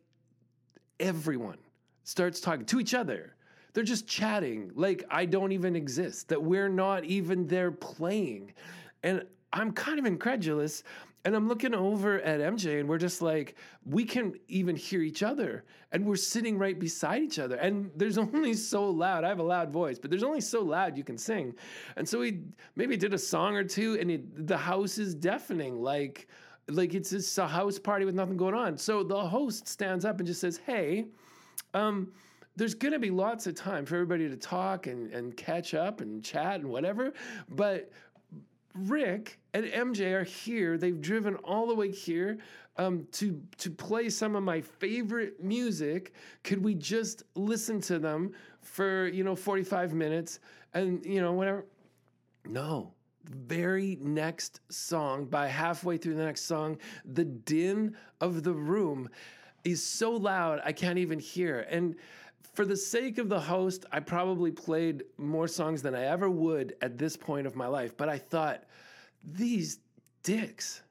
everyone 0.99 1.57
starts 2.03 2.39
talking 2.39 2.65
to 2.65 2.79
each 2.79 2.93
other. 2.93 3.35
They're 3.73 3.83
just 3.83 4.07
chatting 4.07 4.71
like 4.75 5.03
I 5.09 5.25
don't 5.25 5.53
even 5.53 5.75
exist, 5.75 6.27
that 6.29 6.41
we're 6.41 6.69
not 6.69 7.03
even 7.05 7.47
there 7.47 7.71
playing. 7.71 8.53
And 9.01 9.25
I'm 9.53 9.71
kind 9.71 9.97
of 9.97 10.05
incredulous 10.05 10.83
and 11.23 11.35
I'm 11.35 11.47
looking 11.47 11.75
over 11.75 12.19
at 12.21 12.39
MJ 12.39 12.79
and 12.79 12.89
we're 12.89 12.97
just 12.97 13.21
like, 13.21 13.55
we 13.85 14.05
can 14.05 14.33
even 14.47 14.75
hear 14.75 15.01
each 15.01 15.21
other. 15.21 15.63
And 15.91 16.05
we're 16.05 16.15
sitting 16.15 16.57
right 16.57 16.79
beside 16.79 17.21
each 17.21 17.37
other. 17.37 17.57
And 17.57 17.91
there's 17.95 18.17
only 18.17 18.53
so 18.53 18.89
loud. 18.89 19.23
I 19.23 19.29
have 19.29 19.39
a 19.39 19.43
loud 19.43 19.71
voice, 19.71 19.99
but 19.99 20.09
there's 20.09 20.23
only 20.23 20.41
so 20.41 20.61
loud 20.61 20.97
you 20.97 21.03
can 21.03 21.17
sing. 21.17 21.53
And 21.95 22.07
so 22.07 22.19
we 22.19 22.41
maybe 22.75 22.97
did 22.97 23.13
a 23.13 23.19
song 23.19 23.55
or 23.55 23.63
two 23.63 23.97
and 23.99 24.09
it, 24.09 24.47
the 24.47 24.57
house 24.57 24.97
is 24.97 25.13
deafening. 25.13 25.81
Like, 25.81 26.27
like 26.67 26.95
it's 26.95 27.11
just 27.11 27.37
a 27.37 27.47
house 27.47 27.77
party 27.77 28.05
with 28.05 28.15
nothing 28.15 28.37
going 28.37 28.55
on. 28.55 28.77
So 28.77 29.03
the 29.03 29.19
host 29.19 29.67
stands 29.67 30.05
up 30.05 30.19
and 30.19 30.27
just 30.27 30.41
says, 30.41 30.59
Hey, 30.65 31.05
um, 31.75 32.11
there's 32.55 32.73
going 32.73 32.93
to 32.93 32.99
be 32.99 33.11
lots 33.11 33.47
of 33.47 33.55
time 33.55 33.85
for 33.85 33.95
everybody 33.95 34.27
to 34.27 34.35
talk 34.35 34.87
and, 34.87 35.11
and 35.13 35.37
catch 35.37 35.73
up 35.73 36.01
and 36.01 36.23
chat 36.23 36.59
and 36.59 36.69
whatever. 36.69 37.13
But 37.49 37.91
Rick 38.73 39.39
and 39.53 39.65
MJ 39.65 40.13
are 40.13 40.23
here. 40.23 40.77
They've 40.77 40.99
driven 40.99 41.35
all 41.37 41.67
the 41.67 41.75
way 41.75 41.91
here 41.91 42.37
um, 42.77 43.07
to 43.13 43.41
to 43.57 43.69
play 43.69 44.09
some 44.09 44.35
of 44.35 44.43
my 44.43 44.61
favorite 44.61 45.43
music. 45.43 46.13
Could 46.43 46.63
we 46.63 46.75
just 46.75 47.23
listen 47.35 47.81
to 47.81 47.99
them 47.99 48.31
for 48.61 49.07
you 49.07 49.23
know 49.23 49.35
45 49.35 49.93
minutes 49.93 50.39
and 50.73 51.05
you 51.05 51.21
know 51.21 51.33
whatever? 51.33 51.65
No. 52.45 52.93
Very 53.25 53.99
next 54.01 54.61
song, 54.69 55.25
by 55.25 55.45
halfway 55.47 55.97
through 55.97 56.15
the 56.15 56.25
next 56.25 56.41
song, 56.45 56.77
the 57.05 57.23
din 57.23 57.95
of 58.19 58.41
the 58.41 58.53
room 58.53 59.07
is 59.63 59.83
so 59.83 60.11
loud 60.11 60.59
I 60.65 60.71
can't 60.71 60.97
even 60.97 61.19
hear. 61.19 61.67
And 61.69 61.95
for 62.53 62.65
the 62.65 62.75
sake 62.75 63.17
of 63.17 63.29
the 63.29 63.39
host, 63.39 63.85
I 63.91 63.99
probably 63.99 64.51
played 64.51 65.03
more 65.17 65.47
songs 65.47 65.81
than 65.81 65.95
I 65.95 66.05
ever 66.05 66.29
would 66.29 66.75
at 66.81 66.97
this 66.97 67.15
point 67.15 67.47
of 67.47 67.55
my 67.55 67.67
life. 67.67 67.95
But 67.95 68.09
I 68.09 68.17
thought, 68.17 68.63
these 69.23 69.79
dicks, 70.23 70.81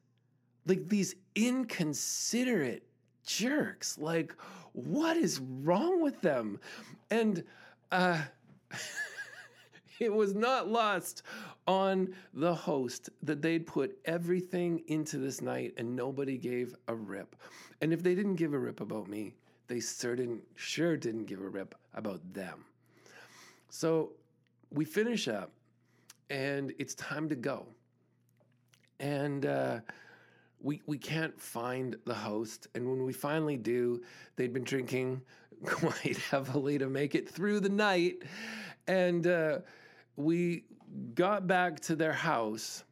like 0.67 0.89
these 0.89 1.17
inconsiderate 1.35 2.87
jerks, 3.27 3.99
like, 3.99 4.35
what 4.73 5.17
is 5.17 5.41
wrong 5.41 6.03
with 6.03 6.21
them? 6.21 6.59
And 7.11 7.45
uh, 7.93 8.23
it 10.01 10.13
was 10.13 10.35
not 10.35 10.69
lost 10.69 11.23
on 11.67 12.15
the 12.33 12.55
host 12.55 13.11
that 13.23 13.43
they'd 13.43 13.67
put 13.67 13.99
everything 14.07 14.83
into 14.87 15.19
this 15.19 15.43
night 15.43 15.75
and 15.77 15.95
nobody 15.95 16.39
gave 16.39 16.75
a 16.89 16.95
rip. 16.95 17.37
And 17.83 17.93
if 17.93 18.03
they 18.03 18.15
didn't 18.15 18.37
give 18.37 18.55
a 18.55 18.59
rip 18.59 18.81
about 18.81 19.09
me, 19.09 19.35
they 19.71 19.79
certain 19.79 20.43
sure 20.57 20.97
didn't 20.97 21.27
give 21.27 21.41
a 21.41 21.49
rip 21.49 21.77
about 21.95 22.21
them. 22.35 22.65
So 23.69 24.11
we 24.73 24.85
finish 24.85 25.29
up 25.29 25.53
and 26.29 26.73
it's 26.81 26.97
time 26.97 27.29
to 27.29 27.37
go. 27.37 27.67
And 28.99 29.47
uh, 29.47 29.79
we, 30.61 30.83
we 30.87 30.99
can't 30.99 31.41
find 31.41 31.95
the 32.05 32.15
host. 32.15 32.67
And 32.75 32.91
when 32.91 33.05
we 33.05 33.13
finally 33.13 33.57
do, 33.57 34.03
they'd 34.35 34.53
been 34.53 34.65
drinking 34.65 35.23
quite 35.65 36.19
heavily 36.19 36.77
to 36.77 36.89
make 36.89 37.15
it 37.15 37.29
through 37.29 37.61
the 37.61 37.69
night. 37.69 38.25
And 38.89 39.25
uh, 39.29 39.59
we 40.17 40.65
got 41.15 41.47
back 41.47 41.79
to 41.83 41.95
their 41.95 42.13
house. 42.13 42.83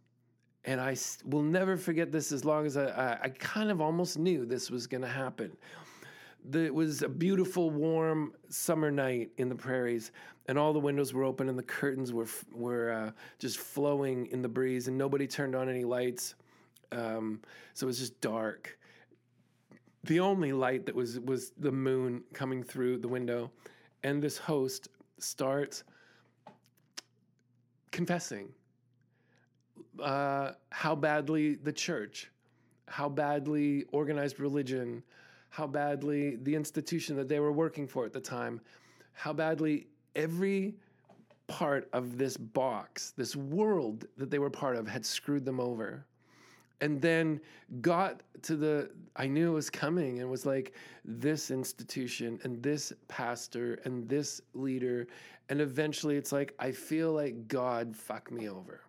And 0.64 0.80
I 0.80 0.96
will 1.24 1.42
never 1.42 1.76
forget 1.76 2.12
this 2.12 2.30
as 2.30 2.44
long 2.44 2.66
as 2.66 2.76
I, 2.76 2.84
I, 2.84 3.18
I 3.24 3.28
kind 3.30 3.72
of 3.72 3.80
almost 3.80 4.16
knew 4.16 4.46
this 4.46 4.70
was 4.70 4.86
going 4.86 5.02
to 5.02 5.08
happen 5.08 5.56
the, 6.44 6.64
it 6.64 6.74
was 6.74 7.02
a 7.02 7.08
beautiful, 7.08 7.70
warm 7.70 8.32
summer 8.48 8.90
night 8.90 9.30
in 9.38 9.48
the 9.48 9.54
prairies, 9.54 10.12
and 10.46 10.58
all 10.58 10.72
the 10.72 10.78
windows 10.78 11.12
were 11.12 11.24
open 11.24 11.48
and 11.48 11.58
the 11.58 11.62
curtains 11.62 12.12
were 12.12 12.26
were 12.52 12.92
uh, 12.92 13.10
just 13.38 13.58
flowing 13.58 14.26
in 14.26 14.42
the 14.42 14.48
breeze, 14.48 14.88
and 14.88 14.96
nobody 14.96 15.26
turned 15.26 15.54
on 15.54 15.68
any 15.68 15.84
lights, 15.84 16.34
um, 16.92 17.40
so 17.74 17.86
it 17.86 17.88
was 17.88 17.98
just 17.98 18.20
dark. 18.20 18.78
The 20.04 20.20
only 20.20 20.52
light 20.52 20.86
that 20.86 20.94
was 20.94 21.20
was 21.20 21.50
the 21.58 21.72
moon 21.72 22.22
coming 22.32 22.62
through 22.62 22.98
the 22.98 23.08
window, 23.08 23.50
and 24.02 24.22
this 24.22 24.38
host 24.38 24.88
starts 25.18 25.84
confessing 27.90 28.48
uh, 30.02 30.52
how 30.70 30.94
badly 30.94 31.56
the 31.56 31.72
church, 31.72 32.30
how 32.86 33.08
badly 33.08 33.84
organized 33.92 34.40
religion 34.40 35.02
how 35.50 35.66
badly 35.66 36.36
the 36.36 36.54
institution 36.54 37.16
that 37.16 37.28
they 37.28 37.40
were 37.40 37.52
working 37.52 37.86
for 37.86 38.04
at 38.04 38.12
the 38.12 38.20
time, 38.20 38.60
how 39.12 39.32
badly 39.32 39.86
every 40.14 40.74
part 41.46 41.88
of 41.92 42.18
this 42.18 42.36
box, 42.36 43.12
this 43.16 43.34
world 43.34 44.06
that 44.16 44.30
they 44.30 44.38
were 44.38 44.50
part 44.50 44.76
of, 44.76 44.86
had 44.86 45.04
screwed 45.04 45.44
them 45.44 45.60
over. 45.60 46.04
And 46.80 47.00
then 47.02 47.40
got 47.80 48.22
to 48.42 48.54
the, 48.54 48.90
I 49.16 49.26
knew 49.26 49.50
it 49.50 49.54
was 49.54 49.70
coming 49.70 50.20
and 50.20 50.30
was 50.30 50.46
like, 50.46 50.74
this 51.04 51.50
institution 51.50 52.38
and 52.44 52.62
this 52.62 52.92
pastor 53.08 53.80
and 53.84 54.08
this 54.08 54.40
leader. 54.54 55.08
And 55.48 55.60
eventually 55.60 56.16
it's 56.16 56.30
like, 56.30 56.54
I 56.58 56.70
feel 56.70 57.12
like 57.12 57.48
God 57.48 57.96
fucked 57.96 58.30
me 58.30 58.48
over, 58.48 58.82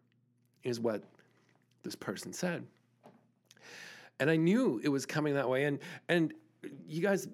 is 0.63 0.79
what 0.79 1.03
this 1.81 1.95
person 1.95 2.33
said. 2.33 2.63
and 4.19 4.29
I 4.29 4.35
knew 4.35 4.79
it 4.83 4.89
was 4.89 5.05
coming 5.05 5.33
that 5.35 5.49
way. 5.49 5.65
And 5.65 5.79
and 6.07 6.33
you 6.87 7.01
guys, 7.01 7.27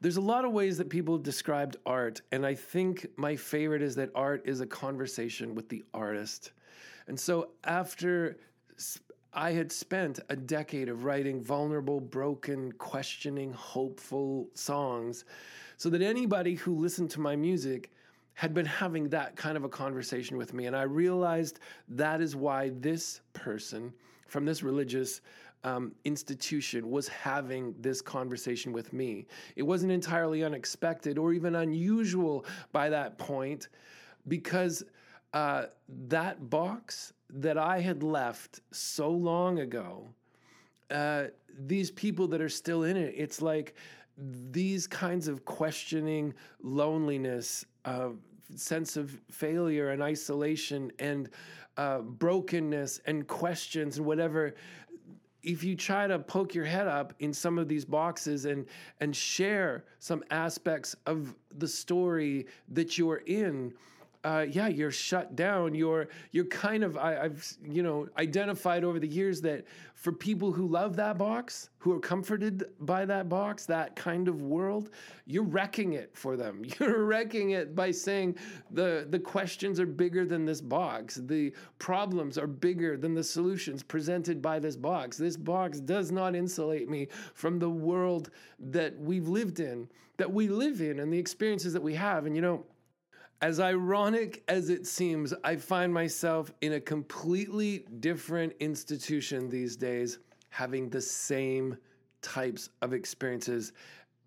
there's 0.00 0.16
a 0.16 0.20
lot 0.22 0.44
of 0.44 0.52
ways 0.52 0.78
that 0.78 0.88
people 0.88 1.18
described 1.18 1.76
art, 1.86 2.22
and 2.32 2.44
I 2.44 2.54
think 2.54 3.06
my 3.16 3.36
favorite 3.36 3.82
is 3.82 3.94
that 3.96 4.10
art 4.14 4.42
is 4.44 4.60
a 4.60 4.66
conversation 4.66 5.54
with 5.54 5.68
the 5.68 5.84
artist. 5.94 6.52
And 7.06 7.18
so 7.18 7.50
after 7.64 8.38
I 9.32 9.52
had 9.52 9.72
spent 9.72 10.20
a 10.28 10.36
decade 10.36 10.88
of 10.88 11.04
writing 11.04 11.42
vulnerable, 11.42 12.00
broken, 12.00 12.72
questioning, 12.72 13.52
hopeful 13.52 14.48
songs, 14.54 15.24
so 15.76 15.88
that 15.90 16.02
anybody 16.02 16.54
who 16.54 16.74
listened 16.74 17.10
to 17.10 17.20
my 17.20 17.34
music 17.34 17.90
had 18.34 18.54
been 18.54 18.66
having 18.66 19.08
that 19.10 19.36
kind 19.36 19.56
of 19.56 19.64
a 19.64 19.68
conversation 19.68 20.36
with 20.36 20.52
me. 20.52 20.66
And 20.66 20.76
I 20.76 20.82
realized 20.82 21.60
that 21.88 22.20
is 22.20 22.34
why 22.34 22.70
this 22.80 23.20
person 23.32 23.92
from 24.26 24.44
this 24.44 24.62
religious 24.62 25.20
um, 25.64 25.92
institution 26.04 26.90
was 26.90 27.08
having 27.08 27.74
this 27.80 28.02
conversation 28.02 28.72
with 28.72 28.92
me. 28.92 29.26
It 29.56 29.62
wasn't 29.62 29.92
entirely 29.92 30.42
unexpected 30.42 31.18
or 31.18 31.32
even 31.32 31.54
unusual 31.54 32.44
by 32.72 32.88
that 32.90 33.18
point 33.18 33.68
because 34.28 34.82
uh, 35.32 35.66
that 35.88 36.50
box 36.50 37.12
that 37.30 37.56
I 37.56 37.80
had 37.80 38.02
left 38.02 38.60
so 38.72 39.10
long 39.10 39.60
ago, 39.60 40.08
uh, 40.90 41.24
these 41.66 41.90
people 41.90 42.26
that 42.28 42.40
are 42.40 42.48
still 42.48 42.84
in 42.84 42.96
it, 42.96 43.14
it's 43.16 43.40
like 43.40 43.74
these 44.18 44.86
kinds 44.86 45.28
of 45.28 45.44
questioning, 45.44 46.34
loneliness, 46.62 47.64
uh, 47.84 48.10
sense 48.54 48.96
of 48.96 49.18
failure 49.30 49.90
and 49.90 50.02
isolation 50.02 50.92
and 50.98 51.30
uh, 51.76 52.00
brokenness 52.00 53.00
and 53.06 53.26
questions 53.26 53.96
and 53.96 54.06
whatever 54.06 54.54
if 55.42 55.64
you 55.64 55.74
try 55.74 56.06
to 56.06 56.18
poke 56.18 56.54
your 56.54 56.64
head 56.64 56.86
up 56.86 57.12
in 57.18 57.32
some 57.32 57.58
of 57.58 57.68
these 57.68 57.84
boxes 57.84 58.44
and 58.44 58.66
and 59.00 59.14
share 59.14 59.84
some 59.98 60.22
aspects 60.30 60.94
of 61.06 61.34
the 61.58 61.68
story 61.68 62.46
that 62.68 62.96
you're 62.96 63.22
in 63.26 63.72
uh, 64.24 64.46
yeah, 64.48 64.68
you're 64.68 64.92
shut 64.92 65.34
down. 65.34 65.74
You're 65.74 66.08
you're 66.30 66.44
kind 66.44 66.84
of 66.84 66.96
I, 66.96 67.22
I've 67.22 67.56
you 67.64 67.82
know 67.82 68.06
identified 68.18 68.84
over 68.84 69.00
the 69.00 69.08
years 69.08 69.40
that 69.40 69.64
for 69.94 70.12
people 70.12 70.52
who 70.52 70.66
love 70.66 70.94
that 70.96 71.18
box, 71.18 71.70
who 71.78 71.92
are 71.92 71.98
comforted 71.98 72.64
by 72.80 73.04
that 73.04 73.28
box, 73.28 73.66
that 73.66 73.96
kind 73.96 74.28
of 74.28 74.42
world, 74.42 74.90
you're 75.26 75.42
wrecking 75.42 75.94
it 75.94 76.16
for 76.16 76.36
them. 76.36 76.62
You're 76.80 77.04
wrecking 77.04 77.50
it 77.50 77.74
by 77.74 77.90
saying 77.90 78.36
the 78.70 79.06
the 79.10 79.18
questions 79.18 79.80
are 79.80 79.86
bigger 79.86 80.24
than 80.24 80.44
this 80.44 80.60
box. 80.60 81.16
The 81.16 81.52
problems 81.78 82.38
are 82.38 82.46
bigger 82.46 82.96
than 82.96 83.14
the 83.14 83.24
solutions 83.24 83.82
presented 83.82 84.40
by 84.40 84.60
this 84.60 84.76
box. 84.76 85.16
This 85.16 85.36
box 85.36 85.80
does 85.80 86.12
not 86.12 86.36
insulate 86.36 86.88
me 86.88 87.08
from 87.34 87.58
the 87.58 87.70
world 87.70 88.30
that 88.60 88.96
we've 89.00 89.26
lived 89.26 89.58
in, 89.58 89.88
that 90.16 90.32
we 90.32 90.46
live 90.46 90.80
in, 90.80 91.00
and 91.00 91.12
the 91.12 91.18
experiences 91.18 91.72
that 91.72 91.82
we 91.82 91.94
have. 91.94 92.26
And 92.26 92.36
you 92.36 92.42
know 92.42 92.64
as 93.42 93.58
ironic 93.58 94.44
as 94.46 94.70
it 94.70 94.86
seems, 94.86 95.34
I 95.42 95.56
find 95.56 95.92
myself 95.92 96.52
in 96.60 96.74
a 96.74 96.80
completely 96.80 97.84
different 97.98 98.52
institution 98.60 99.48
these 99.48 99.74
days, 99.74 100.20
having 100.48 100.88
the 100.88 101.00
same 101.00 101.76
types 102.22 102.70
of 102.82 102.92
experiences, 102.92 103.72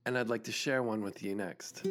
and 0.05 0.18
I'd 0.18 0.28
like 0.28 0.43
to 0.43 0.51
share 0.51 0.84
one 0.84 1.01
with 1.01 1.24
you 1.24 1.34
next. 1.34 1.88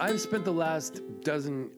I've 0.00 0.20
spent 0.20 0.44
the 0.44 0.52
last 0.52 1.00
dozen 1.22 1.70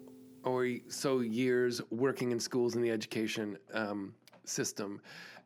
or 0.44 0.66
so 0.88 1.20
years 1.20 1.82
working 1.90 2.32
in 2.32 2.40
schools 2.40 2.74
in 2.74 2.80
the 2.80 2.90
education 2.90 3.58
um, 3.74 4.14
system, 4.44 5.02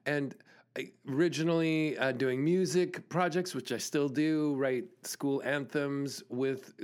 and 0.07 0.37
originally 1.09 1.97
uh, 1.99 2.13
doing 2.13 2.43
music 2.43 3.09
projects, 3.09 3.55
which 3.55 3.73
I 3.73 3.79
still 3.79 4.09
do, 4.09 4.55
write 4.55 4.85
school 5.03 5.43
anthems 5.45 6.23
with 6.29 6.75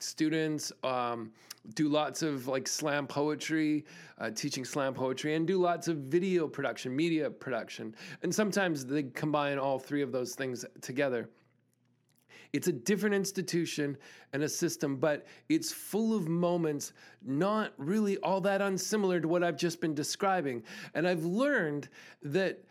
students, 0.00 0.72
um, 0.82 1.32
do 1.74 1.88
lots 1.88 2.22
of 2.22 2.48
like 2.48 2.66
slam 2.66 3.06
poetry, 3.06 3.84
uh, 4.18 4.30
teaching 4.30 4.64
slam 4.64 4.94
poetry, 4.94 5.34
and 5.34 5.46
do 5.46 5.58
lots 5.60 5.88
of 5.88 5.98
video 5.98 6.48
production, 6.48 6.94
media 6.94 7.30
production. 7.30 7.94
And 8.22 8.34
sometimes 8.34 8.86
they 8.86 9.04
combine 9.04 9.58
all 9.58 9.78
three 9.78 10.02
of 10.02 10.10
those 10.12 10.34
things 10.34 10.64
together. 10.80 11.28
It's 12.54 12.66
a 12.66 12.72
different 12.72 13.14
institution 13.14 13.98
and 14.32 14.42
a 14.42 14.48
system, 14.48 14.96
but 14.96 15.26
it's 15.50 15.70
full 15.70 16.16
of 16.16 16.28
moments 16.28 16.94
not 17.22 17.74
really 17.76 18.16
all 18.18 18.40
that 18.40 18.62
unsimilar 18.62 19.20
to 19.20 19.28
what 19.28 19.44
I've 19.44 19.58
just 19.58 19.82
been 19.82 19.94
describing. 19.94 20.62
And 20.94 21.06
I've 21.06 21.24
learned 21.24 21.90
that 22.22 22.64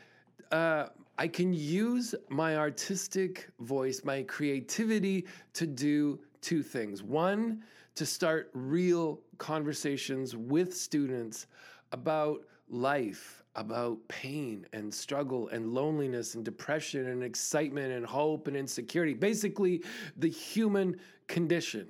uh, 0.52 0.88
I 1.18 1.28
can 1.28 1.54
use 1.54 2.14
my 2.30 2.58
artistic 2.58 3.50
voice, 3.60 4.02
my 4.04 4.24
creativity 4.24 5.26
to 5.54 5.66
do 5.66 6.20
two 6.42 6.62
things. 6.62 7.02
One, 7.04 7.64
to 7.96 8.06
start 8.06 8.52
real 8.54 9.20
conversations 9.40 10.36
with 10.36 10.76
students 10.76 11.48
about 11.92 12.46
life, 12.70 13.44
about 13.56 13.98
pain 14.08 14.66
and 14.74 14.94
struggle 14.94 15.48
and 15.50 15.74
loneliness 15.74 16.36
and 16.36 16.46
depression 16.46 17.08
and 17.08 17.24
excitement 17.24 17.92
and 17.92 18.06
hope 18.06 18.48
and 18.48 18.56
insecurity. 18.56 19.16
Basically, 19.16 19.84
the 20.18 20.30
human 20.30 20.98
condition. 21.28 21.88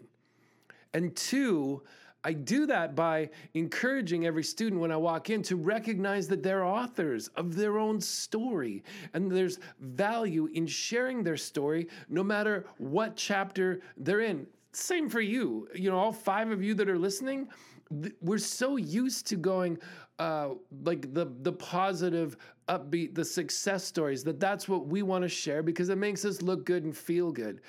And 0.93 1.13
two, 1.15 1.83
I 2.23 2.33
do 2.33 2.65
that 2.65 2.95
by 2.95 3.29
encouraging 3.53 4.25
every 4.25 4.43
student 4.43 4.81
when 4.81 4.91
I 4.91 4.97
walk 4.97 5.29
in 5.29 5.41
to 5.43 5.55
recognize 5.55 6.27
that 6.27 6.43
they're 6.43 6.65
authors 6.65 7.27
of 7.29 7.55
their 7.55 7.77
own 7.77 8.01
story. 8.01 8.83
And 9.13 9.31
there's 9.31 9.59
value 9.79 10.49
in 10.53 10.67
sharing 10.67 11.23
their 11.23 11.37
story 11.37 11.87
no 12.09 12.23
matter 12.23 12.65
what 12.77 13.15
chapter 13.15 13.81
they're 13.97 14.21
in. 14.21 14.47
Same 14.73 15.09
for 15.09 15.21
you. 15.21 15.67
You 15.73 15.89
know, 15.89 15.97
all 15.97 16.11
five 16.11 16.51
of 16.51 16.61
you 16.61 16.73
that 16.75 16.89
are 16.89 16.99
listening, 16.99 17.47
we're 18.21 18.37
so 18.37 18.75
used 18.75 19.27
to 19.27 19.35
going 19.35 19.77
uh, 20.19 20.49
like 20.83 21.13
the 21.13 21.31
the 21.41 21.51
positive 21.53 22.37
upbeat 22.67 23.15
the 23.15 23.23
success 23.23 23.83
stories 23.83 24.23
that 24.23 24.39
that's 24.39 24.67
what 24.67 24.87
we 24.87 25.01
want 25.01 25.21
to 25.21 25.29
share 25.29 25.63
because 25.63 25.89
it 25.89 25.97
makes 25.97 26.25
us 26.25 26.41
look 26.41 26.65
good 26.65 26.83
and 26.83 26.97
feel 26.97 27.31
good 27.31 27.61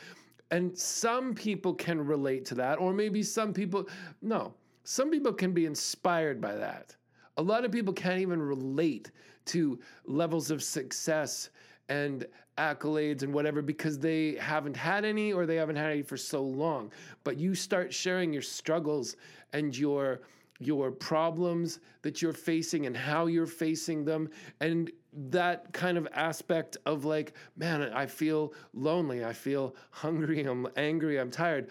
and 0.51 0.76
some 0.76 1.34
people 1.34 1.74
can 1.74 2.05
relate 2.05 2.44
to 2.46 2.55
that, 2.57 2.78
or 2.78 2.92
maybe 2.92 3.22
some 3.22 3.53
people, 3.53 3.88
no, 4.22 4.55
some 4.84 5.11
people 5.11 5.32
can 5.32 5.53
be 5.53 5.66
inspired 5.66 6.40
by 6.40 6.55
that. 6.55 6.96
A 7.36 7.42
lot 7.42 7.64
of 7.64 7.70
people 7.70 7.92
can't 7.92 8.20
even 8.20 8.40
relate 8.40 9.11
to 9.46 9.78
levels 10.07 10.51
of 10.51 10.62
success 10.62 11.51
and 11.88 12.26
accolades 12.59 13.22
and 13.22 13.32
whatever 13.32 13.62
because 13.62 13.99
they 13.99 14.34
haven't 14.34 14.76
had 14.76 15.05
any 15.05 15.32
or 15.32 15.46
they 15.46 15.57
haven't 15.57 15.76
had 15.76 15.90
any 15.90 16.03
for 16.03 16.16
so 16.16 16.42
long. 16.42 16.90
But 17.24 17.38
you 17.38 17.55
start 17.55 17.92
sharing 17.92 18.32
your 18.32 18.42
struggles 18.42 19.16
and 19.53 19.76
your 19.76 20.20
your 20.61 20.90
problems 20.90 21.78
that 22.03 22.20
you're 22.20 22.32
facing 22.32 22.86
and 22.86 22.96
how 22.96 23.26
you're 23.26 23.46
facing 23.46 24.05
them 24.05 24.28
and 24.61 24.90
that 25.13 25.73
kind 25.73 25.97
of 25.97 26.07
aspect 26.13 26.77
of 26.87 27.05
like 27.05 27.33
man 27.57 27.83
i 27.95 28.07
feel 28.07 28.53
lonely 28.75 29.25
i 29.25 29.33
feel 29.33 29.75
hungry 29.91 30.45
i'm 30.45 30.67
angry 30.77 31.19
i'm 31.19 31.31
tired. 31.31 31.69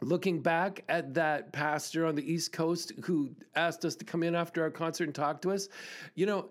Looking 0.00 0.40
back 0.40 0.84
at 0.88 1.14
that 1.14 1.52
pastor 1.52 2.06
on 2.06 2.14
the 2.14 2.32
east 2.32 2.52
coast 2.52 2.92
who 3.02 3.30
asked 3.56 3.84
us 3.84 3.96
to 3.96 4.04
come 4.04 4.22
in 4.22 4.36
after 4.36 4.62
our 4.62 4.70
concert 4.70 5.04
and 5.04 5.14
talk 5.14 5.42
to 5.42 5.50
us 5.50 5.68
you 6.14 6.24
know 6.24 6.50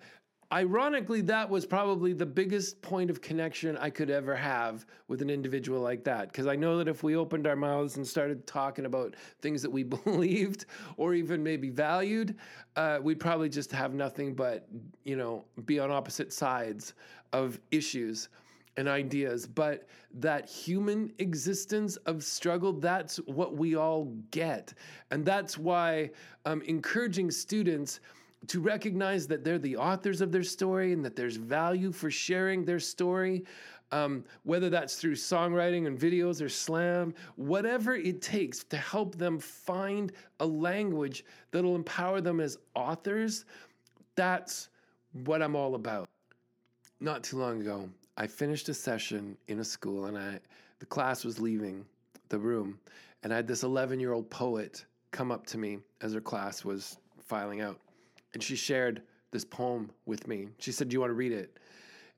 ironically, 0.52 1.22
that 1.22 1.50
was 1.50 1.66
probably 1.66 2.14
the 2.14 2.26
biggest 2.26 2.82
point 2.82 3.10
of 3.10 3.22
connection 3.22 3.78
I 3.78 3.90
could 3.90 4.10
ever 4.10 4.36
have 4.36 4.86
with 5.08 5.22
an 5.22 5.30
individual 5.30 5.82
like 5.82 6.04
that. 6.06 6.32
Because 6.32 6.48
I 6.48 6.56
know 6.56 6.78
that 6.78 6.88
if 6.88 7.04
we 7.04 7.16
opened 7.16 7.48
our 7.48 7.56
mouths 7.56 7.98
and 7.98 8.08
started 8.08 8.48
talking 8.48 8.86
about 8.86 9.16
things 9.42 9.62
that 9.62 9.72
we 9.72 9.84
believed 10.06 10.66
or 10.96 11.14
even 11.14 11.44
maybe 11.44 11.70
valued, 11.70 12.36
uh, 12.76 13.00
we'd 13.02 13.20
probably 13.20 13.50
just 13.50 13.72
have 13.72 13.94
nothing 13.94 14.34
but, 14.34 14.68
you 15.04 15.16
know, 15.16 15.44
be 15.66 15.80
on 15.80 15.92
opposite 15.92 16.32
sides 16.32 16.94
of 17.34 17.60
issues 17.72 18.30
and 18.78 18.88
ideas. 18.88 19.46
But 19.48 19.88
that 20.14 20.48
human 20.48 21.12
existence 21.18 21.98
of 21.98 22.24
struggle, 22.24 22.74
that's 22.74 23.18
what 23.26 23.58
we 23.58 23.76
all 23.76 24.14
get. 24.32 24.74
And 25.12 25.26
that's 25.26 25.58
why 25.58 26.12
um, 26.46 26.62
encouraging 26.62 27.32
students 27.32 28.00
to 28.46 28.62
recognize 28.62 29.28
that 29.28 29.44
they're 29.44 29.60
the 29.60 29.76
authors 29.76 30.22
of 30.22 30.32
their 30.32 30.44
story 30.44 30.94
and 30.94 31.04
that 31.04 31.16
there's 31.16 31.36
value 31.36 31.92
for 31.92 32.12
sharing 32.12 32.64
their 32.64 32.80
story, 32.80 33.44
um, 33.92 34.24
whether 34.44 34.70
that's 34.70 34.96
through 34.96 35.16
songwriting 35.16 35.88
and 35.88 36.00
videos 36.00 36.42
or 36.42 36.50
slam, 36.50 37.14
whatever 37.36 37.96
it 37.96 38.22
takes 38.22 38.64
to 38.66 38.78
help 38.78 39.16
them 39.16 39.40
find 39.40 40.12
a 40.40 40.46
language 40.46 41.26
that'll 41.52 41.76
empower 41.76 42.22
them 42.22 42.40
as 42.40 42.58
authors, 42.76 43.46
that's 44.16 44.70
what 45.26 45.42
I'm 45.42 45.56
all 45.56 45.76
about. 45.76 46.08
Not 47.00 47.24
too 47.24 47.38
long 47.38 47.62
ago, 47.62 47.90
I 48.18 48.28
finished 48.28 48.70
a 48.70 48.74
session 48.74 49.38
in 49.48 49.60
a 49.60 49.64
school 49.64 50.06
and 50.06 50.18
I 50.18 50.40
the 50.80 50.86
class 50.86 51.26
was 51.26 51.40
leaving 51.40 51.86
the 52.30 52.38
room 52.38 52.80
and 53.24 53.34
I 53.34 53.38
had 53.38 53.48
this 53.48 53.64
11 53.64 54.00
year 54.00 54.14
old 54.14 54.30
poet 54.30 54.86
come 55.12 55.32
up 55.32 55.46
to 55.48 55.58
me 55.58 55.80
as 56.02 56.14
her 56.14 56.22
class 56.22 56.64
was 56.64 56.98
filing 57.20 57.62
out 57.62 57.80
and 58.34 58.44
she 58.44 58.56
shared 58.56 59.02
this 59.32 59.46
poem 59.46 59.92
with 60.06 60.28
me. 60.28 60.48
She 60.60 60.72
said, 60.72 60.90
"Do 60.90 60.94
you 60.94 61.00
want 61.00 61.12
to 61.12 61.16
read 61.16 61.32
it?" 61.32 61.60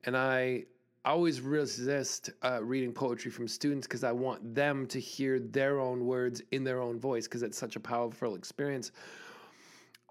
And 0.04 0.16
I 0.16 0.64
always 1.04 1.40
resist 1.40 2.30
uh, 2.42 2.62
reading 2.62 2.92
poetry 2.92 3.30
from 3.30 3.48
students 3.48 3.86
because 3.86 4.04
I 4.04 4.12
want 4.12 4.54
them 4.54 4.86
to 4.88 5.00
hear 5.00 5.38
their 5.38 5.80
own 5.80 6.04
words 6.04 6.42
in 6.52 6.62
their 6.62 6.80
own 6.80 7.00
voice 7.00 7.26
because 7.26 7.42
it's 7.42 7.58
such 7.58 7.76
a 7.76 7.80
powerful 7.80 8.34
experience. 8.34 8.92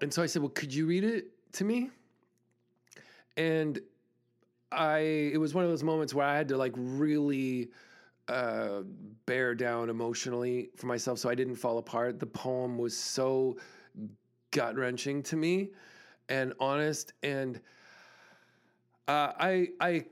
And 0.02 0.12
so 0.12 0.22
I 0.22 0.26
said, 0.26 0.42
"Well, 0.42 0.50
could 0.50 0.74
you 0.74 0.86
read 0.86 1.04
it 1.04 1.28
to 1.54 1.64
me?" 1.64 1.90
And 3.36 3.80
I 4.72 4.98
it 5.32 5.38
was 5.38 5.54
one 5.54 5.64
of 5.64 5.70
those 5.70 5.82
moments 5.82 6.14
where 6.14 6.26
I 6.26 6.36
had 6.36 6.48
to 6.48 6.56
like 6.56 6.72
really 6.76 7.70
uh, 8.28 8.82
bear 9.26 9.54
down 9.54 9.90
emotionally 9.90 10.70
for 10.76 10.86
myself 10.86 11.18
so 11.18 11.28
I 11.28 11.34
didn't 11.34 11.56
fall 11.56 11.78
apart. 11.78 12.20
The 12.20 12.26
poem 12.26 12.78
was 12.78 12.96
so 12.96 13.56
gut 14.52 14.76
wrenching 14.76 15.22
to 15.24 15.36
me 15.36 15.70
and 16.30 16.54
honest, 16.58 17.12
and 17.22 17.60
uh, 19.08 19.32
I, 19.38 19.68
I, 19.80 20.04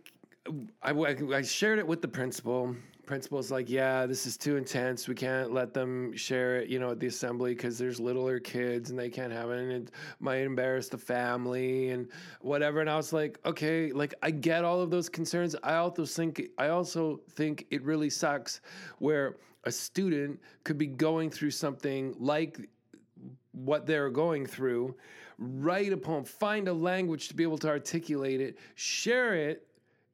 I 0.82 1.16
I 1.34 1.42
shared 1.42 1.78
it 1.78 1.86
with 1.86 2.02
the 2.02 2.08
principal 2.08 2.74
principal's 3.08 3.50
like, 3.50 3.70
yeah, 3.70 4.04
this 4.06 4.26
is 4.26 4.36
too 4.36 4.56
intense. 4.56 5.08
We 5.08 5.14
can't 5.14 5.50
let 5.50 5.72
them 5.72 6.14
share 6.14 6.56
it, 6.56 6.68
you 6.68 6.78
know, 6.78 6.90
at 6.90 7.00
the 7.00 7.06
assembly 7.06 7.54
because 7.54 7.78
there's 7.78 7.98
littler 7.98 8.38
kids 8.38 8.90
and 8.90 8.98
they 8.98 9.08
can't 9.08 9.32
have 9.32 9.50
it 9.50 9.58
and 9.58 9.72
it 9.72 9.90
might 10.20 10.42
embarrass 10.42 10.88
the 10.88 10.98
family 10.98 11.88
and 11.88 12.06
whatever. 12.42 12.80
And 12.80 12.90
I 12.90 12.96
was 12.96 13.12
like, 13.12 13.40
okay, 13.46 13.90
like 13.92 14.14
I 14.22 14.30
get 14.30 14.62
all 14.62 14.80
of 14.80 14.90
those 14.90 15.08
concerns. 15.08 15.56
I 15.64 15.76
also 15.76 16.04
think 16.04 16.50
I 16.58 16.68
also 16.68 17.20
think 17.30 17.66
it 17.70 17.82
really 17.82 18.10
sucks 18.10 18.60
where 18.98 19.38
a 19.64 19.72
student 19.72 20.38
could 20.64 20.78
be 20.78 20.86
going 20.86 21.30
through 21.30 21.50
something 21.50 22.14
like 22.18 22.60
what 23.52 23.86
they're 23.86 24.10
going 24.10 24.46
through, 24.46 24.94
write 25.38 25.92
a 25.92 25.96
poem, 25.96 26.24
find 26.24 26.68
a 26.68 26.72
language 26.72 27.28
to 27.28 27.34
be 27.34 27.42
able 27.42 27.58
to 27.58 27.68
articulate 27.68 28.40
it, 28.40 28.58
share 28.74 29.34
it 29.34 29.66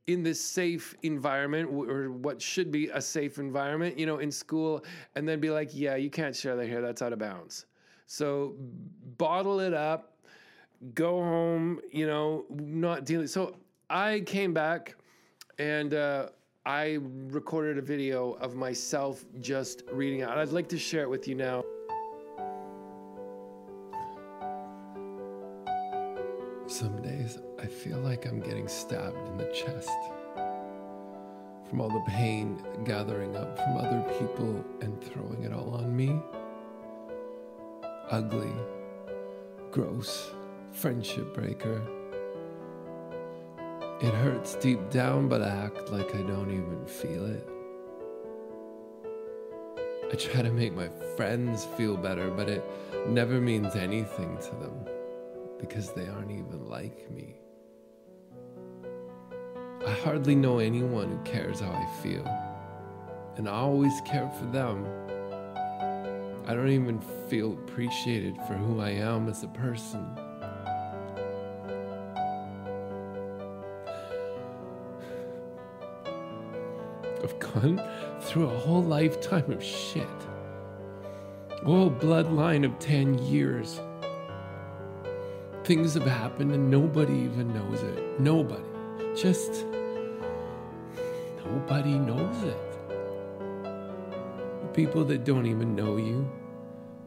in 0.07 0.23
this 0.23 0.41
safe 0.41 0.95
environment 1.03 1.71
or 1.73 2.11
what 2.11 2.41
should 2.41 2.71
be 2.71 2.89
a 2.89 3.01
safe 3.01 3.39
environment, 3.39 3.99
you 3.99 4.05
know, 4.05 4.19
in 4.19 4.31
school, 4.31 4.85
and 5.15 5.27
then 5.27 5.41
be 5.41 5.51
like, 5.51 5.71
yeah, 5.73 5.97
you 5.97 6.11
can't 6.11 6.37
share 6.37 6.57
that 6.57 6.67
here. 6.67 6.83
That's 6.83 7.01
out 7.01 7.13
of 7.13 7.19
bounds. 7.19 7.67
So 8.07 8.55
bottle 9.17 9.61
it 9.61 9.73
up, 9.73 10.19
go 10.95 11.23
home, 11.23 11.81
you 11.91 12.07
know, 12.07 12.45
not 12.51 13.07
dealing. 13.07 13.27
So 13.27 13.57
I 13.89 14.21
came 14.27 14.53
back 14.53 14.95
and 15.59 15.95
uh, 15.95 16.29
I 16.67 16.99
recorded 17.01 17.79
a 17.79 17.83
video 17.83 18.33
of 18.35 18.55
myself 18.55 19.25
just 19.41 19.85
reading 19.91 20.23
out. 20.23 20.37
I'd 20.37 20.51
like 20.51 20.69
to 20.69 20.79
share 20.79 21.03
it 21.03 21.11
with 21.11 21.27
you 21.27 21.35
now. 21.35 21.65
Feel 27.85 27.99
like 27.99 28.25
I'm 28.25 28.41
getting 28.41 28.67
stabbed 28.67 29.29
in 29.29 29.37
the 29.37 29.45
chest 29.53 29.91
from 31.69 31.83
all 31.83 31.91
the 31.91 32.11
pain 32.11 32.65
gathering 32.83 33.37
up 33.37 33.59
from 33.59 33.77
other 33.77 34.03
people 34.19 34.65
and 34.81 35.05
throwing 35.05 35.43
it 35.43 35.53
all 35.53 35.75
on 35.75 35.95
me. 35.95 36.19
Ugly, 38.11 38.53
gross, 39.71 40.31
friendship 40.73 41.35
breaker. 41.35 41.83
It 44.01 44.15
hurts 44.15 44.55
deep 44.55 44.89
down, 44.89 45.29
but 45.29 45.43
I 45.43 45.51
act 45.51 45.91
like 45.91 46.15
I 46.15 46.23
don't 46.23 46.53
even 46.53 46.87
feel 46.87 47.27
it. 47.27 47.47
I 50.11 50.15
try 50.15 50.41
to 50.41 50.51
make 50.51 50.73
my 50.73 50.89
friends 51.19 51.67
feel 51.77 51.99
better, 51.99 52.31
but 52.31 52.49
it 52.49 52.65
never 53.09 53.43
means 53.43 53.77
anything 53.77 54.39
to 54.39 54.51
them 54.53 54.89
because 55.61 55.93
they 55.93 56.07
aren't 56.07 56.31
even 56.31 56.67
like 56.67 57.11
me. 57.11 57.44
I 59.87 59.91
hardly 59.91 60.35
know 60.35 60.61
anyone 60.61 61.11
who 61.11 61.19
cares 61.31 61.61
how 61.61 61.71
I 61.71 61.87
feel, 62.03 62.27
and 63.37 63.47
I 63.47 63.53
always 63.53 63.93
care 64.07 64.31
for 64.31 64.47
them. 64.47 64.87
I 66.47 66.55
don't 66.55 66.71
even 66.71 67.01
feel 67.29 67.53
appreciated 67.53 68.39
for 68.47 68.55
who 68.55 68.81
I 68.81 68.91
am 68.91 69.29
as 69.29 69.43
a 69.43 69.49
person. 69.49 70.07
I've 77.23 77.39
gone 77.39 77.83
through 78.23 78.47
a 78.47 78.59
whole 78.59 78.83
lifetime 78.83 79.53
of 79.53 79.63
shit. 79.63 80.09
A 81.51 81.65
whole 81.65 81.91
bloodline 81.91 82.65
of 82.65 82.79
10 82.79 83.19
years. 83.19 83.83
Things 85.63 85.93
have 85.93 86.07
happened 86.07 86.53
and 86.53 86.71
nobody 86.71 87.13
even 87.13 87.53
knows 87.53 87.83
it. 87.83 88.19
Nobody. 88.19 88.74
Just 89.17 89.65
nobody 91.45 91.99
knows 91.99 92.43
it. 92.43 92.59
The 94.63 94.69
people 94.73 95.05
that 95.05 95.25
don't 95.25 95.47
even 95.47 95.77
know 95.77 95.97
you 95.97 96.29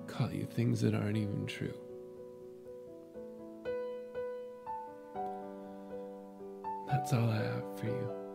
call 0.08 0.32
you 0.32 0.45
things 0.45 0.80
that 0.82 0.95
aren't 0.95 1.18
even 1.18 1.45
true. 1.45 1.74
That's 6.89 7.12
all 7.12 7.30
I 7.30 7.43
have 7.43 7.64
for 7.78 7.88
you. 7.88 8.26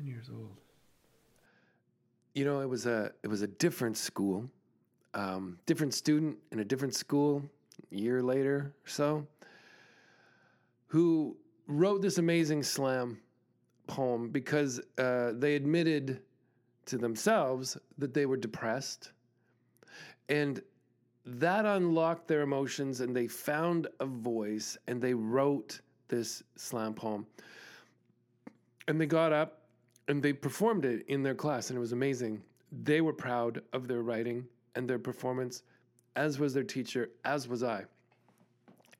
Ten 0.00 0.06
years 0.06 0.30
old. 0.32 0.56
You 2.34 2.46
know, 2.46 2.60
it 2.60 2.68
was 2.68 2.86
a 2.86 3.12
it 3.22 3.28
was 3.28 3.42
a 3.42 3.46
different 3.46 3.98
school, 3.98 4.48
um, 5.12 5.58
different 5.66 5.92
student 5.92 6.38
in 6.52 6.60
a 6.60 6.64
different 6.64 6.94
school. 6.94 7.42
A 7.92 7.94
year 7.94 8.22
later 8.22 8.72
or 8.82 8.88
so, 8.88 9.26
who 10.86 11.36
wrote 11.66 12.00
this 12.00 12.16
amazing 12.16 12.62
slam 12.62 13.18
poem 13.88 14.30
because 14.30 14.80
uh, 14.96 15.32
they 15.34 15.54
admitted 15.54 16.22
to 16.86 16.96
themselves 16.96 17.76
that 17.98 18.14
they 18.14 18.24
were 18.24 18.38
depressed, 18.38 19.12
and 20.30 20.62
that 21.26 21.66
unlocked 21.66 22.26
their 22.26 22.40
emotions, 22.40 23.00
and 23.00 23.14
they 23.14 23.26
found 23.26 23.86
a 23.98 24.06
voice, 24.06 24.78
and 24.86 25.02
they 25.02 25.12
wrote 25.12 25.80
this 26.08 26.42
slam 26.56 26.94
poem, 26.94 27.26
and 28.88 28.98
they 28.98 29.06
got 29.06 29.34
up 29.34 29.59
and 30.10 30.20
they 30.20 30.32
performed 30.32 30.84
it 30.84 31.06
in 31.06 31.22
their 31.22 31.36
class 31.36 31.70
and 31.70 31.76
it 31.76 31.80
was 31.80 31.92
amazing. 31.92 32.42
They 32.82 33.00
were 33.00 33.12
proud 33.12 33.62
of 33.72 33.86
their 33.86 34.02
writing 34.02 34.44
and 34.74 34.90
their 34.90 34.98
performance 34.98 35.62
as 36.16 36.40
was 36.40 36.52
their 36.52 36.64
teacher 36.64 37.10
as 37.24 37.46
was 37.46 37.62
i. 37.62 37.84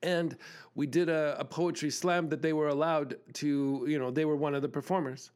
And 0.03 0.37
we 0.73 0.87
did 0.87 1.09
a, 1.09 1.35
a, 1.37 1.45
poetry 1.45 1.91
slam 1.91 2.29
that 2.29 2.41
they 2.41 2.53
were 2.53 2.69
allowed 2.69 3.17
to 3.33 3.85
you 3.87 3.99
know 3.99 4.09
they 4.09 4.25
were 4.25 4.37
one 4.37 4.55
of 4.55 4.61
the 4.61 4.69
performers. 4.69 5.31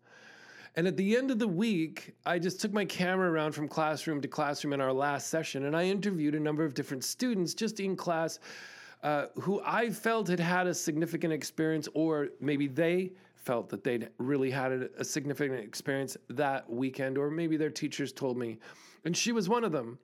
And 0.78 0.88
at 0.88 0.98
the 0.98 1.16
end 1.16 1.30
of 1.30 1.40
the 1.40 1.48
week 1.48 2.16
i 2.26 2.40
just 2.40 2.62
took 2.62 2.72
my 2.72 2.86
camera 2.86 3.30
around 3.30 3.52
from 3.52 3.68
classroom 3.68 4.22
to 4.22 4.30
classroom 4.30 4.72
in 4.72 4.80
our 4.80 4.94
last 4.94 5.28
session 5.28 5.66
and 5.66 5.76
i 5.76 5.84
interviewed 5.84 6.36
a 6.36 6.40
number 6.40 6.64
of 6.64 6.74
different 6.74 7.04
students 7.04 7.54
just 7.54 7.80
in 7.80 7.96
class 7.96 8.40
uh, 9.04 9.26
who 9.36 9.62
i 9.66 9.90
felt 9.90 10.28
had 10.28 10.40
had 10.40 10.68
a 10.68 10.74
significant 10.74 11.32
experience 11.32 11.88
or 11.94 12.30
maybe 12.40 12.68
they 12.68 13.12
felt 13.46 13.70
that 13.70 13.84
they'd 13.84 14.10
really 14.18 14.50
had 14.50 14.72
a, 14.72 14.90
a 14.98 15.06
significant 15.06 15.60
experience 15.60 16.18
that 16.30 16.70
weekend, 16.70 17.18
or 17.18 17.30
maybe 17.30 17.58
their 17.58 17.70
teachers 17.70 18.12
told 18.12 18.38
me. 18.38 18.58
And 19.06 19.16
she 19.16 19.32
was 19.32 19.48
one 19.48 19.64
of 19.64 19.72
them. 19.72 20.00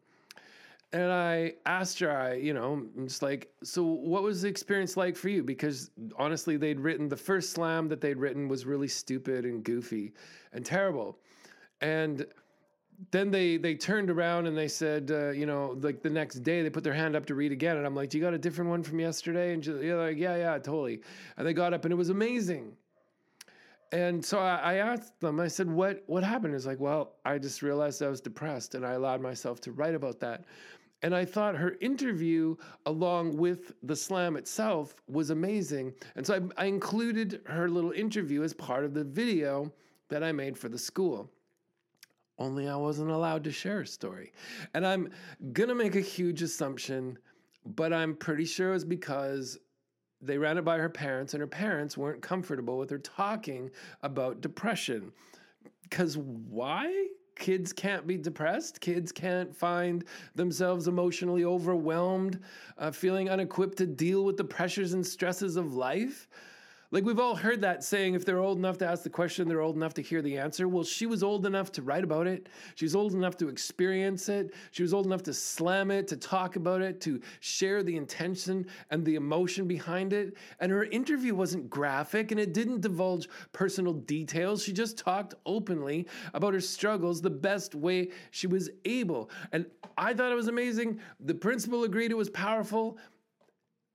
And 0.94 1.12
I 1.12 1.54
asked 1.66 2.00
her, 2.00 2.12
I, 2.12 2.34
you 2.34 2.54
know, 2.54 2.74
I'm 2.98 3.08
just 3.08 3.22
like, 3.22 3.50
so 3.64 3.82
what 3.82 4.24
was 4.24 4.42
the 4.42 4.50
experience 4.50 4.98
like 4.98 5.16
for 5.16 5.30
you? 5.30 5.42
Because 5.42 5.90
honestly, 6.18 6.58
they'd 6.58 6.80
written 6.80 7.08
the 7.08 7.18
first 7.18 7.52
slam 7.52 7.88
that 7.88 8.02
they'd 8.02 8.18
written 8.18 8.50
was 8.50 8.66
really 8.66 8.90
stupid 8.90 9.46
and 9.46 9.64
goofy 9.64 10.14
and 10.52 10.66
terrible. 10.66 11.18
And 11.80 12.26
then 13.10 13.32
they 13.32 13.58
they 13.58 13.74
turned 13.74 14.12
around 14.12 14.48
and 14.48 14.56
they 14.56 14.68
said, 14.68 15.12
uh, 15.12 15.30
you 15.30 15.46
know, 15.46 15.78
like 15.80 16.04
the 16.04 16.10
next 16.10 16.44
day 16.44 16.62
they 16.62 16.70
put 16.70 16.84
their 16.84 16.94
hand 16.94 17.16
up 17.16 17.26
to 17.28 17.36
read 17.36 17.52
again, 17.52 17.78
and 17.78 17.86
I'm 17.86 17.96
like, 17.96 18.10
do 18.10 18.18
you 18.18 18.24
got 18.24 18.34
a 18.34 18.38
different 18.38 18.70
one 18.70 18.84
from 18.84 19.00
yesterday? 19.00 19.54
And 19.54 19.64
they're 19.64 19.98
like, 19.98 20.18
yeah, 20.18 20.36
yeah, 20.36 20.54
totally. 20.60 21.02
And 21.38 21.48
they 21.48 21.54
got 21.54 21.74
up 21.74 21.86
and 21.86 21.92
it 21.92 21.98
was 21.98 22.10
amazing 22.10 22.74
and 23.92 24.24
so 24.24 24.40
I, 24.40 24.56
I, 24.56 24.74
asked 24.76 25.20
them, 25.20 25.40
I 25.40 25.48
said, 25.48 25.70
what, 25.70 26.04
what 26.08 26.24
happened? 26.24 26.56
It's 26.56 26.66
like, 26.66 26.80
well, 26.80 27.16
I 27.26 27.38
just 27.38 27.62
realized 27.62 28.02
I 28.02 28.08
was 28.08 28.22
depressed 28.22 28.76
and 28.76 28.86
I 28.86 28.94
allowed 28.94 29.22
myself 29.22 29.60
to 29.62 29.72
write 29.72 29.96
about 29.96 30.20
that. 30.22 30.46
And 31.04 31.16
I 31.16 31.26
thought 31.26 31.56
her 31.56 31.76
interview, 31.82 32.56
along 32.86 33.36
with 33.36 33.74
the 33.84 33.96
slam 33.96 34.38
itself, 34.38 35.02
was 35.08 35.32
amazing. 35.32 35.94
And 36.16 36.26
so 36.26 36.36
I, 36.58 36.64
I 36.64 36.66
included 36.66 37.42
her 37.46 37.70
little 37.70 37.92
interview 37.92 38.44
as 38.44 38.54
part 38.54 38.86
of 38.86 38.94
the 38.94 39.04
video 39.04 39.74
that 40.10 40.24
I 40.24 40.32
made 40.32 40.58
for 40.58 40.70
the 40.70 40.78
school. 40.78 41.30
Only 42.38 42.70
I 42.70 42.76
wasn't 42.76 43.12
allowed 43.12 43.44
to 43.46 43.52
share 43.52 43.82
a 43.82 43.88
story. 43.88 44.32
And 44.74 44.86
I'm 44.86 45.10
to 45.70 45.76
make 45.76 45.96
a 45.96 46.02
huge 46.02 46.42
assumption, 46.42 47.18
but 47.66 47.94
I'm 47.94 48.16
pretty 48.16 48.46
sure 48.46 48.70
it 48.70 48.74
was 48.74 48.86
because 48.86 49.58
they 50.22 50.38
ran 50.38 50.58
it 50.58 50.66
by 50.66 50.78
her 50.78 50.90
parents, 50.90 51.34
and 51.34 51.42
her 51.42 51.48
parents 51.48 51.98
weren't 51.98 52.22
comfortable 52.22 52.78
with 52.78 52.90
her 52.90 53.00
talking 53.00 53.72
about 54.04 54.42
depression. 54.42 55.12
Because 55.84 56.18
why? 56.18 57.08
Kids 57.36 57.74
can't 57.74 58.06
be 58.06 58.18
depressed. 58.18 58.80
Kids 58.82 59.12
can't 59.12 59.56
find 59.56 60.04
themselves 60.36 60.88
emotionally 60.88 61.44
overwhelmed, 61.44 62.40
uh, 62.78 62.92
feeling 62.92 63.30
unequipped 63.30 63.78
to 63.80 63.88
deal 63.88 64.24
with 64.24 64.38
the 64.38 64.44
pressures 64.44 64.94
and 64.94 65.06
stresses 65.06 65.56
of 65.56 65.74
life. 65.74 66.28
Like 66.94 67.06
we've 67.06 67.20
all 67.20 67.36
heard 67.36 67.62
that 67.62 67.86
saying, 67.86 68.16
if 68.16 68.26
they're 68.26 68.40
old 68.40 68.58
enough 68.58 68.78
to 68.80 68.86
ask 68.86 69.04
the 69.04 69.10
question, 69.10 69.48
they're 69.48 69.62
old 69.62 69.78
enough 69.78 69.94
to 69.94 70.02
hear 70.02 70.22
the 70.22 70.38
answer. 70.38 70.68
Well, 70.68 70.84
she 70.84 71.06
was 71.06 71.24
old 71.24 71.46
enough 71.46 71.72
to 71.74 71.82
write 71.82 72.04
about 72.04 72.28
it. 72.28 72.50
She 72.76 72.84
was 72.84 72.96
old 72.96 73.14
enough 73.14 73.38
to 73.38 73.48
experience 73.48 74.28
it. 74.28 74.54
She 74.72 74.84
was 74.84 74.94
old 74.94 75.06
enough 75.06 75.24
to 75.24 75.34
slam 75.34 75.90
it, 75.90 76.06
to 76.10 76.18
talk 76.18 76.58
about 76.58 76.82
it, 76.82 77.00
to 77.02 77.22
share 77.40 77.82
the 77.82 77.96
intention 77.96 78.66
and 78.90 79.06
the 79.06 79.16
emotion 79.16 79.70
behind 79.70 80.12
it. 80.12 80.36
And 80.60 80.70
her 80.70 80.84
interview 80.84 81.34
wasn't 81.34 81.70
graphic 81.70 82.32
and 82.32 82.40
it 82.42 82.54
didn't 82.54 82.82
divulge 82.82 83.30
personal 83.54 83.94
details. 83.94 84.62
She 84.62 84.74
just 84.74 84.98
talked 84.98 85.34
openly 85.46 86.08
about 86.34 86.54
her 86.54 86.60
struggles 86.60 87.22
the 87.22 87.30
best 87.30 87.74
way 87.74 88.10
she 88.32 88.48
was 88.48 88.70
able. 88.84 89.30
And 89.54 89.66
I 89.98 90.14
thought 90.14 90.34
it 90.34 90.36
was 90.36 90.50
amazing. 90.50 91.00
The 91.22 91.36
principal 91.36 91.86
agreed 91.86 92.12
it 92.12 92.18
was 92.18 92.30
powerful. 92.30 92.98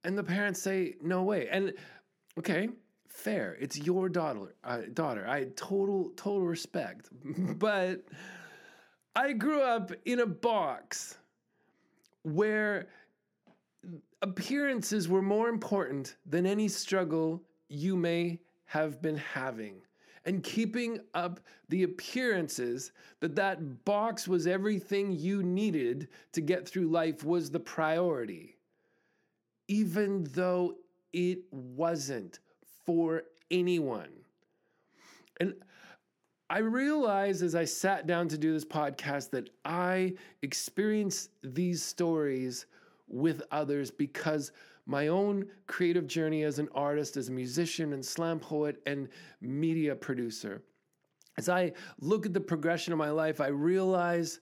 And 0.02 0.16
the 0.16 0.24
parents 0.24 0.62
say, 0.62 0.94
no 1.02 1.22
way. 1.24 1.48
And 1.50 1.74
okay, 2.38 2.70
fair. 3.16 3.56
It's 3.60 3.78
your 3.78 4.08
daughter. 4.08 4.54
Uh, 4.62 4.82
daughter. 4.92 5.26
I 5.26 5.44
total 5.56 6.10
total 6.16 6.46
respect. 6.46 7.08
but 7.58 8.04
I 9.14 9.32
grew 9.32 9.62
up 9.62 9.92
in 10.04 10.20
a 10.20 10.26
box 10.26 11.18
where 12.22 12.88
appearances 14.22 15.08
were 15.08 15.22
more 15.22 15.48
important 15.48 16.16
than 16.26 16.46
any 16.46 16.68
struggle 16.68 17.42
you 17.68 17.96
may 17.96 18.40
have 18.66 19.00
been 19.00 19.16
having. 19.16 19.76
And 20.24 20.42
keeping 20.42 20.98
up 21.14 21.38
the 21.68 21.84
appearances 21.84 22.90
that 23.20 23.36
that 23.36 23.84
box 23.84 24.26
was 24.26 24.48
everything 24.48 25.12
you 25.12 25.42
needed 25.42 26.08
to 26.32 26.40
get 26.40 26.68
through 26.68 26.88
life 26.88 27.22
was 27.24 27.50
the 27.50 27.60
priority. 27.60 28.56
Even 29.68 30.24
though 30.32 30.74
it 31.12 31.38
wasn't 31.52 32.40
for 32.86 33.24
anyone. 33.50 34.08
And 35.40 35.54
I 36.48 36.58
realized 36.58 37.42
as 37.42 37.54
I 37.54 37.64
sat 37.64 38.06
down 38.06 38.28
to 38.28 38.38
do 38.38 38.52
this 38.52 38.64
podcast 38.64 39.30
that 39.30 39.50
I 39.64 40.14
experience 40.42 41.28
these 41.42 41.82
stories 41.82 42.66
with 43.08 43.42
others 43.50 43.90
because 43.90 44.52
my 44.86 45.08
own 45.08 45.46
creative 45.66 46.06
journey 46.06 46.44
as 46.44 46.60
an 46.60 46.68
artist, 46.72 47.16
as 47.16 47.28
a 47.28 47.32
musician 47.32 47.92
and 47.92 48.04
slam 48.04 48.38
poet 48.38 48.80
and 48.86 49.08
media 49.40 49.96
producer. 49.96 50.62
As 51.36 51.48
I 51.48 51.72
look 52.00 52.24
at 52.24 52.32
the 52.32 52.40
progression 52.40 52.92
of 52.92 52.98
my 52.98 53.10
life, 53.10 53.40
I 53.40 53.48
realize 53.48 54.40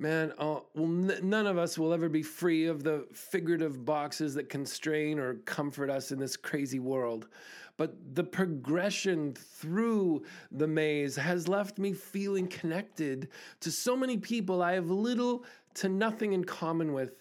man, 0.00 0.32
uh, 0.38 0.60
well, 0.74 0.86
n- 0.86 1.20
none 1.22 1.46
of 1.46 1.58
us 1.58 1.78
will 1.78 1.92
ever 1.92 2.08
be 2.08 2.22
free 2.22 2.66
of 2.66 2.82
the 2.82 3.06
figurative 3.12 3.84
boxes 3.84 4.34
that 4.34 4.48
constrain 4.48 5.18
or 5.18 5.34
comfort 5.34 5.90
us 5.90 6.10
in 6.10 6.18
this 6.18 6.36
crazy 6.36 6.78
world. 6.78 7.28
But 7.76 8.14
the 8.14 8.24
progression 8.24 9.34
through 9.34 10.24
the 10.50 10.66
maze 10.66 11.16
has 11.16 11.48
left 11.48 11.78
me 11.78 11.92
feeling 11.92 12.46
connected 12.48 13.28
to 13.60 13.70
so 13.70 13.96
many 13.96 14.16
people 14.16 14.62
I 14.62 14.72
have 14.72 14.90
little 14.90 15.44
to 15.74 15.88
nothing 15.88 16.32
in 16.32 16.44
common 16.44 16.92
with, 16.92 17.14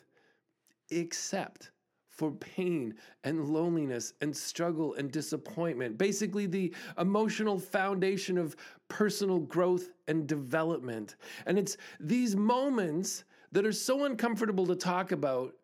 except 0.89 1.71
for 2.19 2.31
pain 2.31 2.93
and 3.23 3.47
loneliness 3.47 4.11
and 4.19 4.35
struggle 4.35 4.93
and 4.95 5.09
disappointment. 5.09 5.97
Basically, 5.97 6.47
the 6.47 6.73
emotional 6.99 7.57
foundation 7.57 8.37
of 8.37 8.57
personal 8.89 9.39
growth 9.39 9.91
and 10.09 10.27
development. 10.27 11.15
And 11.45 11.57
it's 11.57 11.77
these 12.01 12.35
moments 12.35 13.23
that 13.53 13.65
are 13.65 13.71
so 13.71 14.03
uncomfortable 14.03 14.67
to 14.67 14.75
talk 14.75 15.13
about 15.13 15.55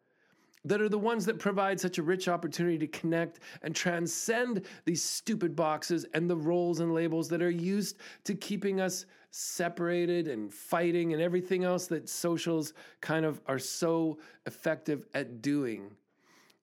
that 0.64 0.82
are 0.82 0.88
the 0.88 0.98
ones 0.98 1.26
that 1.26 1.40
provide 1.40 1.78
such 1.78 1.98
a 1.98 2.04
rich 2.04 2.30
opportunity 2.30 2.78
to 2.78 2.88
connect 2.88 3.42
and 3.62 3.76
transcend 3.76 4.66
these 4.86 5.04
stupid 5.04 5.58
boxes 5.58 6.06
and 6.14 6.30
the 6.30 6.38
roles 6.38 6.80
and 6.80 6.94
labels 6.94 7.28
that 7.28 7.42
are 7.42 7.50
used 7.50 7.98
to 8.24 8.34
keeping 8.34 8.80
us 8.80 9.06
separated 9.30 10.30
and 10.30 10.54
fighting 10.54 11.12
and 11.12 11.22
everything 11.22 11.66
else 11.66 11.88
that 11.88 12.08
socials 12.08 12.72
kind 13.02 13.26
of 13.26 13.42
are 13.46 13.60
so 13.60 14.18
effective 14.46 15.06
at 15.14 15.42
doing. 15.42 15.92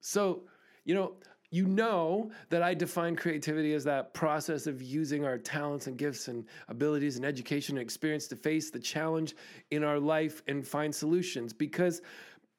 So, 0.02 0.42
you 0.84 0.94
know, 0.94 1.14
you 1.50 1.66
know 1.66 2.30
that 2.48 2.62
I 2.62 2.74
define 2.74 3.14
creativity 3.14 3.74
as 3.74 3.84
that 3.84 4.14
process 4.14 4.66
of 4.66 4.82
using 4.82 5.24
our 5.24 5.38
talents 5.38 5.86
and 5.86 5.98
gifts 5.98 6.28
and 6.28 6.44
abilities 6.68 7.16
and 7.16 7.26
education 7.26 7.76
and 7.76 7.82
experience 7.82 8.26
to 8.28 8.36
face 8.36 8.70
the 8.70 8.80
challenge 8.80 9.36
in 9.70 9.84
our 9.84 9.98
life 9.98 10.42
and 10.48 10.66
find 10.66 10.94
solutions. 10.94 11.52
Because 11.52 12.00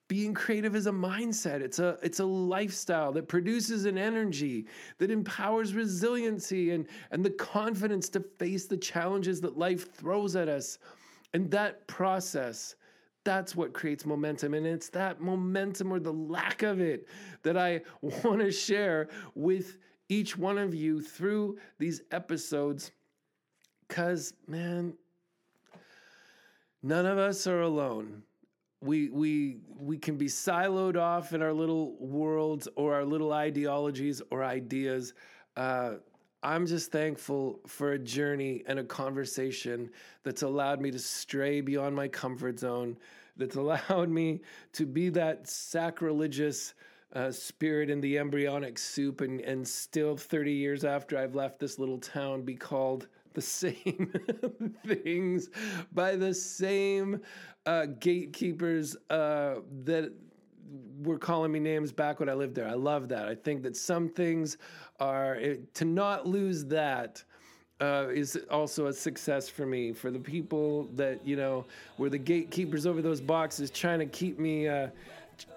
being 0.08 0.34
creative 0.34 0.76
is 0.76 0.86
a 0.86 0.92
mindset. 0.92 1.62
It's 1.62 1.80
a 1.80 1.98
it's 2.04 2.20
a 2.20 2.26
lifestyle 2.26 3.12
that 3.14 3.28
produces 3.28 3.86
an 3.86 3.98
energy 3.98 4.68
that 5.00 5.10
empowers 5.10 5.74
resiliency 5.74 6.72
and 6.72 6.88
and 7.12 7.26
the 7.26 7.32
confidence 7.32 8.10
to 8.10 8.20
face 8.20 8.68
the 8.68 8.78
challenges 8.78 9.42
that 9.42 9.58
life 9.58 9.92
throws 9.92 10.36
at 10.36 10.48
us. 10.48 10.78
And 11.34 11.50
that 11.50 11.88
process 11.88 12.76
that's 13.24 13.56
what 13.56 13.74
creates 13.74 14.06
momentum. 14.06 14.54
And 14.54 14.66
it's 14.66 14.90
that 14.90 15.22
momentum 15.22 15.92
or 15.92 16.00
the 16.00 16.14
lack 16.14 16.64
of 16.64 16.82
it 16.82 17.08
that 17.44 17.58
I 17.58 17.82
want 18.02 18.40
to 18.40 18.52
share 18.52 19.10
with 19.36 19.78
each 20.10 20.38
one 20.38 20.58
of 20.58 20.74
you 20.74 21.02
through 21.02 21.58
these 21.80 22.02
episodes. 22.12 22.92
Because, 23.88 24.34
man, 24.48 24.94
none 26.82 27.06
of 27.06 27.18
us 27.18 27.48
are 27.48 27.62
alone. 27.62 28.24
We, 28.82 29.10
we, 29.10 29.58
we 29.80 29.98
can 29.98 30.18
be 30.18 30.26
siloed 30.26 30.98
off 30.98 31.34
in 31.34 31.42
our 31.42 31.54
little 31.54 31.96
worlds 32.00 32.68
or 32.76 32.96
our 32.96 33.06
little 33.06 33.32
ideologies 33.32 34.22
or 34.30 34.44
ideas. 34.44 35.14
Uh, 35.56 35.96
I'm 36.44 36.68
just 36.68 36.92
thankful 36.92 37.62
for 37.66 37.94
a 37.94 38.00
journey 38.00 38.64
and 38.68 38.78
a 38.78 38.84
conversation 38.84 39.90
that's 40.24 40.42
allowed 40.42 40.82
me 40.82 40.92
to 40.92 41.00
stray 41.00 41.62
beyond 41.62 41.96
my 41.96 42.10
comfort 42.10 42.60
zone, 42.60 42.98
that's 43.38 43.56
allowed 43.58 44.10
me 44.10 44.42
to 44.74 44.86
be 44.86 45.10
that 45.10 45.48
sacrilegious 45.48 46.74
uh, 47.14 47.32
spirit 47.32 47.90
in 47.90 48.02
the 48.02 48.18
embryonic 48.18 48.78
soup 48.78 49.22
and, 49.22 49.40
and 49.42 49.66
still 49.66 50.18
30 50.18 50.52
years 50.52 50.84
after 50.84 51.18
I've 51.18 51.36
left 51.36 51.60
this 51.60 51.80
little 51.80 52.00
town 52.00 52.42
be 52.42 52.56
called 52.56 53.08
the 53.34 53.42
same 53.42 54.14
things 54.86 55.50
by 55.94 56.16
the 56.16 56.34
same 56.34 57.22
uh, 57.66 57.86
gatekeepers 58.00 58.98
uh, 59.10 59.56
that 59.86 60.12
were 61.02 61.18
calling 61.18 61.52
me 61.52 61.60
names 61.60 61.92
back 61.92 62.20
when 62.20 62.30
I 62.30 62.34
lived 62.34 62.56
there. 62.56 62.68
I 62.68 62.74
love 62.74 63.10
that. 63.10 63.28
I 63.28 63.36
think 63.36 63.64
that 63.64 63.76
some 63.76 64.10
things 64.10 64.58
are 65.00 65.38
to 65.74 65.86
not 65.86 66.28
lose 66.28 66.66
that. 66.66 67.24
Uh, 67.82 68.08
is 68.14 68.40
also 68.50 68.86
a 68.86 68.94
success 68.94 69.50
for 69.50 69.66
me. 69.66 69.92
For 69.92 70.10
the 70.10 70.20
people 70.20 70.88
that 70.96 71.26
you 71.28 71.36
know 71.36 71.66
were 71.98 72.10
the 72.10 72.20
gatekeepers 72.20 72.86
over 72.86 73.02
those 73.02 73.20
boxes, 73.20 73.72
trying 73.72 74.00
to 74.00 74.06
keep 74.06 74.40
me, 74.40 74.70
uh, 74.70 74.88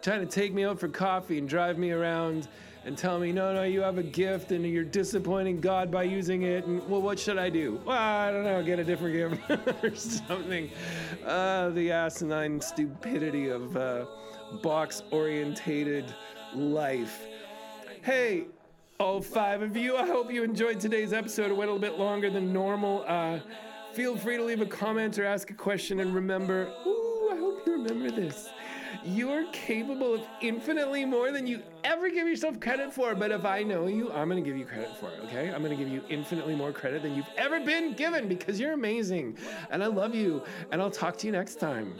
trying 0.02 0.20
to 0.20 0.26
take 0.26 0.52
me 0.52 0.64
out 0.64 0.80
for 0.80 0.88
coffee 0.88 1.38
and 1.38 1.48
drive 1.48 1.78
me 1.78 1.92
around 1.92 2.48
and 2.86 2.96
tell 2.96 3.18
me, 3.18 3.32
no, 3.32 3.52
no, 3.52 3.64
you 3.64 3.80
have 3.80 3.98
a 3.98 4.02
gift 4.02 4.52
and 4.52 4.64
you're 4.64 4.84
disappointing 4.84 5.60
God 5.60 5.90
by 5.90 6.04
using 6.04 6.42
it. 6.42 6.64
And 6.66 6.88
well, 6.88 7.02
what 7.02 7.18
should 7.18 7.36
I 7.36 7.50
do? 7.50 7.80
Well, 7.84 7.98
I 7.98 8.30
don't 8.30 8.44
know, 8.44 8.62
get 8.62 8.78
a 8.78 8.84
different 8.84 9.40
gift 9.48 9.84
or 9.84 9.94
something. 9.96 10.70
Uh, 11.24 11.70
the 11.70 11.90
asinine 11.90 12.60
stupidity 12.60 13.48
of 13.48 13.76
uh, 13.76 14.06
box 14.62 15.02
orientated 15.10 16.14
life. 16.54 17.26
Hey, 18.02 18.46
all 18.98 19.20
five 19.20 19.62
of 19.62 19.76
you, 19.76 19.96
I 19.96 20.06
hope 20.06 20.32
you 20.32 20.42
enjoyed 20.42 20.80
today's 20.80 21.12
episode. 21.12 21.50
It 21.50 21.56
went 21.56 21.70
a 21.70 21.72
little 21.72 21.90
bit 21.90 21.98
longer 21.98 22.30
than 22.30 22.52
normal. 22.52 23.04
Uh, 23.06 23.40
feel 23.92 24.16
free 24.16 24.36
to 24.36 24.44
leave 24.44 24.60
a 24.60 24.66
comment 24.66 25.18
or 25.18 25.24
ask 25.24 25.50
a 25.50 25.54
question. 25.54 26.00
And 26.00 26.14
remember, 26.14 26.72
ooh, 26.86 27.28
I 27.32 27.36
hope 27.36 27.66
you 27.66 27.72
remember 27.72 28.10
this. 28.10 28.48
You're 29.04 29.46
capable 29.52 30.14
of 30.14 30.22
infinitely 30.40 31.04
more 31.04 31.30
than 31.30 31.46
you 31.46 31.62
ever 31.84 32.08
give 32.08 32.26
yourself 32.26 32.58
credit 32.58 32.92
for. 32.92 33.14
But 33.14 33.30
if 33.30 33.44
I 33.44 33.62
know 33.62 33.86
you, 33.86 34.10
I'm 34.12 34.28
going 34.28 34.42
to 34.42 34.48
give 34.48 34.58
you 34.58 34.64
credit 34.64 34.96
for 34.98 35.10
it, 35.10 35.20
okay? 35.24 35.52
I'm 35.52 35.62
going 35.62 35.76
to 35.76 35.82
give 35.82 35.92
you 35.92 36.02
infinitely 36.08 36.54
more 36.54 36.72
credit 36.72 37.02
than 37.02 37.14
you've 37.14 37.28
ever 37.36 37.60
been 37.60 37.92
given 37.92 38.28
because 38.28 38.58
you're 38.58 38.72
amazing. 38.72 39.36
And 39.70 39.82
I 39.82 39.86
love 39.86 40.14
you. 40.14 40.42
And 40.72 40.80
I'll 40.80 40.90
talk 40.90 41.16
to 41.18 41.26
you 41.26 41.32
next 41.32 41.56
time. 41.56 41.94